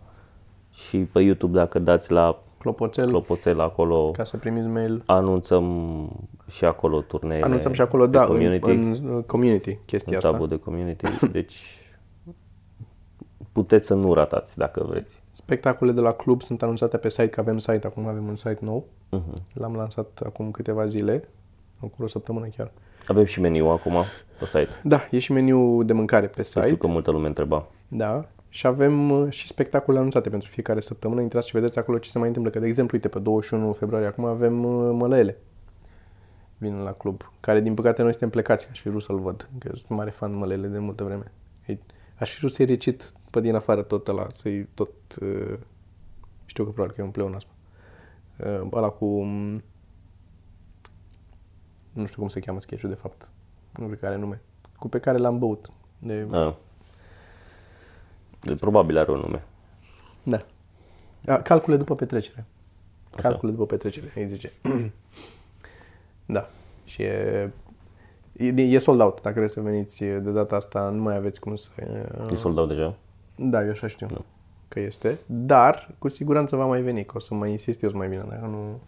și 0.70 0.98
pe 0.98 1.20
YouTube 1.20 1.58
dacă 1.58 1.78
dați 1.78 2.12
la 2.12 2.42
Clopoțel, 2.58 3.08
Clopoțel 3.08 3.60
acolo 3.60 4.10
ca 4.10 4.24
să 4.24 4.36
primiți 4.36 4.66
mail. 4.66 5.02
anunțăm 5.06 5.64
și 6.48 6.64
acolo 6.64 7.00
turneele 7.00 7.44
Anunțăm 7.44 7.72
și 7.72 7.80
acolo, 7.80 8.06
de 8.06 8.18
da, 8.18 8.26
community, 8.26 8.70
în, 8.70 8.96
în 9.02 9.14
uh, 9.16 9.24
community 9.24 9.78
chestia 9.86 10.12
în 10.12 10.16
asta. 10.18 10.30
tabul 10.30 10.48
de 10.48 10.56
community, 10.58 11.06
deci 11.32 11.82
puteți 13.52 13.86
să 13.86 13.94
nu 13.94 14.12
ratați 14.12 14.56
dacă 14.58 14.84
vreți. 14.88 15.22
Spectacole 15.32 15.92
de 15.92 16.00
la 16.00 16.12
club 16.12 16.42
sunt 16.42 16.62
anunțate 16.62 16.96
pe 16.96 17.08
site, 17.08 17.28
că 17.28 17.40
avem 17.40 17.58
site, 17.58 17.86
acum 17.86 18.06
avem 18.06 18.26
un 18.28 18.36
site 18.36 18.58
nou. 18.60 18.84
Uh-huh. 19.16 19.42
L-am 19.54 19.74
lansat 19.74 20.20
acum 20.24 20.50
câteva 20.50 20.86
zile, 20.86 21.28
acum 21.76 22.04
o 22.04 22.08
săptămână 22.08 22.46
chiar. 22.56 22.70
Avem 23.08 23.24
și 23.24 23.40
meniu 23.40 23.66
acum 23.66 23.94
pe 24.38 24.46
site. 24.46 24.80
Da, 24.82 25.08
e 25.10 25.18
și 25.18 25.32
meniu 25.32 25.82
de 25.82 25.92
mâncare 25.92 26.26
pe 26.26 26.42
Știu 26.42 26.62
site. 26.62 26.76
că 26.76 26.86
multă 26.86 27.10
lume 27.10 27.26
întreba. 27.26 27.66
Da. 27.88 28.28
Și 28.48 28.66
avem 28.66 29.10
uh, 29.10 29.32
și 29.32 29.48
spectacole 29.48 29.98
anunțate 29.98 30.28
pentru 30.30 30.48
fiecare 30.48 30.80
săptămână. 30.80 31.20
Intrați 31.20 31.46
și 31.46 31.52
vedeți 31.54 31.78
acolo 31.78 31.98
ce 31.98 32.10
se 32.10 32.18
mai 32.18 32.26
întâmplă. 32.26 32.50
Că, 32.52 32.58
de 32.58 32.66
exemplu, 32.66 32.96
uite, 32.96 33.08
pe 33.08 33.18
21 33.18 33.72
februarie 33.72 34.06
acum 34.06 34.24
avem 34.24 34.64
uh, 34.64 34.90
mălele. 34.92 35.36
Vin 36.58 36.82
la 36.82 36.92
club. 36.92 37.32
Care, 37.40 37.60
din 37.60 37.74
păcate, 37.74 38.02
noi 38.02 38.10
suntem 38.10 38.30
plecați. 38.30 38.64
că 38.64 38.70
Aș 38.72 38.80
fi 38.80 38.88
vrut 38.88 39.02
să-l 39.02 39.18
văd. 39.18 39.48
Că 39.58 39.68
sunt 39.72 39.88
mare 39.88 40.10
fan 40.10 40.36
mălele 40.36 40.66
de 40.66 40.78
multă 40.78 41.04
vreme. 41.04 41.32
Ei, 41.66 41.78
Aș 42.18 42.32
fi 42.32 42.38
vrut 42.38 42.52
să-i 42.52 42.64
recit 42.64 43.12
pe 43.30 43.40
din 43.40 43.54
afară 43.54 43.82
tot 43.82 44.08
ăla. 44.08 44.26
Să-i 44.34 44.68
tot... 44.74 44.90
Uh, 45.20 45.58
știu 46.44 46.64
că 46.64 46.70
probabil 46.70 46.94
că 46.94 47.00
e 47.00 47.04
un 47.04 47.10
pleonasm. 47.10 47.48
Uh, 48.36 48.68
ăla 48.72 48.88
cu... 48.88 49.26
um, 51.94 52.00
Nu 52.00 52.06
știu 52.06 52.20
cum 52.20 52.28
se 52.28 52.40
cheamă 52.40 52.60
sketch 52.60 52.84
de 52.84 52.94
fapt. 52.94 53.28
Nu 53.76 53.86
cred 53.86 53.98
că 53.98 54.06
are 54.06 54.16
nume. 54.16 54.40
Cu 54.78 54.88
pe 54.88 54.98
care 55.00 55.18
l-am 55.18 55.38
băut. 55.38 55.70
De 55.98 56.22
Da. 56.22 56.56
De, 58.40 58.54
probabil 58.54 58.98
are 58.98 59.10
un 59.10 59.18
nume. 59.18 59.44
Da. 60.22 60.42
A, 61.26 61.42
calcule 61.42 61.76
după 61.76 61.94
petrecere. 61.94 62.44
Calcule 63.16 63.52
după 63.52 63.66
petrecere, 63.66 64.12
îi 64.16 64.28
zice. 64.28 64.52
da. 66.26 66.48
Și 66.84 67.02
e, 67.02 67.50
e, 68.32 68.62
e 68.62 68.78
sold 68.78 69.00
out. 69.00 69.22
Dacă 69.22 69.38
vreți 69.38 69.54
să 69.54 69.60
veniți 69.60 70.04
de 70.04 70.30
data 70.30 70.56
asta, 70.56 70.88
nu 70.88 71.02
mai 71.02 71.16
aveți 71.16 71.40
cum 71.40 71.56
să... 71.56 71.70
E 72.32 72.34
soldau 72.34 72.66
deja? 72.66 72.94
Da, 73.36 73.64
eu 73.64 73.70
așa 73.70 73.86
știu 73.86 74.06
că 74.68 74.80
este. 74.80 75.18
Dar, 75.26 75.90
cu 75.98 76.08
siguranță 76.08 76.56
va 76.56 76.66
mai 76.66 76.82
veni, 76.82 77.04
că 77.04 77.12
o 77.16 77.18
să 77.18 77.34
mai 77.34 77.50
insist 77.50 77.82
eu 77.82 77.88
să 77.88 77.96
mai 77.96 78.08
vină. 78.08 78.26
Dacă 78.28 78.46
nu... 78.46 78.80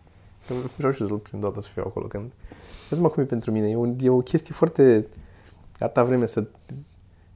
că 0.47 0.55
Vreau 0.77 0.93
și 0.93 1.07
să 1.07 1.15
prima 1.15 1.43
dată 1.43 1.61
să 1.61 1.69
fiu 1.73 1.83
acolo 1.87 2.07
când... 2.07 2.33
Vezi 2.89 3.03
mă 3.03 3.09
cum 3.09 3.23
e 3.23 3.27
pentru 3.27 3.51
mine. 3.51 3.69
E, 3.69 3.77
un, 3.77 3.97
e 4.01 4.11
o 4.11 4.19
chestie 4.19 4.55
foarte... 4.55 5.07
Atâta 5.79 6.05
vreme 6.05 6.27
să 6.27 6.45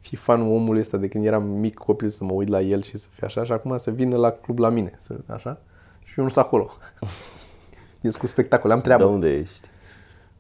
fii 0.09 0.17
fanul 0.17 0.53
omului 0.53 0.81
ăsta 0.81 0.97
de 0.97 1.09
când 1.09 1.25
eram 1.25 1.43
mic 1.43 1.75
copil 1.75 2.11
să 2.11 2.25
mă 2.25 2.33
uit 2.33 2.49
la 2.49 2.61
el 2.61 2.83
și 2.83 2.99
să 2.99 3.09
fie 3.11 3.27
așa 3.27 3.45
și 3.45 3.53
acum 3.53 3.79
să 3.79 3.91
vină 3.91 4.17
la 4.17 4.31
club 4.31 4.59
la 4.59 4.69
mine, 4.69 4.99
să, 5.01 5.17
așa, 5.27 5.61
și 6.05 6.19
eu 6.19 6.25
nu 6.25 6.31
sunt 6.31 6.45
acolo. 6.45 6.71
Ies 8.01 8.17
cu 8.21 8.27
spectacol, 8.27 8.71
am 8.71 8.81
treabă. 8.81 9.03
De 9.03 9.09
unde 9.09 9.33
ești? 9.33 9.69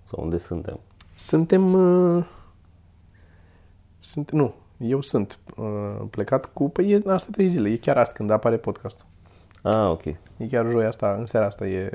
Sau 0.04 0.22
unde 0.22 0.38
suntem? 0.38 0.80
Suntem, 1.14 1.72
uh, 1.72 2.24
sunt, 3.98 4.30
nu, 4.30 4.54
eu 4.76 5.00
sunt 5.00 5.38
uh, 5.56 6.06
plecat 6.10 6.52
cu, 6.52 6.70
păi 6.70 6.92
e 6.92 7.02
asta 7.06 7.28
trei 7.32 7.48
zile, 7.48 7.68
e 7.68 7.76
chiar 7.76 7.96
asta 7.96 8.12
când 8.16 8.30
apare 8.30 8.56
podcastul. 8.56 9.06
Ah, 9.66 9.88
ok. 9.90 10.04
E 10.36 10.46
chiar 10.50 10.70
joi 10.70 10.84
asta, 10.84 11.14
în 11.18 11.26
seara 11.26 11.46
asta 11.46 11.66
e, 11.66 11.90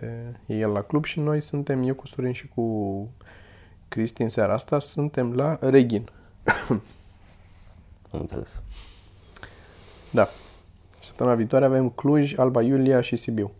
e 0.46 0.54
el 0.56 0.70
la 0.70 0.82
club 0.82 1.06
și 1.06 1.20
noi 1.20 1.42
suntem, 1.42 1.84
eu 1.84 1.94
cu 1.94 2.08
Sorin 2.08 2.32
și 2.32 2.48
cu 2.48 3.08
Cristi 3.88 4.22
în 4.22 4.30
seara 4.30 4.54
asta, 4.54 4.80
suntem 4.80 5.34
la 5.34 5.58
Reghin. 5.62 6.10
Am 8.12 8.20
înțeles. 8.20 8.62
Da. 10.12 10.28
Săptămâna 11.02 11.36
viitoare 11.36 11.66
avem 11.66 11.90
Cluj, 11.90 12.38
Alba 12.38 12.62
Iulia 12.62 13.02
și 13.02 13.16
Sibiu. 13.16 13.52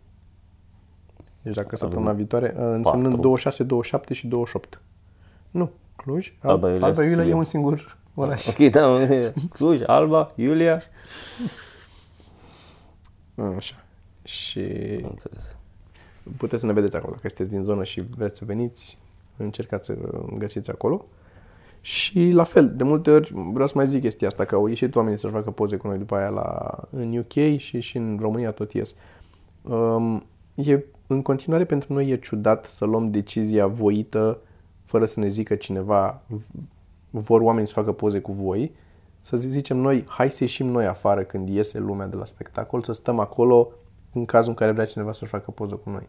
Deci 1.42 1.54
dacă 1.54 1.76
săptămâna 1.76 2.12
viitoare, 2.12 2.46
uh, 2.56 2.60
însemnând 2.62 3.04
patru. 3.04 3.20
26, 3.20 3.62
27 3.64 4.14
și 4.14 4.26
28. 4.26 4.80
Nu, 5.50 5.70
Cluj, 5.96 6.32
Al- 6.40 6.50
Alba 6.50 6.68
Iulia 6.68 6.86
Alba 6.86 7.02
și 7.02 7.08
Iulia 7.08 7.20
e 7.20 7.24
Sibiu. 7.24 7.38
un 7.38 7.44
singur 7.44 7.96
oraș. 8.14 8.46
Ok, 8.46 8.56
da, 8.70 8.98
Cluj, 9.56 9.80
Alba, 9.86 10.32
Iulia. 10.34 10.80
Așa. 13.56 13.74
Și 14.30 14.60
Am 15.02 15.08
înțeles. 15.10 15.56
puteți 16.36 16.60
să 16.60 16.66
ne 16.66 16.72
vedeți 16.72 16.96
acolo. 16.96 17.12
Dacă 17.14 17.28
sunteți 17.28 17.50
din 17.50 17.62
zonă 17.62 17.84
și 17.84 18.00
vreți 18.00 18.38
să 18.38 18.44
veniți, 18.44 18.98
încercați 19.36 19.86
să 19.86 19.96
găsiți 20.38 20.70
acolo. 20.70 21.04
Și 21.80 22.30
la 22.30 22.44
fel, 22.44 22.76
de 22.76 22.84
multe 22.84 23.10
ori 23.10 23.32
vreau 23.52 23.66
să 23.66 23.72
mai 23.76 23.86
zic 23.86 24.00
chestia 24.00 24.28
asta, 24.28 24.44
că 24.44 24.54
au 24.54 24.66
ieșit 24.66 24.96
oamenii 24.96 25.18
să 25.18 25.28
facă 25.28 25.50
poze 25.50 25.76
cu 25.76 25.86
noi 25.86 25.98
după 25.98 26.14
aia 26.16 26.28
la, 26.28 26.78
în 26.90 27.18
UK 27.18 27.58
și 27.58 27.80
și 27.80 27.96
în 27.96 28.18
România 28.20 28.50
tot 28.50 28.72
ies. 28.72 28.96
Um, 29.62 30.24
e, 30.54 30.84
în 31.06 31.22
continuare 31.22 31.64
pentru 31.64 31.92
noi 31.92 32.08
e 32.08 32.16
ciudat 32.16 32.64
să 32.64 32.84
luăm 32.84 33.10
decizia 33.10 33.66
voită 33.66 34.38
fără 34.84 35.04
să 35.04 35.20
ne 35.20 35.28
zică 35.28 35.54
cineva 35.54 36.22
vor 37.10 37.40
oamenii 37.40 37.68
să 37.68 37.74
facă 37.74 37.92
poze 37.92 38.20
cu 38.20 38.32
voi, 38.32 38.72
să 39.20 39.36
zicem 39.36 39.76
noi, 39.76 40.04
hai 40.08 40.30
să 40.30 40.44
ieșim 40.44 40.66
noi 40.66 40.86
afară 40.86 41.22
când 41.22 41.48
iese 41.48 41.78
lumea 41.78 42.06
de 42.06 42.16
la 42.16 42.24
spectacol, 42.24 42.82
să 42.82 42.92
stăm 42.92 43.18
acolo 43.18 43.72
în 44.12 44.24
cazul 44.24 44.50
în 44.50 44.56
care 44.56 44.70
vrea 44.72 44.84
cineva 44.86 45.12
să-și 45.12 45.30
facă 45.30 45.50
poză 45.50 45.74
cu 45.74 45.90
noi. 45.90 46.08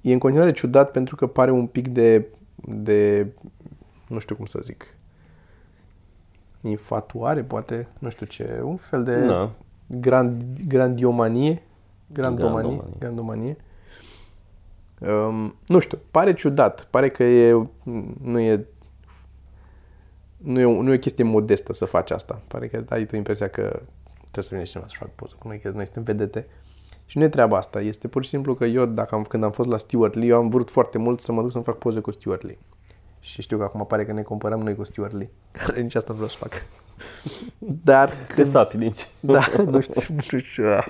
E 0.00 0.12
în 0.12 0.18
continuare 0.18 0.52
ciudat 0.52 0.90
pentru 0.90 1.16
că 1.16 1.26
pare 1.26 1.50
un 1.50 1.66
pic 1.66 1.88
de, 1.88 2.26
de 2.54 3.26
nu 4.08 4.18
știu 4.18 4.36
cum 4.36 4.46
să 4.46 4.58
zic, 4.62 4.86
infatuare, 6.60 7.42
poate, 7.42 7.88
nu 7.98 8.08
știu 8.08 8.26
ce, 8.26 8.60
un 8.64 8.76
fel 8.76 9.04
de 9.04 9.26
Da. 9.26 9.50
grand, 9.86 10.42
grandiomanie. 10.66 11.62
Grandomanie. 12.06 12.60
Grandomanie. 12.68 12.96
Grandomanie. 12.98 13.56
Um, 15.00 15.54
nu 15.66 15.78
știu, 15.78 15.98
pare 16.10 16.34
ciudat. 16.34 16.84
Pare 16.90 17.08
că 17.08 17.22
e, 17.22 17.66
nu 18.22 18.38
e 18.38 18.66
nu 20.36 20.60
e, 20.60 20.64
o- 20.64 20.82
nu 20.82 20.92
e 20.92 20.94
o 20.94 20.98
chestie 20.98 21.24
modestă 21.24 21.72
să 21.72 21.84
faci 21.84 22.10
asta. 22.10 22.40
Pare 22.48 22.68
că 22.68 22.84
ai 22.88 23.04
tu 23.06 23.16
impresia 23.16 23.48
că 23.48 23.62
trebuie 24.20 24.44
să 24.44 24.54
vină 24.54 24.62
cineva 24.66 24.88
să 24.88 24.94
fac 24.98 25.10
poză 25.14 25.34
cu 25.38 25.48
noi, 25.48 25.58
că 25.58 25.70
noi 25.70 25.84
suntem 25.84 26.02
vedete. 26.02 26.46
Și 27.10 27.18
nu 27.18 27.24
e 27.24 27.28
treaba 27.28 27.56
asta. 27.56 27.80
Este 27.80 28.08
pur 28.08 28.22
și 28.22 28.28
simplu 28.28 28.54
că 28.54 28.64
eu, 28.64 28.84
dacă 28.86 29.14
am, 29.14 29.22
când 29.22 29.44
am 29.44 29.50
fost 29.50 29.68
la 29.68 29.76
Stuart 29.76 30.14
Lee, 30.14 30.26
eu 30.28 30.36
am 30.36 30.48
vrut 30.48 30.70
foarte 30.70 30.98
mult 30.98 31.20
să 31.20 31.32
mă 31.32 31.42
duc 31.42 31.50
să-mi 31.50 31.64
fac 31.64 31.78
poze 31.78 32.00
cu 32.00 32.10
Stuart 32.10 32.42
Lee. 32.42 32.58
Și 33.20 33.42
știu 33.42 33.58
că 33.58 33.64
acum 33.64 33.86
pare 33.86 34.04
că 34.04 34.12
ne 34.12 34.22
comparăm 34.22 34.60
noi 34.60 34.74
cu 34.74 34.84
Stuart 34.84 35.12
Lee. 35.12 35.30
Care 35.66 35.80
nici 35.82 35.94
asta 35.94 36.08
nu 36.12 36.14
vreau 36.14 36.28
să 36.30 36.36
fac. 36.38 36.52
Dar 37.84 38.12
Te 38.34 38.44
sapi 38.44 38.76
din 38.76 38.90
ce? 38.92 39.04
da, 39.20 39.40
nu 39.66 39.80
știu, 39.80 40.00
nu 40.32 40.38
știu. 40.38 40.64
ah. 40.66 40.86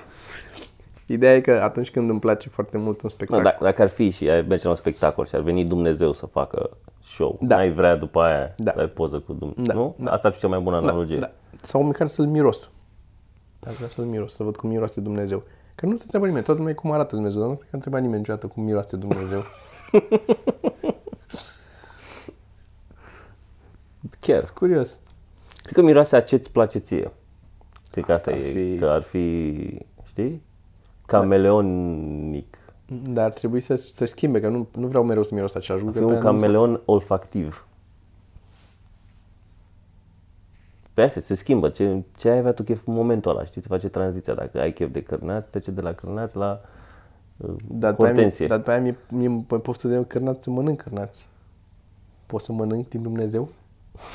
Ideea 1.05 1.35
e 1.35 1.41
că 1.41 1.51
atunci 1.63 1.91
când 1.91 2.09
îmi 2.09 2.19
place 2.19 2.49
foarte 2.49 2.77
mult 2.77 3.01
un 3.01 3.01
Da, 3.01 3.07
spectacol, 3.09 3.43
dacă, 3.43 3.63
dacă 3.63 3.81
ar 3.81 3.87
fi 3.89 4.09
și 4.09 4.29
ai 4.29 4.41
merge 4.41 4.63
la 4.63 4.69
un 4.69 4.75
spectacol 4.75 5.25
și 5.25 5.35
ar 5.35 5.41
veni 5.41 5.65
Dumnezeu 5.65 6.11
să 6.11 6.25
facă 6.25 6.77
show, 7.03 7.37
Da. 7.41 7.55
n-ai 7.55 7.71
vrea 7.71 7.95
după 7.95 8.21
aia 8.21 8.53
Da. 8.57 8.71
să 8.71 8.79
ai 8.79 8.87
poză 8.87 9.19
cu 9.19 9.33
Dumnezeu, 9.33 9.65
Da, 9.65 9.73
nu? 9.73 9.95
da. 9.97 10.11
Asta 10.11 10.27
ar 10.27 10.33
fi 10.33 10.39
cea 10.39 10.47
mai 10.47 10.59
bună 10.59 10.75
analogie. 10.75 11.17
da, 11.17 11.31
sau 11.63 11.81
măcar 11.83 12.07
să-l 12.07 12.25
miros. 12.25 12.69
Aș 13.67 13.75
vrea 13.75 13.87
să-l 13.87 14.05
miros, 14.05 14.33
să 14.35 14.43
văd 14.43 14.55
cum 14.55 14.69
miroase 14.69 15.01
Dumnezeu. 15.01 15.43
Că 15.81 15.87
nu 15.87 15.95
se 15.95 16.01
întreabă 16.03 16.25
nimeni, 16.27 16.45
toată 16.45 16.59
lumea 16.59 16.75
e 16.75 16.81
cum 16.81 16.91
arată 16.91 17.15
Dumnezeu, 17.15 17.39
dar 17.41 17.49
nu 17.49 17.55
cred 17.55 17.69
că 17.69 17.75
a 17.75 17.77
întrebat 17.77 18.01
nimeni 18.01 18.19
niciodată 18.19 18.47
cum 18.47 18.63
miroase 18.63 18.95
Dumnezeu. 18.95 19.43
Chiar. 24.19 24.39
Sunt 24.39 24.57
curios. 24.57 24.99
Cred 25.61 25.73
că 25.73 25.81
miroase 25.81 26.15
a 26.15 26.21
ce-ți 26.21 26.51
place 26.51 26.79
ție. 26.79 27.11
Cred 27.91 28.03
că 28.05 28.11
asta, 28.11 28.31
Asta 28.31 28.41
ar 28.43 28.47
e, 28.47 28.51
fi- 28.51 28.77
că 28.79 28.85
ar 28.85 29.01
fi, 29.01 29.77
știi? 30.03 30.41
Cameleonic. 31.05 32.57
Dar 33.03 33.25
ar 33.25 33.33
trebui 33.33 33.59
să 33.59 33.75
se 33.75 34.05
schimbe, 34.05 34.39
că 34.39 34.47
nu, 34.47 34.67
nu 34.75 34.87
vreau 34.87 35.03
mereu 35.03 35.23
să 35.23 35.33
miros 35.33 35.55
același 35.55 35.83
lucru. 35.83 35.99
Fi 35.99 36.05
că 36.05 36.11
un 36.13 36.19
pe 36.19 36.25
aia 36.25 36.31
nu- 36.33 36.39
cameleon 36.39 36.81
olfactiv. 36.85 37.65
Pe 40.93 41.01
asta 41.01 41.19
se 41.19 41.35
schimbă. 41.35 41.69
Ce, 41.69 42.03
ce 42.17 42.29
ai 42.29 42.37
avea 42.37 42.51
tu 42.51 42.63
chef 42.63 42.87
în 42.87 42.93
momentul 42.93 43.31
ăla, 43.31 43.45
știi? 43.45 43.61
Se 43.61 43.67
face 43.67 43.89
tranziția. 43.89 44.33
Dacă 44.33 44.59
ai 44.59 44.73
chef 44.73 44.91
de 44.91 45.03
cârnați, 45.03 45.49
trece 45.49 45.71
de 45.71 45.81
la 45.81 45.93
cârnați 45.93 46.37
la 46.37 46.61
uh, 47.37 47.53
Dar 47.67 47.95
pe 47.95 48.01
aia, 48.03 48.11
mi- 48.11 48.15
hortensie. 48.17 48.47
dar 48.47 48.59
pe 48.59 48.71
aia 48.71 48.81
mi, 48.81 48.97
mi, 49.09 49.43
pe 49.43 49.55
poftă 49.57 49.87
de 49.87 50.03
cârnați 50.07 50.43
să 50.43 50.49
mănânc 50.49 50.81
cârnați. 50.81 51.27
Pot 52.25 52.41
să 52.41 52.51
mănânc 52.51 52.89
din 52.89 53.01
Dumnezeu? 53.01 53.49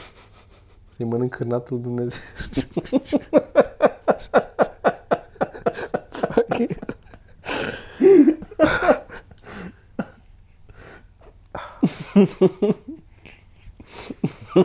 Să-i 0.96 1.06
mănânc 1.06 1.30
cârnatul 1.30 1.74
lui 1.76 1.82
Dumnezeu? 1.82 2.18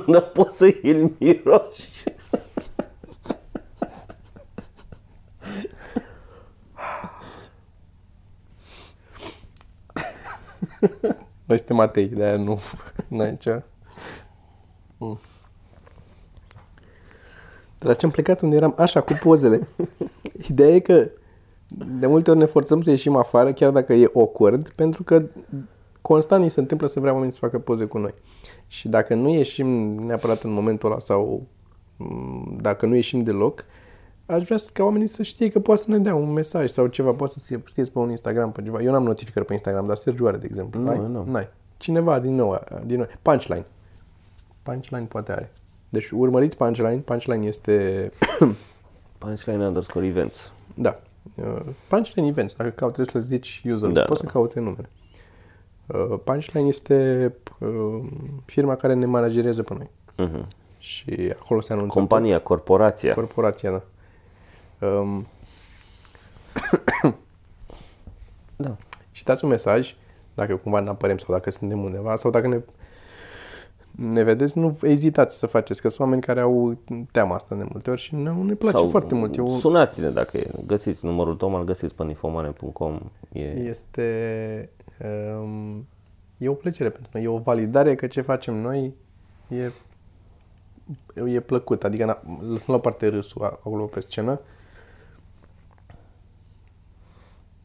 Dar 0.07 0.21
poți 0.21 0.57
să 0.57 0.75
îl 0.81 1.11
miroși. 1.19 1.89
Noi 11.51 11.59
suntem 11.59 11.79
atei, 11.79 12.07
de-aia 12.07 12.35
nu, 12.35 12.59
nu 13.07 13.19
ai 13.19 13.37
ce. 13.37 13.63
Mm. 14.97 15.19
De 17.79 17.87
la 17.87 17.93
ce 17.93 18.05
am 18.05 18.11
plecat 18.11 18.41
unde 18.41 18.55
eram? 18.55 18.73
Așa, 18.77 19.01
cu 19.01 19.19
pozele. 19.23 19.67
Ideea 20.49 20.75
e 20.75 20.79
că 20.79 21.09
de 21.99 22.07
multe 22.07 22.29
ori 22.29 22.39
ne 22.39 22.45
forțăm 22.45 22.81
să 22.81 22.89
ieșim 22.89 23.15
afară, 23.15 23.53
chiar 23.53 23.71
dacă 23.71 23.93
e 23.93 24.11
awkward, 24.15 24.69
pentru 24.69 25.03
că 25.03 25.23
constant 26.01 26.43
ni 26.43 26.51
se 26.51 26.59
întâmplă 26.59 26.87
să 26.87 26.99
vrea 26.99 27.11
oamenii 27.11 27.33
să 27.33 27.39
facă 27.41 27.59
poze 27.59 27.85
cu 27.85 27.97
noi. 27.97 28.13
Și 28.67 28.87
dacă 28.87 29.15
nu 29.15 29.29
ieșim 29.29 29.67
neapărat 30.05 30.41
în 30.41 30.51
momentul 30.51 30.91
ăla 30.91 30.99
sau 30.99 31.47
mm, 31.97 32.57
dacă 32.61 32.85
nu 32.85 32.95
ieșim 32.95 33.23
deloc, 33.23 33.65
aș 34.31 34.43
vrea 34.43 34.57
ca 34.73 34.83
oamenii 34.83 35.07
să 35.07 35.23
știe 35.23 35.49
că 35.49 35.59
poate 35.59 35.81
să 35.81 35.91
ne 35.91 35.97
dea 35.99 36.15
un 36.15 36.31
mesaj 36.31 36.69
sau 36.69 36.87
ceva, 36.87 37.11
poate 37.11 37.33
să 37.33 37.39
scrie, 37.39 37.61
scrieți 37.67 37.91
pe 37.91 37.99
un 37.99 38.09
Instagram, 38.09 38.51
pe 38.51 38.61
ceva. 38.63 38.81
Eu 38.81 38.91
n-am 38.91 39.03
notificări 39.03 39.45
pe 39.45 39.53
Instagram, 39.53 39.87
dar 39.87 39.95
Sergiu 39.95 40.27
are, 40.27 40.37
de 40.37 40.45
exemplu. 40.45 40.79
Nu, 40.81 40.89
Ai? 40.89 40.97
nu. 40.97 41.23
N-ai. 41.27 41.47
Cineva 41.77 42.19
din 42.19 42.35
nou, 42.35 42.59
din 42.85 42.97
nou. 42.97 43.07
Punchline. 43.21 43.65
Punchline 44.63 45.05
poate 45.05 45.31
are. 45.31 45.51
Deci 45.89 46.09
urmăriți 46.09 46.57
Punchline. 46.57 46.97
Punchline 46.97 47.45
este... 47.45 48.11
Punchline 49.17 49.65
underscore 49.65 50.05
events. 50.05 50.53
da. 50.73 50.99
Uh, 51.35 51.59
Punchline 51.87 52.27
Events. 52.27 52.55
Dacă 52.55 52.69
caut, 52.69 52.93
trebuie 52.93 53.21
să-l 53.23 53.37
zici 53.37 53.61
user. 53.65 53.89
Da, 53.91 54.01
Poți 54.01 54.21
da. 54.21 54.27
să 54.27 54.33
caute 54.33 54.59
numele. 54.59 54.89
Uh, 55.87 56.19
Punchline 56.23 56.67
este 56.67 57.33
uh, 57.59 58.03
firma 58.45 58.75
care 58.75 58.93
ne 58.93 59.05
managerează 59.05 59.63
pe 59.63 59.73
noi. 59.73 59.89
Mhm. 60.27 60.47
Și 60.77 61.33
acolo 61.41 61.61
se 61.61 61.73
anunță 61.73 61.97
Compania, 61.97 62.39
corporația. 62.39 63.13
corporația, 63.13 63.71
da. 63.71 63.83
Um, 64.81 65.27
Da. 68.55 68.75
și 69.11 69.23
dați 69.23 69.43
un 69.43 69.49
mesaj, 69.49 69.95
dacă 70.33 70.55
cumva 70.55 70.79
ne 70.79 70.89
apărem 70.89 71.17
sau 71.17 71.33
dacă 71.33 71.51
suntem 71.51 71.83
undeva, 71.83 72.15
sau 72.15 72.31
dacă 72.31 72.47
ne, 72.47 72.61
ne 73.91 74.23
vedeți, 74.23 74.57
nu 74.57 74.77
ezitați 74.81 75.37
să 75.37 75.45
faceți, 75.45 75.81
că 75.81 75.89
sunt 75.89 76.01
oameni 76.01 76.21
care 76.21 76.39
au 76.39 76.77
teama 77.11 77.35
asta 77.35 77.55
de 77.55 77.65
multe 77.71 77.89
ori 77.89 78.01
și 78.01 78.15
ne, 78.15 78.31
ne 78.31 78.53
place 78.53 78.77
Sau 78.77 78.87
foarte 78.87 79.15
mult. 79.15 79.35
Eu, 79.37 79.47
sunați-ne 79.47 80.09
dacă 80.09 80.37
e. 80.37 80.51
Găsiți 80.65 81.05
numărul 81.05 81.35
tău, 81.35 81.55
îl 81.55 81.63
găsiți 81.63 81.95
pe 81.95 82.03
nifomane.com. 82.03 82.99
E... 83.31 83.41
este 83.41 84.69
um, 85.41 85.87
e 86.37 86.49
o 86.49 86.53
plăcere 86.53 86.89
pentru 86.89 87.09
noi, 87.13 87.23
e 87.23 87.27
o 87.27 87.37
validare 87.37 87.95
că 87.95 88.07
ce 88.07 88.21
facem 88.21 88.55
noi 88.55 88.93
e, 89.47 89.71
e 91.25 91.39
plăcut, 91.39 91.83
adică 91.83 92.05
na, 92.05 92.21
lăsăm 92.39 92.73
la 92.73 92.79
parte 92.79 93.07
râsul 93.07 93.43
acolo 93.43 93.83
pe 93.83 93.99
scenă. 93.99 94.39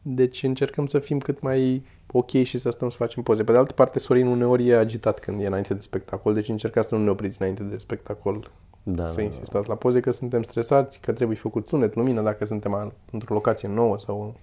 Deci 0.09 0.43
încercăm 0.43 0.85
să 0.85 0.99
fim 0.99 1.19
cât 1.19 1.41
mai 1.41 1.85
ok 2.11 2.29
și 2.31 2.57
să 2.57 2.69
stăm 2.69 2.89
să 2.89 2.97
facem 2.97 3.23
poze. 3.23 3.43
Pe 3.43 3.51
de 3.51 3.57
altă 3.57 3.73
parte, 3.73 3.99
Sorin 3.99 4.27
uneori 4.27 4.67
e 4.67 4.75
agitat 4.77 5.19
când 5.19 5.41
e 5.41 5.47
înainte 5.47 5.73
de 5.73 5.81
spectacol, 5.81 6.33
deci 6.33 6.47
încercați 6.49 6.87
să 6.87 6.95
nu 6.95 7.03
ne 7.03 7.09
opriți 7.09 7.41
înainte 7.41 7.63
de 7.63 7.77
spectacol 7.77 8.51
Da, 8.83 9.05
să 9.05 9.15
da, 9.15 9.21
insistați 9.21 9.67
la 9.67 9.75
poze, 9.75 9.99
că 9.99 10.11
suntem 10.11 10.41
stresați, 10.41 11.01
că 11.01 11.13
trebuie 11.13 11.37
făcut 11.37 11.67
sunet, 11.67 11.95
lumină, 11.95 12.21
dacă 12.21 12.45
suntem 12.45 12.73
a- 12.73 12.93
într-o 13.11 13.33
locație 13.33 13.67
nouă 13.67 13.97
sau 13.97 14.35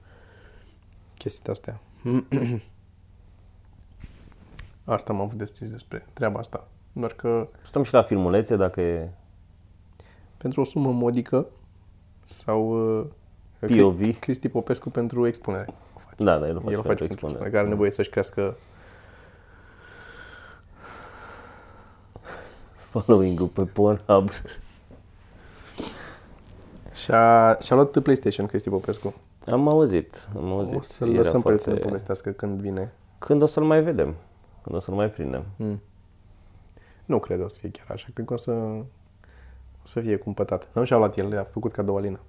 chestii 1.19 1.51
astea. 1.51 1.81
asta 4.85 5.12
am 5.12 5.21
avut 5.21 5.39
de 5.39 5.45
scris 5.45 5.71
despre 5.71 6.07
treaba 6.12 6.39
asta. 6.39 6.69
Doar 6.93 7.12
că 7.12 7.49
Stăm 7.62 7.83
și 7.83 7.93
la 7.93 8.03
filmulețe 8.03 8.57
dacă 8.57 8.81
e 8.81 9.11
pentru 10.37 10.61
o 10.61 10.65
sumă 10.65 10.91
modică 10.93 11.47
sau 12.25 12.97
uh, 12.99 13.07
POV. 13.59 14.00
Cri- 14.00 14.18
Cristi 14.18 14.48
Popescu 14.48 14.90
pentru 14.90 15.26
expunere. 15.26 15.66
Da, 16.16 16.38
da, 16.38 16.46
el 16.48 16.57
o 16.57 16.61
face, 16.61 16.72
El 16.72 16.78
o 16.78 16.82
face 16.82 16.86
pentru 16.86 17.05
expunere. 17.05 17.14
expunere, 17.24 17.50
care 17.50 17.59
are 17.59 17.68
nevoie 17.68 17.90
să-și 17.90 18.11
crească 18.11 18.57
Following-ul 22.90 23.46
pe 23.46 23.62
Pornhub. 23.64 24.30
și-a, 26.92 27.59
și-a 27.61 27.74
luat 27.76 27.98
PlayStation 27.98 28.46
Cristi 28.46 28.68
Popescu. 28.68 29.14
Am 29.46 29.68
auzit, 29.68 30.28
am 30.36 30.52
auzit. 30.52 30.74
O 30.78 30.82
să-l 30.82 31.09
Era 31.09 31.18
lăsăm 31.18 31.42
pe 31.42 31.50
el 31.50 31.59
să 31.59 31.64
foarte- 31.64 31.80
ne 31.80 31.86
povestească 31.86 32.30
când 32.30 32.61
vine. 32.61 32.92
Când 33.18 33.42
o 33.42 33.46
să-l 33.46 33.64
mai 33.64 33.82
vedem? 33.82 34.14
Când 34.62 34.76
o 34.76 34.80
să-l 34.80 34.94
mai 34.94 35.11
prindem? 35.11 35.44
Nu 37.05 37.18
cred 37.18 37.42
o 37.42 37.48
să 37.48 37.59
fie 37.61 37.70
chiar 37.70 37.86
așa. 37.90 38.07
Cred 38.14 38.26
că 38.26 38.32
o 38.32 38.36
să, 38.36 38.50
o 38.50 38.84
să 39.86 40.00
fie 40.00 40.16
cumpătat. 40.16 40.68
Nu 40.72 40.84
și-a 40.84 40.96
luat 40.96 41.16
el, 41.16 41.28
le-a 41.28 41.44
făcut 41.44 41.72
cadou 41.72 41.96
Alina. 41.96 42.20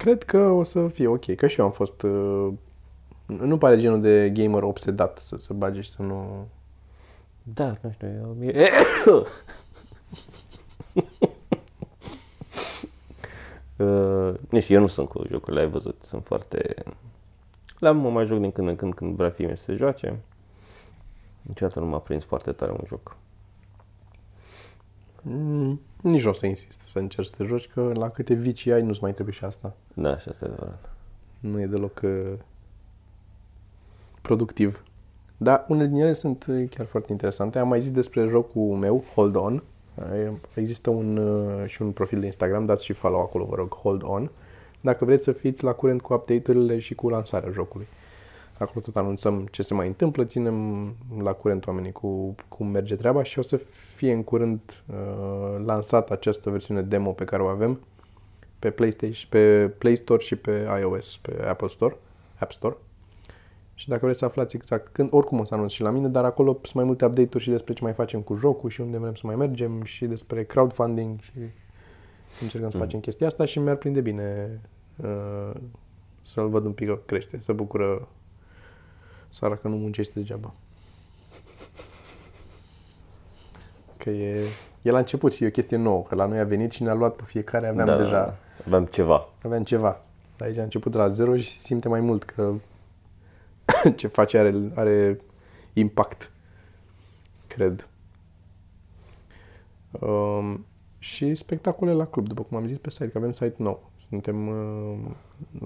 Cred 0.00 0.22
că 0.22 0.38
o 0.38 0.62
să 0.62 0.88
fie 0.88 1.06
ok. 1.06 1.34
Că 1.34 1.46
și 1.46 1.58
eu 1.58 1.64
am 1.64 1.72
fost... 1.72 2.02
Uh, 2.02 2.52
nu 3.26 3.58
pare 3.58 3.78
genul 3.78 4.00
de 4.00 4.30
gamer 4.30 4.62
obsedat 4.62 5.18
să 5.18 5.36
se 5.38 5.52
bage 5.52 5.80
și 5.80 5.90
să 5.90 6.02
nu... 6.02 6.46
Da, 7.42 7.72
nu 7.80 7.90
știu, 7.90 8.08
eu... 8.20 8.36
mie- 8.38 8.70
Uh, 13.76 14.34
nici 14.48 14.68
eu 14.68 14.80
nu 14.80 14.86
sunt 14.86 15.08
cu 15.08 15.22
jocurile, 15.28 15.60
ai 15.60 15.68
văzut, 15.68 16.02
sunt 16.02 16.24
foarte... 16.24 16.74
La 17.78 17.92
mă 17.92 18.10
mai 18.10 18.26
joc 18.26 18.38
din 18.38 18.52
când 18.52 18.68
în 18.68 18.76
când 18.76 18.94
când 18.94 19.16
vrea 19.16 19.30
fi 19.30 19.56
să 19.56 19.62
se 19.62 19.72
joace. 19.72 20.18
Niciodată 21.42 21.80
nu 21.80 21.86
m-a 21.86 21.98
prins 21.98 22.24
foarte 22.24 22.52
tare 22.52 22.70
un 22.70 22.84
joc. 22.86 23.16
Mm, 25.22 25.80
nici 26.02 26.24
nu 26.24 26.30
o 26.30 26.32
să 26.32 26.46
insist 26.46 26.80
să 26.84 26.98
încerci 26.98 27.28
să 27.28 27.34
te 27.36 27.44
joci, 27.44 27.68
că 27.68 27.92
la 27.94 28.08
câte 28.08 28.34
vicii 28.34 28.72
ai 28.72 28.82
nu-ți 28.82 29.02
mai 29.02 29.12
trebuie 29.12 29.34
și 29.34 29.44
asta. 29.44 29.74
Da, 29.94 30.16
și 30.16 30.28
asta 30.28 30.44
e 30.44 30.48
adevărat. 30.48 30.90
Nu 31.40 31.60
e 31.60 31.66
deloc 31.66 32.00
uh, 32.04 32.32
productiv. 34.22 34.84
Dar 35.36 35.64
unele 35.68 35.88
din 35.88 36.00
ele 36.00 36.12
sunt 36.12 36.46
uh, 36.48 36.68
chiar 36.70 36.86
foarte 36.86 37.12
interesante. 37.12 37.58
Am 37.58 37.68
mai 37.68 37.80
zis 37.80 37.90
despre 37.90 38.26
jocul 38.28 38.76
meu, 38.76 39.04
Hold 39.14 39.36
On, 39.36 39.62
Uh, 39.94 40.32
Există 40.54 40.90
un, 40.90 41.16
uh, 41.16 41.66
și 41.66 41.82
un 41.82 41.90
profil 41.90 42.20
de 42.20 42.26
Instagram, 42.26 42.64
dați 42.64 42.84
și 42.84 42.92
follow 42.92 43.20
acolo, 43.20 43.44
vă 43.44 43.54
rog, 43.54 43.74
hold 43.74 44.02
on. 44.04 44.30
Dacă 44.80 45.04
vreți 45.04 45.24
să 45.24 45.32
fiți 45.32 45.64
la 45.64 45.72
curent 45.72 46.00
cu 46.00 46.12
update-urile 46.12 46.78
și 46.78 46.94
cu 46.94 47.08
lansarea 47.08 47.50
jocului. 47.50 47.86
Acolo 48.60 48.80
tot 48.80 48.96
anunțăm 48.96 49.46
ce 49.50 49.62
se 49.62 49.74
mai 49.74 49.86
întâmplă, 49.86 50.24
ținem 50.24 50.88
la 51.22 51.32
curent 51.32 51.66
oamenii 51.66 51.92
cu 51.92 52.34
cum 52.48 52.66
merge 52.66 52.96
treaba 52.96 53.22
și 53.22 53.38
o 53.38 53.42
să 53.42 53.56
fie 53.96 54.12
în 54.12 54.24
curând 54.24 54.60
uh, 54.86 55.64
lansat 55.64 56.10
această 56.10 56.50
versiune 56.50 56.82
demo 56.82 57.10
pe 57.10 57.24
care 57.24 57.42
o 57.42 57.46
avem 57.46 57.80
pe 58.58 58.70
PlayStation, 58.70 59.28
pe 59.28 59.68
Play 59.78 59.96
Store 59.96 60.22
și 60.22 60.36
pe 60.36 60.66
iOS, 60.80 61.16
pe 61.16 61.42
Apple 61.48 61.66
Store, 61.66 61.96
App 62.38 62.52
Store. 62.52 62.76
Și 63.74 63.88
dacă 63.88 64.04
vreți 64.04 64.18
să 64.18 64.24
aflați 64.24 64.56
exact 64.56 64.88
când, 64.88 65.08
oricum 65.12 65.38
o 65.38 65.44
să 65.44 65.54
anunț 65.54 65.70
și 65.70 65.82
la 65.82 65.90
mine, 65.90 66.08
dar 66.08 66.24
acolo 66.24 66.52
sunt 66.52 66.74
mai 66.74 66.84
multe 66.84 67.04
update-uri 67.04 67.42
și 67.44 67.50
despre 67.50 67.72
ce 67.72 67.84
mai 67.84 67.92
facem 67.92 68.20
cu 68.20 68.34
jocul 68.34 68.70
și 68.70 68.80
unde 68.80 68.98
vrem 68.98 69.14
să 69.14 69.22
mai 69.24 69.36
mergem 69.36 69.82
și 69.82 70.06
despre 70.06 70.44
crowdfunding 70.44 71.20
și 71.20 71.38
încercăm 72.40 72.70
să 72.70 72.78
facem 72.78 73.00
chestia 73.00 73.26
asta 73.26 73.44
și 73.44 73.58
mi-ar 73.58 73.76
prinde 73.76 74.00
bine 74.00 74.60
uh, 74.96 75.60
să-l 76.20 76.48
văd 76.48 76.64
un 76.64 76.72
pic 76.72 76.86
că 76.86 76.98
crește, 77.06 77.38
să 77.38 77.52
bucură 77.52 78.08
Sara 79.30 79.56
că 79.56 79.68
nu 79.68 79.76
muncește 79.76 80.12
degeaba. 80.14 80.52
Că 83.96 84.10
e, 84.10 84.40
e 84.82 84.90
la 84.90 84.98
început 84.98 85.32
și 85.32 85.44
e 85.44 85.46
o 85.46 85.50
chestie 85.50 85.76
nouă, 85.76 86.02
că 86.02 86.14
la 86.14 86.26
noi 86.26 86.38
a 86.38 86.44
venit 86.44 86.70
și 86.70 86.82
ne-a 86.82 86.94
luat 86.94 87.16
pe 87.16 87.22
fiecare, 87.26 87.66
aveam 87.66 87.86
Da, 87.86 87.96
deja, 87.96 88.10
da, 88.10 88.24
da. 88.24 88.36
Aveam 88.66 88.84
ceva. 88.84 89.28
aveam 89.44 89.64
ceva. 89.64 90.00
Dar 90.36 90.48
aici 90.48 90.58
a 90.58 90.62
început 90.62 90.92
de 90.92 90.98
la 90.98 91.08
zero 91.08 91.36
și 91.36 91.60
simte 91.60 91.88
mai 91.88 92.00
mult 92.00 92.24
că 92.24 92.52
ce 93.96 94.06
face 94.06 94.38
are, 94.38 94.54
are 94.74 95.20
impact, 95.72 96.30
cred. 97.46 97.88
Um, 100.00 100.66
și 100.98 101.34
spectacole 101.34 101.92
la 101.92 102.06
club, 102.06 102.26
după 102.28 102.42
cum 102.42 102.56
am 102.56 102.66
zis 102.66 102.78
pe 102.78 102.90
site, 102.90 103.08
că 103.08 103.18
avem 103.18 103.30
site 103.30 103.54
nou. 103.56 103.89
Suntem, 104.10 104.48
uh, 104.48 104.98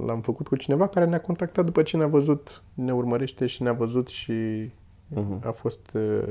l-am 0.06 0.20
făcut 0.20 0.48
cu 0.48 0.56
cineva 0.56 0.88
care 0.88 1.04
ne-a 1.06 1.20
contactat 1.20 1.64
după 1.64 1.82
ce 1.82 1.96
ne-a 1.96 2.06
văzut, 2.06 2.62
ne 2.74 2.92
urmărește 2.94 3.46
și 3.46 3.62
ne-a 3.62 3.72
văzut 3.72 4.08
și 4.08 4.70
Mhm. 5.08 5.46
a 5.46 5.50
fost 5.50 5.90
uh, 5.92 6.28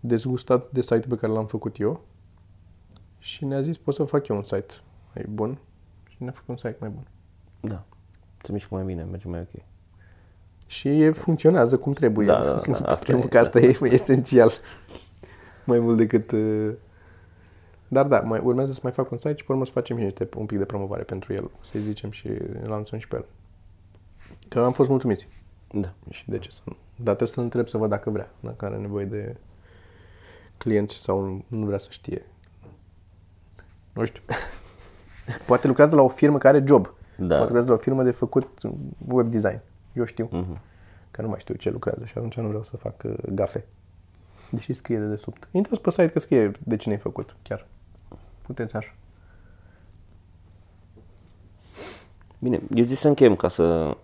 dezgustat 0.00 0.70
de 0.70 0.80
site 0.80 1.04
pe 1.08 1.14
care 1.16 1.32
l-am 1.32 1.46
făcut 1.46 1.78
eu 1.80 2.00
și 3.18 3.44
ne-a 3.44 3.60
zis 3.60 3.78
pot 3.78 3.94
să 3.94 4.04
fac 4.04 4.28
eu 4.28 4.36
un 4.36 4.42
site 4.42 4.74
mai 5.14 5.24
bun 5.28 5.58
și 6.08 6.16
ne-a 6.18 6.32
făcut 6.32 6.48
un 6.48 6.56
site 6.56 6.76
mai 6.80 6.88
bun. 6.88 7.06
Da. 7.60 7.84
Se 8.42 8.52
mișcă 8.52 8.74
mai 8.74 8.84
bine, 8.84 9.02
merge 9.02 9.28
mai 9.28 9.40
ok. 9.40 9.62
Și 10.66 10.88
e, 10.88 11.10
funcționează 11.10 11.78
cum 11.78 11.92
trebuie. 11.92 12.26
Da, 12.26 12.44
da, 12.44 12.60
da, 12.78 12.86
asta 12.92 13.12
Cred 13.12 13.24
e, 13.24 13.28
că 13.28 13.38
asta 13.38 13.58
e 13.60 13.78
esențial. 13.82 14.50
Mai 15.64 15.78
mult 15.78 15.96
decât... 15.96 16.32
uh, 17.92 17.98
Dar 17.98 18.06
da, 18.06 18.20
mai 18.20 18.40
urmează 18.40 18.72
să 18.72 18.80
mai 18.82 18.92
fac 18.92 19.10
un 19.10 19.18
site 19.18 19.36
și 19.36 19.44
pe 19.44 19.52
urmă 19.52 19.64
să 19.64 19.72
facem 19.72 19.96
și 19.96 20.02
niște, 20.02 20.28
un 20.36 20.46
pic 20.46 20.58
de 20.58 20.64
promovare 20.64 21.02
pentru 21.02 21.32
el, 21.32 21.50
să 21.70 21.78
zicem 21.78 22.10
și 22.10 22.26
îl 22.62 22.68
lansăm 22.68 22.98
și 22.98 23.08
pe 23.08 23.16
el. 23.16 23.24
Că 24.48 24.60
am 24.60 24.72
fost 24.72 24.88
mulțumiți. 24.88 25.28
Da. 25.70 25.92
Și 26.10 26.30
de 26.30 26.38
ce 26.38 26.50
să 26.50 26.60
nu? 26.64 26.76
Dar 26.96 27.14
trebuie 27.14 27.28
să-l 27.28 27.42
întreb 27.42 27.68
să 27.68 27.76
văd 27.76 27.88
dacă 27.88 28.10
vrea, 28.10 28.30
dacă 28.40 28.64
are 28.64 28.76
nevoie 28.76 29.04
de 29.04 29.36
clienți 30.56 30.96
sau 30.96 31.20
nu, 31.20 31.44
nu 31.48 31.66
vrea 31.66 31.78
să 31.78 31.88
știe. 31.90 32.26
Nu 33.92 34.04
știu. 34.04 34.22
Poate 35.46 35.66
lucrează 35.66 35.96
la 35.96 36.02
o 36.02 36.08
firmă 36.08 36.38
care 36.38 36.56
are 36.56 36.66
job. 36.66 36.94
Da. 37.16 37.26
Poate 37.26 37.42
lucrează 37.42 37.68
la 37.68 37.74
o 37.74 37.78
firmă 37.78 38.02
de 38.02 38.10
făcut 38.10 38.60
web 39.08 39.30
design. 39.30 39.60
Eu 39.92 40.04
știu. 40.04 40.28
Mhm. 40.30 40.60
Că 41.10 41.22
nu 41.22 41.28
mai 41.28 41.40
știu 41.40 41.54
ce 41.54 41.70
lucrează 41.70 42.04
și 42.04 42.12
atunci 42.16 42.36
nu 42.36 42.46
vreau 42.46 42.62
să 42.62 42.76
fac 42.76 43.02
uh, 43.04 43.14
gafe. 43.28 43.64
Deși 44.50 44.72
scrie 44.72 44.98
de 44.98 45.04
desubt. 45.04 45.48
Intrați 45.50 45.80
pe 45.80 45.90
site 45.90 46.08
că 46.08 46.18
scrie 46.18 46.50
de 46.64 46.76
cine 46.76 46.94
ai 46.94 47.00
făcut, 47.00 47.36
chiar. 47.42 47.66
Puteți 48.54 48.76
așa. 48.76 48.94
Bine, 52.38 52.60
eu 52.74 52.84
zic 52.84 52.98
să 52.98 53.08
încheiem 53.08 53.36
ca 53.36 53.48
să... 53.48 53.96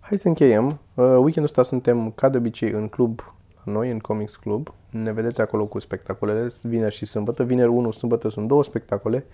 Hai 0.00 0.18
să 0.18 0.28
încheiem. 0.28 0.66
Uh, 0.66 1.04
weekendul 1.04 1.44
ăsta 1.44 1.62
suntem, 1.62 2.10
ca 2.10 2.28
de 2.28 2.36
obicei, 2.36 2.70
în 2.70 2.88
club 2.88 3.20
la 3.64 3.72
noi, 3.72 3.90
în 3.90 3.98
Comics 3.98 4.36
Club. 4.36 4.72
Ne 4.90 5.12
vedeți 5.12 5.40
acolo 5.40 5.66
cu 5.66 5.78
spectacolele, 5.78 6.50
vineri 6.62 6.94
și 6.94 7.04
sâmbătă. 7.04 7.44
Vineri 7.44 7.68
1, 7.68 7.90
sâmbătă 7.90 8.28
sunt 8.28 8.48
două 8.48 8.62
spectacole, 8.62 9.26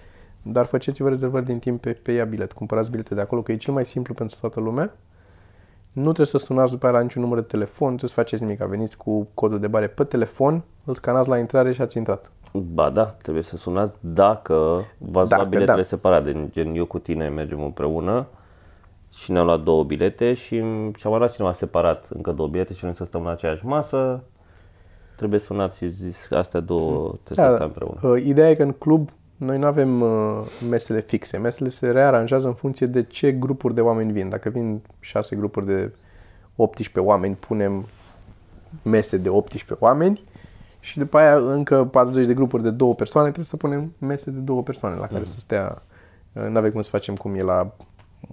dar 0.42 0.66
faceți-vă 0.66 1.08
rezervări 1.08 1.44
din 1.44 1.58
timp 1.58 1.80
pe, 1.80 1.92
pe 1.92 2.12
ea 2.12 2.24
bilet. 2.24 2.52
Cumpărați 2.52 2.90
bilete 2.90 3.14
de 3.14 3.20
acolo, 3.20 3.42
că 3.42 3.52
e 3.52 3.56
cel 3.56 3.72
mai 3.72 3.86
simplu 3.86 4.14
pentru 4.14 4.36
toată 4.40 4.60
lumea. 4.60 4.96
Nu 5.92 6.02
trebuie 6.02 6.26
să 6.26 6.38
sunați 6.38 6.70
după 6.70 6.86
aia 6.86 6.94
la 6.94 7.02
niciun 7.02 7.22
număr 7.22 7.38
de 7.38 7.46
telefon, 7.46 7.90
nu 7.90 7.96
trebuie 7.96 8.10
să 8.10 8.20
faceți 8.20 8.42
nimic. 8.42 8.58
Veniți 8.58 8.96
cu 8.96 9.28
codul 9.34 9.60
de 9.60 9.66
bare 9.66 9.86
pe 9.86 10.04
telefon, 10.04 10.62
îl 10.84 10.94
scanați 10.94 11.28
la 11.28 11.38
intrare 11.38 11.72
și 11.72 11.80
ați 11.80 11.96
intrat. 11.96 12.30
Ba 12.60 12.90
da, 12.90 13.04
trebuie 13.04 13.42
să 13.42 13.56
sunați 13.56 13.96
dacă 14.00 14.84
v-ați 14.98 15.28
Dacă, 15.28 15.40
luat 15.40 15.48
biletele 15.48 15.76
da. 15.76 15.82
separat, 15.82 16.24
de 16.24 16.48
gen 16.50 16.74
eu 16.74 16.84
cu 16.84 16.98
tine 16.98 17.28
mergem 17.28 17.62
împreună 17.62 18.26
și 19.12 19.32
ne-am 19.32 19.44
luat 19.46 19.60
două 19.60 19.84
bilete 19.84 20.34
și 20.34 20.56
și-am 20.94 21.10
mai 21.10 21.18
luat 21.18 21.32
cineva 21.32 21.52
separat 21.52 22.08
încă 22.08 22.32
două 22.32 22.48
bilete 22.48 22.72
și 22.72 22.80
vrem 22.80 22.92
să 22.92 23.04
stăm 23.04 23.22
la 23.22 23.30
aceeași 23.30 23.66
masă. 23.66 24.22
Trebuie 25.16 25.40
sunați 25.40 25.76
și 25.76 25.88
zis 25.88 26.30
astea 26.30 26.60
două 26.60 27.14
trebuie 27.22 27.46
să 27.48 27.54
stăm 27.54 27.66
împreună. 27.66 28.16
uh, 28.16 28.24
ideea 28.24 28.50
e 28.50 28.54
că 28.54 28.62
în 28.62 28.72
club 28.72 29.10
noi 29.36 29.58
nu 29.58 29.66
avem 29.66 30.00
uh, 30.00 30.40
mesele 30.70 31.00
fixe. 31.00 31.38
Mesele 31.38 31.68
se 31.68 31.90
rearanjează 31.90 32.46
în 32.46 32.54
funcție 32.54 32.86
de 32.86 33.02
ce 33.02 33.32
grupuri 33.32 33.74
de 33.74 33.80
oameni 33.80 34.12
vin. 34.12 34.28
Dacă 34.28 34.48
vin 34.48 34.82
șase 35.00 35.36
grupuri 35.36 35.66
de 35.66 35.92
18 36.56 37.10
oameni, 37.10 37.34
punem 37.34 37.84
mese 38.82 39.16
de 39.16 39.28
18 39.28 39.84
oameni 39.84 40.20
și 40.84 40.98
după 40.98 41.18
aia 41.18 41.36
încă 41.36 41.84
40 41.84 42.26
de 42.26 42.34
grupuri 42.34 42.62
de 42.62 42.70
două 42.70 42.94
persoane, 42.94 43.26
trebuie 43.26 43.48
să 43.48 43.56
punem 43.56 43.92
mese 43.98 44.30
de 44.30 44.38
două 44.38 44.62
persoane 44.62 44.96
la 44.96 45.06
care 45.06 45.24
să 45.24 45.38
stea. 45.38 45.82
Nu 46.32 46.56
avem 46.56 46.70
cum 46.70 46.80
să 46.80 46.90
facem 46.90 47.16
cum 47.16 47.34
e 47.34 47.42
la 47.42 47.74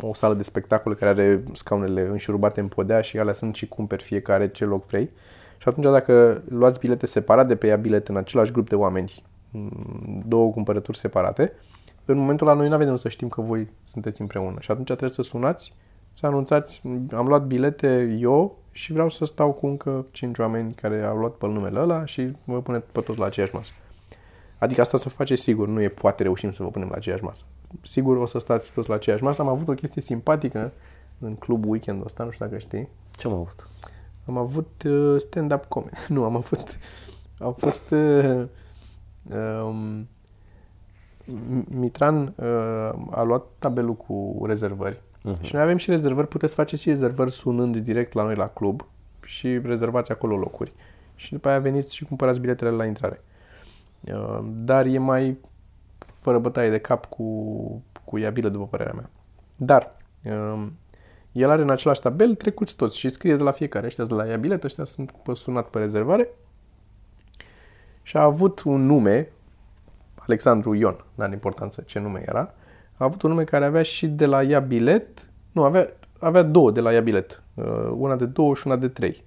o 0.01 0.13
sală 0.13 0.33
de 0.33 0.43
spectacole 0.43 0.95
care 0.95 1.11
are 1.11 1.43
scaunele 1.53 2.07
înșurubate 2.07 2.59
în 2.59 2.67
podea 2.67 3.01
și 3.01 3.19
alea 3.19 3.33
sunt 3.33 3.55
și 3.55 3.67
cumperi 3.67 4.03
fiecare 4.03 4.49
ce 4.49 4.65
loc 4.65 4.87
vrei. 4.87 5.09
Și 5.57 5.67
atunci 5.67 5.85
dacă 5.85 6.41
luați 6.49 6.79
bilete 6.79 7.05
separat 7.05 7.47
de 7.47 7.55
pe 7.55 7.67
ea 7.67 7.75
bilete 7.75 8.11
în 8.11 8.17
același 8.17 8.51
grup 8.51 8.69
de 8.69 8.75
oameni, 8.75 9.23
m, 9.51 10.23
două 10.27 10.51
cumpărături 10.51 10.97
separate, 10.97 11.53
în 12.05 12.17
momentul 12.17 12.47
ăla 12.47 12.57
noi 12.57 12.67
nu 12.67 12.73
avem 12.73 12.95
să 12.95 13.09
știm 13.09 13.27
că 13.27 13.41
voi 13.41 13.69
sunteți 13.83 14.21
împreună. 14.21 14.55
Și 14.59 14.71
atunci 14.71 14.85
trebuie 14.85 15.09
să 15.09 15.21
sunați, 15.21 15.73
să 16.13 16.25
anunțați, 16.25 16.81
am 17.15 17.27
luat 17.27 17.45
bilete 17.45 18.17
eu 18.19 18.60
și 18.71 18.91
vreau 18.91 19.09
să 19.09 19.25
stau 19.25 19.51
cu 19.51 19.67
încă 19.67 20.05
5 20.11 20.37
oameni 20.37 20.73
care 20.73 21.03
au 21.03 21.17
luat 21.17 21.31
pe 21.31 21.47
numele 21.47 21.79
ăla 21.79 22.05
și 22.05 22.31
vă 22.43 22.61
puneți 22.61 22.85
pe 22.91 23.01
toți 23.01 23.19
la 23.19 23.25
aceeași 23.25 23.55
masă. 23.55 23.71
Adică 24.57 24.81
asta 24.81 24.97
să 24.97 25.09
face 25.09 25.35
sigur, 25.35 25.67
nu 25.67 25.81
e 25.81 25.89
poate 25.89 26.23
reușim 26.23 26.51
să 26.51 26.63
vă 26.63 26.69
punem 26.69 26.87
la 26.87 26.95
aceeași 26.95 27.23
masă. 27.23 27.43
Sigur 27.81 28.17
o 28.17 28.25
să 28.25 28.39
stați 28.39 28.73
toți 28.73 28.89
la 28.89 28.95
aceeași 28.95 29.23
masă. 29.23 29.41
Am 29.41 29.47
avut 29.47 29.67
o 29.67 29.73
chestie 29.73 30.01
simpatică 30.01 30.71
în 31.19 31.35
club 31.35 31.65
weekendul 31.65 32.05
ăsta, 32.05 32.23
nu 32.23 32.31
știu 32.31 32.45
dacă 32.45 32.57
știi. 32.57 32.89
Ce 33.11 33.27
am 33.27 33.33
avut? 33.33 33.67
Am 34.27 34.37
avut 34.37 34.83
uh, 34.85 35.15
stand-up 35.19 35.65
comedy. 35.65 35.97
Nu, 36.09 36.23
am 36.23 36.35
avut... 36.35 36.77
A 37.39 37.49
fost... 37.49 37.91
Uh, 37.91 38.45
um, 39.63 40.07
Mitran 41.69 42.33
uh, 42.35 43.07
a 43.11 43.23
luat 43.23 43.43
tabelul 43.59 43.95
cu 43.95 44.41
rezervări 44.45 45.01
uh-huh. 45.25 45.41
și 45.41 45.53
noi 45.53 45.63
avem 45.63 45.77
și 45.77 45.89
rezervări. 45.89 46.27
Puteți 46.27 46.53
face 46.53 46.75
și 46.75 46.89
rezervări 46.89 47.31
sunând 47.31 47.77
direct 47.77 48.13
la 48.13 48.23
noi 48.23 48.35
la 48.35 48.47
club 48.47 48.85
și 49.23 49.59
rezervați 49.63 50.11
acolo 50.11 50.37
locuri. 50.37 50.73
Și 51.15 51.31
după 51.31 51.49
aia 51.49 51.59
veniți 51.59 51.95
și 51.95 52.05
cumpărați 52.05 52.39
biletele 52.39 52.69
la 52.69 52.85
intrare. 52.85 53.21
Uh, 54.01 54.39
dar 54.43 54.85
e 54.85 54.97
mai 54.97 55.37
fără 55.97 56.39
bătaie 56.39 56.69
de 56.69 56.79
cap 56.79 57.05
cu, 57.05 57.83
cu 58.03 58.17
iabilă, 58.17 58.49
după 58.49 58.65
părerea 58.65 58.93
mea. 58.93 59.09
Dar 59.55 59.95
um, 60.23 60.73
el 61.31 61.49
are 61.49 61.61
în 61.61 61.69
același 61.69 62.01
tabel 62.01 62.35
trecuți 62.35 62.75
toți 62.75 62.97
și 62.97 63.09
scrie 63.09 63.35
de 63.35 63.43
la 63.43 63.51
fiecare. 63.51 63.85
Ăștia 63.85 64.03
sunt 64.03 64.17
la 64.19 64.27
ea 64.27 64.37
bilet, 64.37 64.63
ăștia 64.63 64.83
sunt 64.83 65.11
pe 65.11 65.33
sunat 65.33 65.67
pe 65.67 65.79
rezervare. 65.79 66.29
Și 68.03 68.17
a 68.17 68.21
avut 68.21 68.61
un 68.61 68.85
nume, 68.85 69.29
Alexandru 70.15 70.73
Ion, 70.73 71.03
nu 71.15 71.23
are 71.23 71.33
importanță 71.33 71.81
ce 71.81 71.99
nume 71.99 72.23
era, 72.25 72.53
a 73.01 73.03
avut 73.03 73.21
un 73.21 73.29
nume 73.29 73.43
care 73.43 73.65
avea 73.65 73.81
și 73.83 74.07
de 74.07 74.25
la 74.25 74.43
ea 74.43 74.59
bilet, 74.59 75.07
nu, 75.51 75.63
avea, 75.63 75.87
avea 76.19 76.41
două 76.41 76.71
de 76.71 76.79
la 76.79 76.93
ea 76.93 77.01
bilet, 77.01 77.43
uh, 77.53 77.65
una 77.97 78.15
de 78.15 78.25
două 78.25 78.53
și 78.55 78.61
una 78.67 78.75
de 78.75 78.87
trei. 78.87 79.23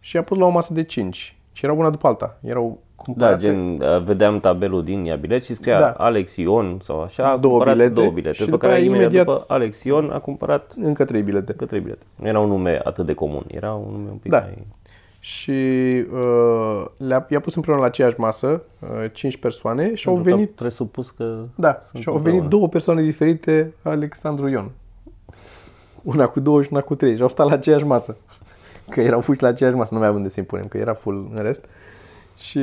Și 0.00 0.16
a 0.16 0.22
pus 0.22 0.38
la 0.38 0.44
o 0.46 0.50
masă 0.50 0.72
de 0.72 0.82
cinci. 0.84 1.36
Și 1.52 1.64
erau 1.64 1.78
una 1.78 1.90
după 1.90 2.06
alta. 2.06 2.38
Erau 2.42 2.78
Da, 2.96 3.02
cumpărate. 3.02 3.36
gen, 3.36 3.80
uh, 3.80 4.02
vedeam 4.04 4.40
tabelul 4.40 4.84
din 4.84 5.04
ea 5.06 5.16
bilet 5.16 5.44
și 5.44 5.54
scria 5.54 5.78
Da. 5.78 5.90
Alex 5.90 6.36
Ion 6.36 6.78
sau 6.82 7.00
așa, 7.02 7.30
a 7.30 7.36
Două 7.36 7.52
cumpărat 7.54 7.74
bilete 7.76 7.94
două 7.94 8.10
bilete. 8.10 8.34
și 8.34 8.38
După 8.40 8.50
după 8.50 8.66
care 8.66 8.78
aia 8.78 8.84
imediat, 8.84 9.10
imediat- 9.10 9.24
după 9.26 9.44
Alex 9.48 9.82
Ion 9.84 10.10
a 10.10 10.18
cumpărat 10.18 10.74
Încă 10.76 11.04
trei 11.04 11.22
bilete. 11.22 11.50
încă 11.52 11.64
trei 11.64 11.80
bilete. 11.80 12.04
Nu 12.16 12.26
era 12.26 12.40
un 12.40 12.48
nume 12.48 12.80
atât 12.84 13.06
de 13.06 13.14
comun, 13.14 13.44
era 13.46 13.72
un 13.74 13.90
nume 13.92 14.10
un 14.10 14.16
pic 14.16 14.30
Da. 14.30 14.38
mai... 14.38 14.66
Și 15.24 15.50
uh, 16.12 16.84
le-a, 16.96 17.26
i-a 17.30 17.40
pus 17.40 17.54
împreună 17.54 17.80
la 17.80 17.86
aceeași 17.86 18.20
masă, 18.20 18.62
uh, 18.80 18.88
cinci 19.12 19.36
persoane 19.36 19.94
și 19.94 20.08
au 20.08 20.14
Pentru 20.14 20.30
că 20.30 20.36
venit... 20.36 20.54
presupus 20.54 21.10
că 21.10 21.44
Da, 21.54 21.78
sunt 21.90 22.02
și 22.02 22.08
au 22.08 22.14
venit 22.14 22.26
împreună. 22.26 22.48
două 22.48 22.68
persoane 22.68 23.02
diferite, 23.02 23.74
Alexandru 23.82 24.48
Ion. 24.48 24.70
Una 26.02 26.26
cu 26.26 26.40
două 26.40 26.62
și 26.62 26.68
una 26.72 26.80
cu 26.80 26.94
trei. 26.94 27.16
Și 27.16 27.22
au 27.22 27.28
stat 27.28 27.46
la 27.46 27.52
aceeași 27.52 27.84
masă. 27.84 28.16
Că 28.90 29.00
erau 29.00 29.20
puși 29.20 29.42
la 29.42 29.48
aceeași 29.48 29.76
masă, 29.76 29.94
nu 29.94 30.00
mai 30.00 30.08
avem 30.08 30.22
de 30.22 30.28
să-i 30.28 30.42
punem, 30.42 30.66
că 30.66 30.78
era 30.78 30.94
full 30.94 31.30
în 31.34 31.42
rest. 31.42 31.64
Și 32.38 32.60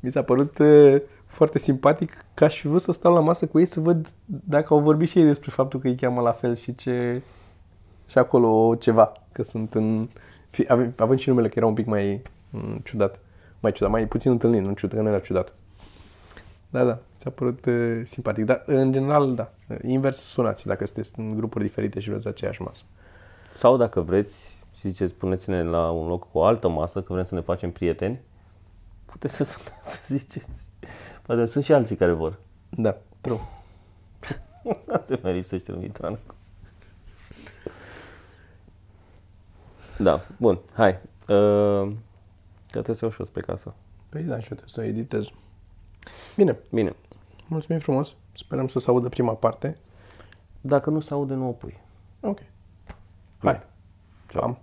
Mi 0.00 0.12
s-a 0.12 0.22
părut 0.22 0.58
uh, 0.58 0.96
foarte 1.26 1.58
simpatic 1.58 2.12
că 2.34 2.44
aș 2.44 2.60
fi 2.60 2.66
vrut 2.66 2.80
să 2.82 2.92
stau 2.92 3.12
la 3.14 3.20
masă 3.20 3.46
cu 3.46 3.58
ei 3.58 3.66
să 3.66 3.80
văd 3.80 4.12
dacă 4.24 4.74
au 4.74 4.80
vorbit 4.80 5.08
și 5.08 5.18
ei 5.18 5.24
despre 5.24 5.50
faptul 5.50 5.80
că 5.80 5.86
îi 5.86 5.94
cheamă 5.96 6.20
la 6.20 6.32
fel 6.32 6.56
și 6.56 6.74
ce 6.74 7.22
și 8.06 8.18
acolo 8.18 8.74
ceva, 8.74 9.12
că 9.32 9.42
sunt 9.42 9.74
în 9.74 10.08
fi, 10.56 10.66
ave- 10.68 10.92
având 10.96 11.18
și 11.18 11.28
numele 11.28 11.48
că 11.48 11.54
era 11.56 11.66
un 11.66 11.74
pic 11.74 11.86
mai 11.86 12.22
m, 12.50 12.80
ciudat, 12.84 13.18
mai 13.60 13.72
ciudat, 13.72 13.90
mai 13.90 14.06
puțin 14.06 14.30
întâlnit, 14.30 14.62
nu 14.62 14.72
ciudat, 14.72 14.96
că 14.96 15.02
nu 15.02 15.08
era 15.08 15.18
ciudat. 15.18 15.52
Da, 16.70 16.84
da, 16.84 16.98
ți-a 17.16 17.30
părut 17.30 17.64
uh, 17.64 18.00
simpatic, 18.04 18.44
dar 18.44 18.62
în 18.66 18.92
general, 18.92 19.34
da, 19.34 19.50
invers 19.82 20.18
sunați 20.18 20.66
dacă 20.66 20.86
sunteți 20.86 21.18
în 21.18 21.36
grupuri 21.36 21.64
diferite 21.64 22.00
și 22.00 22.08
vreți 22.08 22.26
aceeași 22.26 22.62
masă. 22.62 22.84
Sau 23.54 23.76
dacă 23.76 24.00
vreți 24.00 24.58
și 24.74 24.88
ziceți, 24.88 25.14
puneți-ne 25.14 25.62
la 25.62 25.90
un 25.90 26.08
loc 26.08 26.30
cu 26.30 26.38
o 26.38 26.44
altă 26.44 26.68
masă, 26.68 27.02
că 27.02 27.12
vrem 27.12 27.24
să 27.24 27.34
ne 27.34 27.40
facem 27.40 27.70
prieteni, 27.70 28.20
puteți 29.04 29.34
să, 29.34 29.44
sunați, 29.44 29.90
să 29.96 30.14
ziceți. 30.14 30.68
Poate 31.22 31.46
sunt 31.46 31.64
și 31.64 31.72
alții 31.72 31.96
care 31.96 32.12
vor. 32.12 32.38
Da, 32.70 32.96
true. 33.20 33.38
Se 35.06 35.18
mai 35.22 35.32
lipsește 35.32 35.72
lui 35.72 35.80
Mitran. 35.80 36.18
Da, 39.98 40.20
bun, 40.36 40.58
hai. 40.72 40.90
Uh, 41.28 41.92
că 42.66 42.82
trebuie 42.82 42.96
să 42.96 43.04
iau 43.04 43.12
și 43.12 43.20
eu 43.20 43.26
spre 43.26 43.40
casă. 43.40 43.74
Păi 44.08 44.22
da, 44.22 44.34
și 44.40 44.48
eu 44.50 44.56
trebuie 44.56 44.68
să 44.68 44.82
editez. 44.84 45.28
Bine, 46.36 46.58
Bine, 46.70 46.94
mulțumim 47.46 47.80
frumos, 47.80 48.16
sperăm 48.32 48.68
să 48.68 48.78
se 48.78 48.90
audă 48.90 49.08
prima 49.08 49.32
parte. 49.34 49.76
dacă 50.60 50.90
nu 50.90 51.00
se 51.00 51.12
aude, 51.12 51.34
nu 51.34 51.48
o 51.48 51.52
pui. 51.52 51.80
Ok. 52.20 52.38
Hai. 53.38 53.62
Ceau. 54.30 54.42
Am. 54.42 54.58